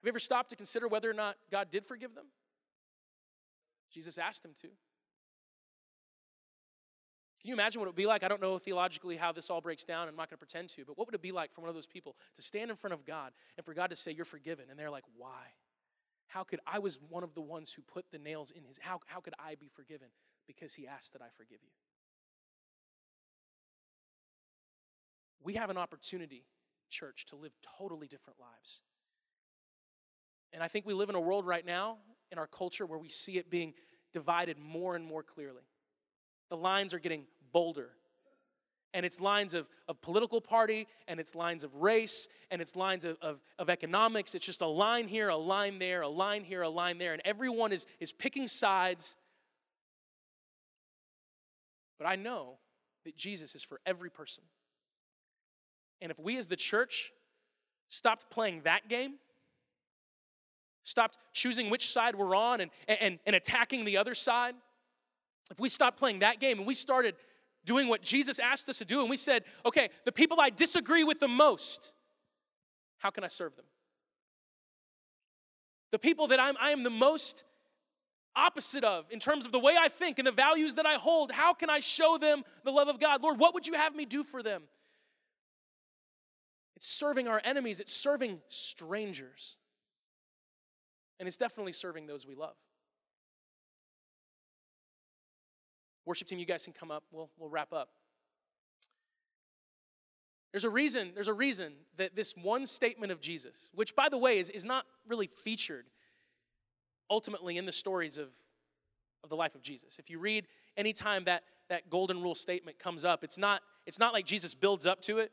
Have 0.00 0.06
you 0.06 0.10
ever 0.10 0.18
stopped 0.20 0.50
to 0.50 0.56
consider 0.56 0.86
whether 0.86 1.10
or 1.10 1.14
not 1.14 1.36
God 1.50 1.70
did 1.70 1.84
forgive 1.84 2.14
them? 2.14 2.26
Jesus 3.92 4.16
asked 4.16 4.44
him 4.44 4.52
to. 4.60 4.68
Can 7.40 7.48
you 7.48 7.54
imagine 7.54 7.80
what 7.80 7.86
it 7.86 7.90
would 7.90 7.96
be 7.96 8.06
like? 8.06 8.22
I 8.22 8.28
don't 8.28 8.40
know 8.40 8.58
theologically 8.58 9.16
how 9.16 9.32
this 9.32 9.48
all 9.48 9.60
breaks 9.60 9.84
down. 9.84 10.08
I'm 10.08 10.16
not 10.16 10.28
going 10.28 10.36
to 10.36 10.38
pretend 10.38 10.68
to, 10.70 10.84
but 10.84 10.98
what 10.98 11.06
would 11.06 11.14
it 11.14 11.22
be 11.22 11.32
like 11.32 11.52
for 11.52 11.60
one 11.60 11.68
of 11.68 11.74
those 11.74 11.86
people 11.86 12.16
to 12.36 12.42
stand 12.42 12.70
in 12.70 12.76
front 12.76 12.94
of 12.94 13.04
God 13.04 13.32
and 13.56 13.64
for 13.64 13.74
God 13.74 13.90
to 13.90 13.96
say, 13.96 14.12
You're 14.12 14.24
forgiven? 14.24 14.66
And 14.70 14.78
they're 14.78 14.90
like, 14.90 15.04
Why? 15.16 15.52
How 16.26 16.44
could 16.44 16.60
I 16.66 16.78
was 16.78 16.98
one 17.08 17.24
of 17.24 17.34
the 17.34 17.40
ones 17.40 17.72
who 17.72 17.82
put 17.82 18.04
the 18.12 18.18
nails 18.18 18.50
in 18.50 18.64
his 18.64 18.78
how, 18.80 19.00
how 19.06 19.20
could 19.20 19.34
I 19.38 19.54
be 19.54 19.68
forgiven? 19.74 20.08
Because 20.46 20.74
he 20.74 20.86
asked 20.86 21.12
that 21.14 21.22
I 21.22 21.28
forgive 21.36 21.58
you. 21.62 21.70
We 25.42 25.54
have 25.54 25.70
an 25.70 25.78
opportunity, 25.78 26.44
church, 26.90 27.24
to 27.26 27.36
live 27.36 27.52
totally 27.78 28.08
different 28.08 28.38
lives. 28.38 28.82
And 30.52 30.62
I 30.62 30.68
think 30.68 30.86
we 30.86 30.94
live 30.94 31.08
in 31.08 31.14
a 31.14 31.20
world 31.20 31.46
right 31.46 31.64
now 31.64 31.98
in 32.32 32.38
our 32.38 32.46
culture 32.46 32.86
where 32.86 32.98
we 32.98 33.08
see 33.08 33.38
it 33.38 33.50
being 33.50 33.74
divided 34.12 34.58
more 34.58 34.96
and 34.96 35.04
more 35.04 35.22
clearly. 35.22 35.62
The 36.50 36.56
lines 36.56 36.94
are 36.94 36.98
getting 36.98 37.24
bolder. 37.52 37.90
And 38.94 39.04
it's 39.04 39.20
lines 39.20 39.52
of, 39.52 39.66
of 39.86 40.00
political 40.00 40.40
party, 40.40 40.86
and 41.06 41.20
it's 41.20 41.34
lines 41.34 41.62
of 41.62 41.74
race, 41.74 42.26
and 42.50 42.62
it's 42.62 42.74
lines 42.74 43.04
of, 43.04 43.18
of, 43.20 43.38
of 43.58 43.68
economics. 43.68 44.34
It's 44.34 44.46
just 44.46 44.62
a 44.62 44.66
line 44.66 45.08
here, 45.08 45.28
a 45.28 45.36
line 45.36 45.78
there, 45.78 46.00
a 46.00 46.08
line 46.08 46.42
here, 46.42 46.62
a 46.62 46.70
line 46.70 46.96
there. 46.96 47.12
And 47.12 47.20
everyone 47.24 47.70
is, 47.70 47.86
is 48.00 48.12
picking 48.12 48.46
sides. 48.46 49.14
But 51.98 52.06
I 52.06 52.16
know 52.16 52.54
that 53.04 53.14
Jesus 53.14 53.54
is 53.54 53.62
for 53.62 53.78
every 53.84 54.10
person. 54.10 54.44
And 56.00 56.10
if 56.10 56.18
we 56.18 56.38
as 56.38 56.46
the 56.46 56.56
church 56.56 57.12
stopped 57.88 58.30
playing 58.30 58.62
that 58.64 58.88
game, 58.88 59.14
stopped 60.88 61.18
choosing 61.32 61.70
which 61.70 61.90
side 61.90 62.16
we're 62.16 62.34
on 62.34 62.60
and, 62.60 62.70
and, 62.88 63.18
and 63.26 63.36
attacking 63.36 63.84
the 63.84 63.96
other 63.96 64.14
side, 64.14 64.54
if 65.50 65.60
we 65.60 65.68
stopped 65.68 65.98
playing 65.98 66.20
that 66.20 66.40
game 66.40 66.58
and 66.58 66.66
we 66.66 66.74
started 66.74 67.14
doing 67.64 67.88
what 67.88 68.02
Jesus 68.02 68.38
asked 68.38 68.68
us 68.68 68.78
to 68.78 68.84
do 68.84 69.00
and 69.00 69.10
we 69.10 69.16
said, 69.16 69.44
okay, 69.66 69.90
the 70.04 70.12
people 70.12 70.40
I 70.40 70.50
disagree 70.50 71.04
with 71.04 71.18
the 71.18 71.28
most, 71.28 71.94
how 72.98 73.10
can 73.10 73.22
I 73.22 73.28
serve 73.28 73.54
them? 73.56 73.66
The 75.92 75.98
people 75.98 76.28
that 76.28 76.40
I'm, 76.40 76.56
I 76.60 76.70
am 76.70 76.82
the 76.82 76.90
most 76.90 77.44
opposite 78.34 78.84
of 78.84 79.06
in 79.10 79.18
terms 79.18 79.46
of 79.46 79.52
the 79.52 79.58
way 79.58 79.74
I 79.78 79.88
think 79.88 80.18
and 80.18 80.26
the 80.26 80.32
values 80.32 80.76
that 80.76 80.86
I 80.86 80.94
hold, 80.94 81.32
how 81.32 81.54
can 81.54 81.68
I 81.70 81.80
show 81.80 82.18
them 82.18 82.44
the 82.64 82.70
love 82.70 82.88
of 82.88 83.00
God? 83.00 83.22
Lord, 83.22 83.38
what 83.38 83.54
would 83.54 83.66
you 83.66 83.74
have 83.74 83.94
me 83.94 84.04
do 84.04 84.22
for 84.22 84.42
them? 84.42 84.62
It's 86.76 86.86
serving 86.86 87.26
our 87.26 87.40
enemies, 87.44 87.80
it's 87.80 87.92
serving 87.92 88.38
strangers. 88.48 89.56
And 91.18 91.26
it's 91.26 91.36
definitely 91.36 91.72
serving 91.72 92.06
those 92.06 92.26
we 92.26 92.34
love. 92.34 92.54
Worship 96.06 96.28
team, 96.28 96.38
you 96.38 96.46
guys 96.46 96.64
can 96.64 96.72
come 96.72 96.90
up. 96.90 97.04
We'll, 97.10 97.28
we'll 97.38 97.50
wrap 97.50 97.72
up. 97.72 97.90
There's 100.52 100.64
a 100.64 100.70
reason, 100.70 101.10
there's 101.14 101.28
a 101.28 101.34
reason 101.34 101.74
that 101.98 102.16
this 102.16 102.34
one 102.34 102.64
statement 102.66 103.12
of 103.12 103.20
Jesus, 103.20 103.70
which 103.74 103.94
by 103.94 104.08
the 104.08 104.16
way 104.16 104.38
is, 104.38 104.48
is 104.48 104.64
not 104.64 104.86
really 105.06 105.26
featured 105.26 105.84
ultimately 107.10 107.58
in 107.58 107.66
the 107.66 107.72
stories 107.72 108.16
of, 108.16 108.28
of 109.22 109.28
the 109.28 109.36
life 109.36 109.54
of 109.54 109.62
Jesus. 109.62 109.98
If 109.98 110.08
you 110.08 110.18
read 110.18 110.46
anytime 110.76 111.24
that, 111.24 111.42
that 111.68 111.90
golden 111.90 112.22
rule 112.22 112.34
statement 112.34 112.78
comes 112.78 113.04
up, 113.04 113.22
it's 113.22 113.36
not, 113.36 113.60
it's 113.86 113.98
not 113.98 114.14
like 114.14 114.24
Jesus 114.24 114.54
builds 114.54 114.86
up 114.86 115.02
to 115.02 115.18
it 115.18 115.32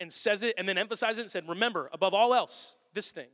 and 0.00 0.12
says 0.12 0.42
it 0.42 0.54
and 0.58 0.68
then 0.68 0.78
emphasizes 0.78 1.18
it 1.18 1.22
and 1.22 1.30
said, 1.30 1.48
remember, 1.48 1.88
above 1.92 2.12
all 2.12 2.34
else, 2.34 2.76
this 2.94 3.12
thing. 3.12 3.28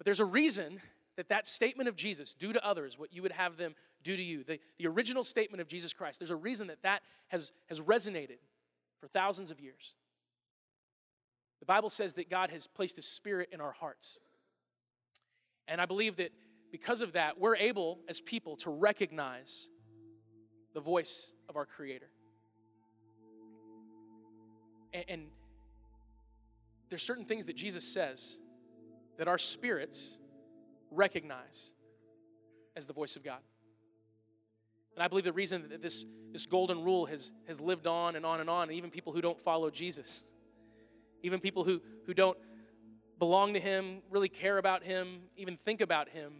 But 0.00 0.06
there's 0.06 0.20
a 0.20 0.24
reason 0.24 0.80
that 1.18 1.28
that 1.28 1.46
statement 1.46 1.86
of 1.86 1.94
Jesus, 1.94 2.32
do 2.32 2.54
to 2.54 2.66
others 2.66 2.98
what 2.98 3.12
you 3.12 3.20
would 3.20 3.32
have 3.32 3.58
them 3.58 3.74
do 4.02 4.16
to 4.16 4.22
you, 4.22 4.42
the, 4.42 4.58
the 4.78 4.86
original 4.86 5.22
statement 5.22 5.60
of 5.60 5.68
Jesus 5.68 5.92
Christ, 5.92 6.18
there's 6.18 6.30
a 6.30 6.36
reason 6.36 6.68
that 6.68 6.82
that 6.84 7.02
has, 7.28 7.52
has 7.66 7.82
resonated 7.82 8.38
for 8.98 9.08
thousands 9.08 9.50
of 9.50 9.60
years. 9.60 9.94
The 11.58 11.66
Bible 11.66 11.90
says 11.90 12.14
that 12.14 12.30
God 12.30 12.48
has 12.48 12.66
placed 12.66 12.96
His 12.96 13.04
Spirit 13.04 13.50
in 13.52 13.60
our 13.60 13.72
hearts. 13.72 14.18
And 15.68 15.82
I 15.82 15.84
believe 15.84 16.16
that 16.16 16.30
because 16.72 17.02
of 17.02 17.12
that, 17.12 17.38
we're 17.38 17.56
able 17.56 17.98
as 18.08 18.22
people 18.22 18.56
to 18.56 18.70
recognize 18.70 19.68
the 20.72 20.80
voice 20.80 21.34
of 21.46 21.56
our 21.58 21.66
Creator. 21.66 22.08
And, 24.94 25.04
and 25.08 25.22
there's 26.88 27.02
certain 27.02 27.26
things 27.26 27.44
that 27.44 27.56
Jesus 27.56 27.84
says 27.84 28.38
that 29.20 29.28
our 29.28 29.36
spirits 29.36 30.18
recognize 30.90 31.74
as 32.74 32.86
the 32.86 32.94
voice 32.94 33.16
of 33.16 33.22
God. 33.22 33.40
And 34.96 35.02
I 35.02 35.08
believe 35.08 35.24
the 35.24 35.32
reason 35.34 35.68
that 35.68 35.82
this, 35.82 36.06
this 36.32 36.46
golden 36.46 36.82
rule 36.82 37.04
has, 37.04 37.30
has 37.46 37.60
lived 37.60 37.86
on 37.86 38.16
and 38.16 38.24
on 38.24 38.40
and 38.40 38.48
on, 38.48 38.70
and 38.70 38.72
even 38.78 38.88
people 38.88 39.12
who 39.12 39.20
don't 39.20 39.38
follow 39.38 39.68
Jesus, 39.68 40.24
even 41.22 41.38
people 41.38 41.64
who, 41.64 41.82
who 42.06 42.14
don't 42.14 42.38
belong 43.18 43.52
to 43.52 43.60
Him, 43.60 43.98
really 44.08 44.30
care 44.30 44.56
about 44.56 44.82
Him, 44.82 45.20
even 45.36 45.58
think 45.66 45.82
about 45.82 46.08
Him, 46.08 46.32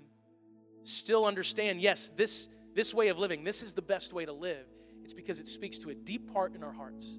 still 0.82 1.26
understand 1.26 1.82
yes, 1.82 2.10
this, 2.16 2.48
this 2.74 2.94
way 2.94 3.08
of 3.08 3.18
living, 3.18 3.44
this 3.44 3.62
is 3.62 3.74
the 3.74 3.82
best 3.82 4.14
way 4.14 4.24
to 4.24 4.32
live. 4.32 4.64
It's 5.04 5.12
because 5.12 5.38
it 5.38 5.48
speaks 5.48 5.78
to 5.80 5.90
a 5.90 5.94
deep 5.94 6.32
part 6.32 6.54
in 6.54 6.64
our 6.64 6.72
hearts. 6.72 7.18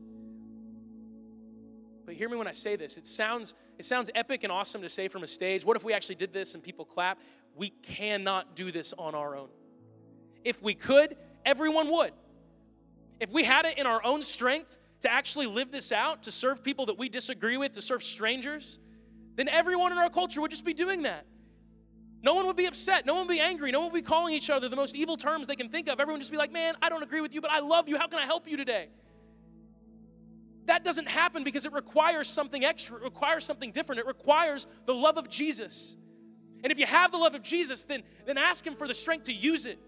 But 2.06 2.16
hear 2.16 2.30
me 2.30 2.38
when 2.38 2.48
I 2.48 2.52
say 2.52 2.76
this. 2.76 2.98
It 2.98 3.06
sounds, 3.06 3.54
it 3.78 3.86
sounds 3.86 4.10
epic 4.16 4.44
and 4.44 4.52
awesome 4.52 4.82
to 4.82 4.90
say 4.90 5.08
from 5.08 5.24
a 5.24 5.28
stage. 5.28 5.64
What 5.66 5.78
if 5.78 5.84
we 5.84 5.94
actually 5.94 6.16
did 6.16 6.34
this 6.34 6.56
and 6.56 6.64
people 6.64 6.86
clap? 6.86 7.20
We 7.56 7.70
cannot 7.70 8.56
do 8.56 8.72
this 8.72 8.94
on 8.98 9.16
our 9.16 9.36
own. 9.36 9.50
If 10.44 10.62
we 10.62 10.74
could, 10.74 11.16
everyone 11.46 11.92
would. 11.92 12.14
If 13.20 13.30
we 13.32 13.44
had 13.44 13.66
it 13.66 13.78
in 13.78 13.86
our 13.86 14.04
own 14.04 14.24
strength 14.24 14.78
to 15.02 15.12
actually 15.12 15.46
live 15.48 15.72
this 15.72 15.92
out, 15.92 16.24
to 16.24 16.32
serve 16.32 16.64
people 16.64 16.88
that 16.88 16.98
we 16.98 17.10
disagree 17.10 17.58
with, 17.58 17.74
to 17.74 17.82
serve 17.82 18.04
strangers, 18.04 18.80
then 19.36 19.48
everyone 19.48 19.92
in 19.92 19.98
our 19.98 20.10
culture 20.10 20.42
would 20.42 20.52
just 20.52 20.66
be 20.66 20.74
doing 20.74 21.04
that. 21.04 21.26
No 22.24 22.36
one 22.36 22.46
would 22.46 22.56
be 22.56 22.66
upset. 22.66 23.06
No 23.06 23.16
one 23.16 23.28
would 23.28 23.34
be 23.34 23.40
angry. 23.40 23.72
No 23.72 23.80
one 23.80 23.92
would 23.92 24.04
be 24.04 24.08
calling 24.08 24.34
each 24.36 24.50
other 24.50 24.70
the 24.70 24.76
most 24.76 24.96
evil 24.96 25.18
terms 25.18 25.48
they 25.48 25.56
can 25.56 25.70
think 25.70 25.88
of. 25.88 26.00
Everyone 26.00 26.16
would 26.16 26.22
just 26.22 26.32
be 26.32 26.38
like, 26.38 26.52
man, 26.52 26.76
I 26.82 26.90
don't 26.90 27.02
agree 27.02 27.22
with 27.22 27.34
you, 27.34 27.42
but 27.42 27.50
I 27.50 27.60
love 27.60 27.90
you. 27.90 27.98
How 27.98 28.08
can 28.08 28.20
I 28.20 28.26
help 28.26 28.48
you 28.48 28.58
today? 28.58 28.90
That 30.66 30.84
doesn't 30.84 31.08
happen 31.08 31.44
because 31.44 31.66
it 31.66 31.74
requires 31.74 32.28
something 32.28 32.64
extra. 32.64 32.98
It 32.98 33.04
requires 33.04 33.46
something 33.46 33.72
different. 33.72 34.00
It 34.00 34.06
requires 34.06 34.68
the 34.86 34.94
love 34.94 35.18
of 35.18 35.30
Jesus. 35.30 35.98
And 36.64 36.72
if 36.72 36.78
you 36.78 36.86
have 36.86 37.12
the 37.12 37.18
love 37.18 37.34
of 37.34 37.42
Jesus, 37.42 37.84
then, 37.84 38.04
then 38.26 38.38
ask 38.38 38.66
Him 38.66 38.76
for 38.76 38.88
the 38.88 38.94
strength 38.94 39.26
to 39.26 39.34
use 39.34 39.66
it. 39.66 39.80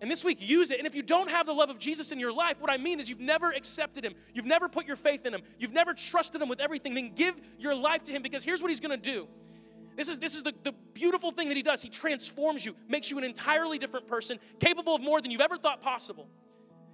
And 0.00 0.10
this 0.10 0.22
week, 0.22 0.38
use 0.40 0.70
it. 0.70 0.78
And 0.78 0.86
if 0.86 0.94
you 0.94 1.02
don't 1.02 1.30
have 1.30 1.46
the 1.46 1.52
love 1.52 1.70
of 1.70 1.78
Jesus 1.78 2.12
in 2.12 2.20
your 2.20 2.32
life, 2.32 2.60
what 2.60 2.70
I 2.70 2.76
mean 2.76 3.00
is 3.00 3.08
you've 3.08 3.18
never 3.18 3.50
accepted 3.50 4.04
Him, 4.04 4.14
you've 4.32 4.44
never 4.44 4.68
put 4.68 4.86
your 4.86 4.96
faith 4.96 5.26
in 5.26 5.34
Him, 5.34 5.42
you've 5.58 5.72
never 5.72 5.94
trusted 5.94 6.40
Him 6.40 6.48
with 6.48 6.60
everything, 6.60 6.94
then 6.94 7.12
give 7.14 7.34
your 7.58 7.74
life 7.74 8.04
to 8.04 8.12
Him 8.12 8.22
because 8.22 8.44
here's 8.44 8.62
what 8.62 8.68
He's 8.68 8.80
gonna 8.80 8.96
do. 8.96 9.26
This 9.96 10.06
is, 10.06 10.18
this 10.18 10.36
is 10.36 10.44
the, 10.44 10.52
the 10.62 10.72
beautiful 10.92 11.32
thing 11.32 11.48
that 11.48 11.56
He 11.56 11.62
does. 11.62 11.82
He 11.82 11.88
transforms 11.88 12.64
you, 12.64 12.76
makes 12.88 13.10
you 13.10 13.18
an 13.18 13.24
entirely 13.24 13.78
different 13.78 14.06
person, 14.06 14.38
capable 14.60 14.94
of 14.94 15.02
more 15.02 15.20
than 15.20 15.32
you've 15.32 15.40
ever 15.40 15.56
thought 15.56 15.82
possible. 15.82 16.28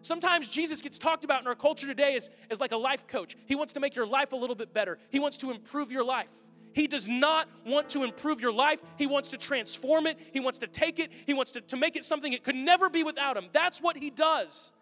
Sometimes 0.05 0.51
Jesus 0.51 0.83
gets 0.83 0.99
talked 0.99 1.25
about 1.25 1.41
in 1.41 1.47
our 1.47 1.55
culture 1.55 1.87
today 1.87 2.15
as, 2.15 2.29
as 2.51 2.61
like 2.61 2.73
a 2.73 2.77
life 2.77 3.07
coach. 3.07 3.37
He 3.47 3.55
wants 3.55 3.73
to 3.73 3.81
make 3.81 3.97
your 3.97 4.07
life 4.07 4.33
a 4.33 4.37
little 4.37 4.55
bit 4.55 4.75
better, 4.75 4.99
He 5.11 5.19
wants 5.19 5.39
to 5.39 5.51
improve 5.51 5.91
your 5.91 6.05
life. 6.05 6.31
He 6.75 6.89
does 6.89 7.09
not 7.09 7.49
want 7.65 7.89
to 7.91 8.03
improve 8.03 8.41
your 8.41 8.53
life. 8.53 8.81
He 8.99 9.07
wants 9.07 9.29
to 9.29 9.39
transform 9.39 10.09
it. 10.09 10.19
He 10.33 10.41
wants 10.41 10.59
to 10.59 10.67
take 10.67 10.99
it. 10.99 11.13
He 11.25 11.33
wants 11.33 11.53
to, 11.53 11.61
to 11.61 11.77
make 11.77 11.95
it 11.95 12.05
something 12.05 12.33
it 12.33 12.43
could 12.43 12.57
never 12.57 12.91
be 12.91 13.05
without 13.05 13.37
Him. 13.37 13.47
That's 13.53 13.81
what 13.81 13.97
He 13.97 14.11
does. 14.11 14.73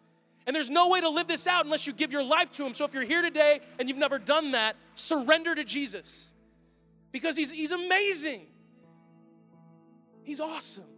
And 0.47 0.57
there's 0.57 0.71
no 0.71 0.89
way 0.89 1.03
to 1.03 1.11
live 1.11 1.29
this 1.29 1.47
out 1.47 1.67
unless 1.67 1.87
you 1.87 1.93
give 1.93 2.11
your 2.11 2.25
life 2.25 2.51
to 2.53 2.65
Him. 2.65 2.73
So 2.73 2.87
if 2.87 2.95
you're 2.95 3.05
here 3.05 3.21
today 3.21 3.61
and 3.79 3.91
you've 3.91 3.99
never 3.99 4.19
done 4.19 4.53
that, 4.53 4.77
surrender 4.95 5.55
to 5.55 5.65
Jesus 5.65 6.33
because 7.13 7.37
He's, 7.37 7.51
he's 7.51 7.73
amazing. 7.73 8.47
He's 10.25 10.41
awesome. 10.41 10.92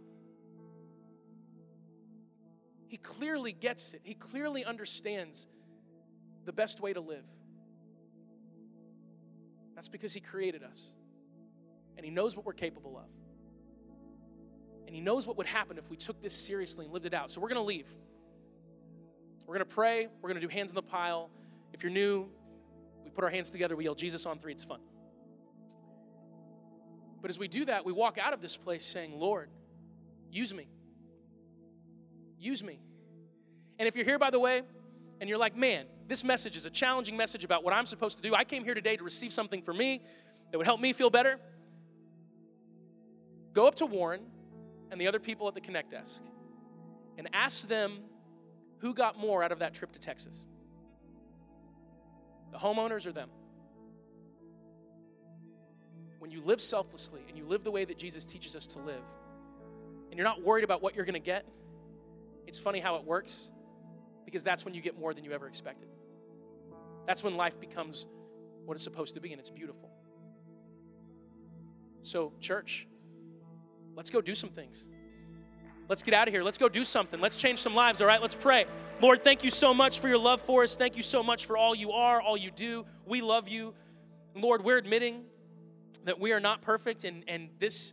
He 2.94 2.98
clearly 2.98 3.50
gets 3.50 3.92
it, 3.92 4.02
He 4.04 4.14
clearly 4.14 4.64
understands 4.64 5.48
the 6.44 6.52
best 6.52 6.80
way 6.80 6.92
to 6.92 7.00
live. 7.00 7.24
That's 9.74 9.88
because 9.88 10.12
He 10.12 10.20
created 10.20 10.62
us. 10.62 10.92
And 11.96 12.06
He 12.06 12.12
knows 12.12 12.36
what 12.36 12.46
we're 12.46 12.52
capable 12.52 12.96
of. 12.96 13.08
And 14.86 14.94
He 14.94 15.00
knows 15.00 15.26
what 15.26 15.36
would 15.38 15.48
happen 15.48 15.76
if 15.76 15.90
we 15.90 15.96
took 15.96 16.22
this 16.22 16.32
seriously 16.32 16.84
and 16.84 16.94
lived 16.94 17.04
it 17.04 17.14
out. 17.14 17.32
So 17.32 17.40
we're 17.40 17.48
going 17.48 17.60
to 17.60 17.66
leave. 17.66 17.88
We're 19.44 19.56
going 19.56 19.68
to 19.68 19.74
pray. 19.74 20.06
We're 20.22 20.28
going 20.28 20.40
to 20.40 20.46
do 20.46 20.52
hands 20.54 20.70
in 20.70 20.76
the 20.76 20.82
pile. 20.82 21.30
If 21.72 21.82
you're 21.82 21.90
new, 21.90 22.28
we 23.02 23.10
put 23.10 23.24
our 23.24 23.30
hands 23.30 23.50
together, 23.50 23.74
we 23.74 23.82
yell 23.82 23.96
Jesus 23.96 24.24
on 24.24 24.38
three. 24.38 24.52
It's 24.52 24.62
fun. 24.62 24.78
But 27.20 27.28
as 27.28 27.40
we 27.40 27.48
do 27.48 27.64
that, 27.64 27.84
we 27.84 27.90
walk 27.90 28.18
out 28.18 28.34
of 28.34 28.40
this 28.40 28.56
place 28.56 28.86
saying, 28.86 29.18
Lord, 29.18 29.50
use 30.30 30.54
me. 30.54 30.68
Use 32.38 32.62
me. 32.62 32.80
And 33.78 33.88
if 33.88 33.96
you're 33.96 34.04
here, 34.04 34.18
by 34.18 34.30
the 34.30 34.38
way, 34.38 34.62
and 35.20 35.28
you're 35.28 35.38
like, 35.38 35.56
man, 35.56 35.86
this 36.06 36.22
message 36.22 36.56
is 36.56 36.66
a 36.66 36.70
challenging 36.70 37.16
message 37.16 37.44
about 37.44 37.64
what 37.64 37.72
I'm 37.72 37.86
supposed 37.86 38.16
to 38.16 38.22
do. 38.22 38.34
I 38.34 38.44
came 38.44 38.64
here 38.64 38.74
today 38.74 38.96
to 38.96 39.04
receive 39.04 39.32
something 39.32 39.62
for 39.62 39.72
me 39.72 40.02
that 40.50 40.58
would 40.58 40.66
help 40.66 40.80
me 40.80 40.92
feel 40.92 41.10
better. 41.10 41.38
Go 43.52 43.66
up 43.66 43.76
to 43.76 43.86
Warren 43.86 44.22
and 44.90 45.00
the 45.00 45.06
other 45.06 45.20
people 45.20 45.48
at 45.48 45.54
the 45.54 45.60
Connect 45.60 45.90
desk 45.90 46.20
and 47.16 47.28
ask 47.32 47.66
them 47.68 48.00
who 48.78 48.92
got 48.92 49.18
more 49.18 49.42
out 49.42 49.52
of 49.52 49.60
that 49.60 49.74
trip 49.74 49.92
to 49.92 49.98
Texas 49.98 50.46
the 52.52 52.60
homeowners 52.60 53.04
or 53.04 53.10
them. 53.10 53.28
When 56.20 56.30
you 56.30 56.40
live 56.40 56.60
selflessly 56.60 57.22
and 57.28 57.36
you 57.36 57.44
live 57.44 57.64
the 57.64 57.70
way 57.72 57.84
that 57.84 57.98
Jesus 57.98 58.24
teaches 58.24 58.54
us 58.54 58.68
to 58.68 58.78
live, 58.78 59.02
and 60.08 60.16
you're 60.16 60.26
not 60.26 60.40
worried 60.40 60.62
about 60.62 60.80
what 60.80 60.94
you're 60.94 61.04
going 61.04 61.14
to 61.14 61.18
get, 61.18 61.44
it's 62.46 62.58
funny 62.58 62.80
how 62.80 62.96
it 62.96 63.04
works 63.04 63.52
because 64.24 64.42
that's 64.42 64.64
when 64.64 64.74
you 64.74 64.80
get 64.80 64.98
more 64.98 65.14
than 65.14 65.24
you 65.24 65.32
ever 65.32 65.46
expected. 65.46 65.88
That's 67.06 67.22
when 67.22 67.36
life 67.36 67.60
becomes 67.60 68.06
what 68.64 68.74
it's 68.74 68.84
supposed 68.84 69.14
to 69.14 69.20
be, 69.20 69.32
and 69.32 69.38
it's 69.38 69.50
beautiful. 69.50 69.90
So, 72.02 72.32
church, 72.40 72.86
let's 73.94 74.10
go 74.10 74.20
do 74.20 74.34
some 74.34 74.50
things. 74.50 74.90
Let's 75.88 76.02
get 76.02 76.14
out 76.14 76.28
of 76.28 76.34
here. 76.34 76.42
Let's 76.42 76.56
go 76.56 76.68
do 76.68 76.84
something. 76.84 77.20
Let's 77.20 77.36
change 77.36 77.58
some 77.58 77.74
lives, 77.74 78.00
all 78.00 78.06
right? 78.06 78.20
Let's 78.20 78.34
pray. 78.34 78.64
Lord, 79.00 79.22
thank 79.22 79.44
you 79.44 79.50
so 79.50 79.74
much 79.74 80.00
for 80.00 80.08
your 80.08 80.18
love 80.18 80.40
for 80.40 80.62
us. 80.62 80.76
Thank 80.76 80.96
you 80.96 81.02
so 81.02 81.22
much 81.22 81.44
for 81.44 81.58
all 81.58 81.74
you 81.74 81.92
are, 81.92 82.22
all 82.22 82.36
you 82.36 82.50
do. 82.50 82.86
We 83.06 83.20
love 83.20 83.48
you. 83.48 83.74
Lord, 84.34 84.64
we're 84.64 84.78
admitting 84.78 85.24
that 86.04 86.18
we 86.18 86.32
are 86.32 86.40
not 86.40 86.62
perfect, 86.62 87.04
and, 87.04 87.24
and 87.28 87.50
this, 87.58 87.92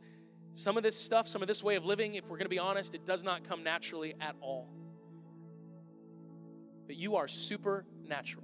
some 0.54 0.78
of 0.78 0.84
this 0.84 0.98
stuff, 0.98 1.28
some 1.28 1.42
of 1.42 1.48
this 1.48 1.64
way 1.64 1.76
of 1.76 1.86
living, 1.86 2.16
if 2.16 2.26
we're 2.26 2.38
going 2.38 2.46
to 2.46 2.50
be 2.50 2.60
honest, 2.60 2.96
it 2.96 3.06
does 3.06 3.24
not 3.24 3.44
come 3.44 3.64
naturally 3.64 4.16
at 4.22 4.36
all 4.42 4.70
But 6.88 6.98
you 6.98 7.16
are 7.16 7.28
supernatural. 7.28 8.44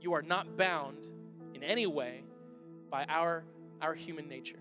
You 0.00 0.14
are 0.14 0.22
not 0.22 0.56
bound 0.56 0.98
in 1.54 1.62
any 1.62 1.86
way 1.86 2.22
by 2.90 3.04
our, 3.06 3.44
our 3.82 3.94
human 3.94 4.28
nature. 4.28 4.60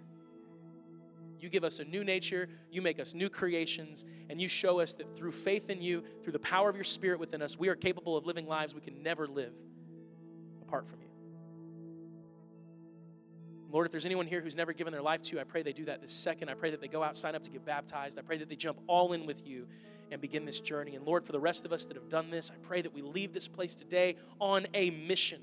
You 1.40 1.50
give 1.50 1.64
us 1.64 1.80
a 1.80 1.84
new 1.84 2.04
nature, 2.04 2.50
you 2.72 2.82
make 2.82 3.00
us 3.00 3.14
new 3.14 3.30
creations, 3.30 4.06
and 4.30 4.42
you 4.42 4.48
show 4.48 4.80
us 4.80 4.96
that 4.96 5.16
through 5.16 5.34
faith 5.34 5.70
in 5.70 5.82
you, 5.82 6.04
through 6.24 6.34
the 6.34 6.40
power 6.40 6.70
of 6.70 6.76
your 6.76 6.84
spirit 6.86 7.20
within 7.20 7.42
us, 7.42 7.60
we 7.60 7.70
are 7.70 7.76
capable 7.76 8.18
of 8.18 8.26
living 8.26 8.48
lives 8.48 8.74
we 8.74 8.82
can 8.82 9.04
never 9.04 9.28
live 9.28 9.54
apart 10.62 10.88
from 10.88 11.02
you. 11.02 11.05
Lord, 13.76 13.86
if 13.86 13.92
there's 13.92 14.06
anyone 14.06 14.26
here 14.26 14.40
who's 14.40 14.56
never 14.56 14.72
given 14.72 14.94
their 14.94 15.02
life 15.02 15.22
to 15.24 15.36
you, 15.36 15.42
I 15.42 15.44
pray 15.44 15.62
they 15.62 15.74
do 15.74 15.84
that 15.84 16.02
this 16.02 16.14
second. 16.14 16.48
I 16.48 16.54
pray 16.54 16.72
that 16.72 16.80
they 16.80 16.88
go 16.88 17.04
out, 17.04 17.18
sign 17.18 17.36
up 17.36 17.44
to 17.44 17.50
get 17.50 17.66
baptized. 17.66 18.18
I 18.18 18.22
pray 18.22 18.38
that 18.38 18.48
they 18.48 18.56
jump 18.56 18.80
all 18.88 19.12
in 19.12 19.26
with 19.26 19.46
you 19.46 19.68
and 20.12 20.22
begin 20.22 20.46
this 20.46 20.62
journey. 20.62 20.96
And 20.96 21.06
Lord, 21.06 21.26
for 21.26 21.34
the 21.34 21.42
rest 21.42 21.66
of 21.66 21.74
us 21.74 21.84
that 21.88 21.98
have 21.98 22.08
done 22.08 22.30
this, 22.30 22.50
I 22.50 22.56
pray 22.66 22.82
that 22.84 22.94
we 22.94 23.02
leave 23.02 23.34
this 23.34 23.50
place 23.50 23.76
today 23.76 24.16
on 24.40 24.66
a 24.74 24.92
mission. 24.92 25.42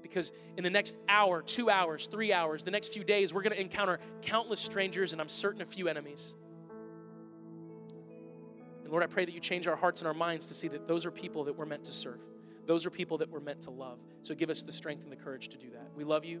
Because 0.00 0.30
in 0.56 0.62
the 0.62 0.70
next 0.70 0.96
hour, 1.08 1.42
two 1.42 1.70
hours, 1.70 2.06
three 2.06 2.32
hours, 2.32 2.62
the 2.62 2.70
next 2.70 2.92
few 2.92 3.02
days, 3.02 3.34
we're 3.34 3.42
going 3.42 3.56
to 3.56 3.60
encounter 3.60 3.98
countless 4.22 4.60
strangers 4.60 5.10
and 5.10 5.20
I'm 5.20 5.28
certain 5.28 5.62
a 5.62 5.66
few 5.66 5.88
enemies. 5.88 6.36
And 8.84 8.92
Lord, 8.92 9.02
I 9.02 9.08
pray 9.08 9.24
that 9.24 9.34
you 9.34 9.40
change 9.40 9.66
our 9.66 9.74
hearts 9.74 10.02
and 10.02 10.06
our 10.06 10.14
minds 10.14 10.46
to 10.46 10.54
see 10.54 10.68
that 10.68 10.86
those 10.86 11.04
are 11.04 11.10
people 11.10 11.42
that 11.46 11.58
we're 11.58 11.66
meant 11.66 11.82
to 11.86 11.92
serve. 11.92 12.20
Those 12.66 12.86
are 12.86 12.90
people 12.90 13.18
that 13.18 13.28
we're 13.28 13.40
meant 13.40 13.62
to 13.62 13.70
love. 13.70 13.98
So 14.22 14.32
give 14.32 14.48
us 14.48 14.62
the 14.62 14.70
strength 14.70 15.02
and 15.02 15.10
the 15.10 15.16
courage 15.16 15.48
to 15.48 15.58
do 15.58 15.70
that. 15.70 15.90
We 15.96 16.04
love 16.04 16.24
you. 16.24 16.40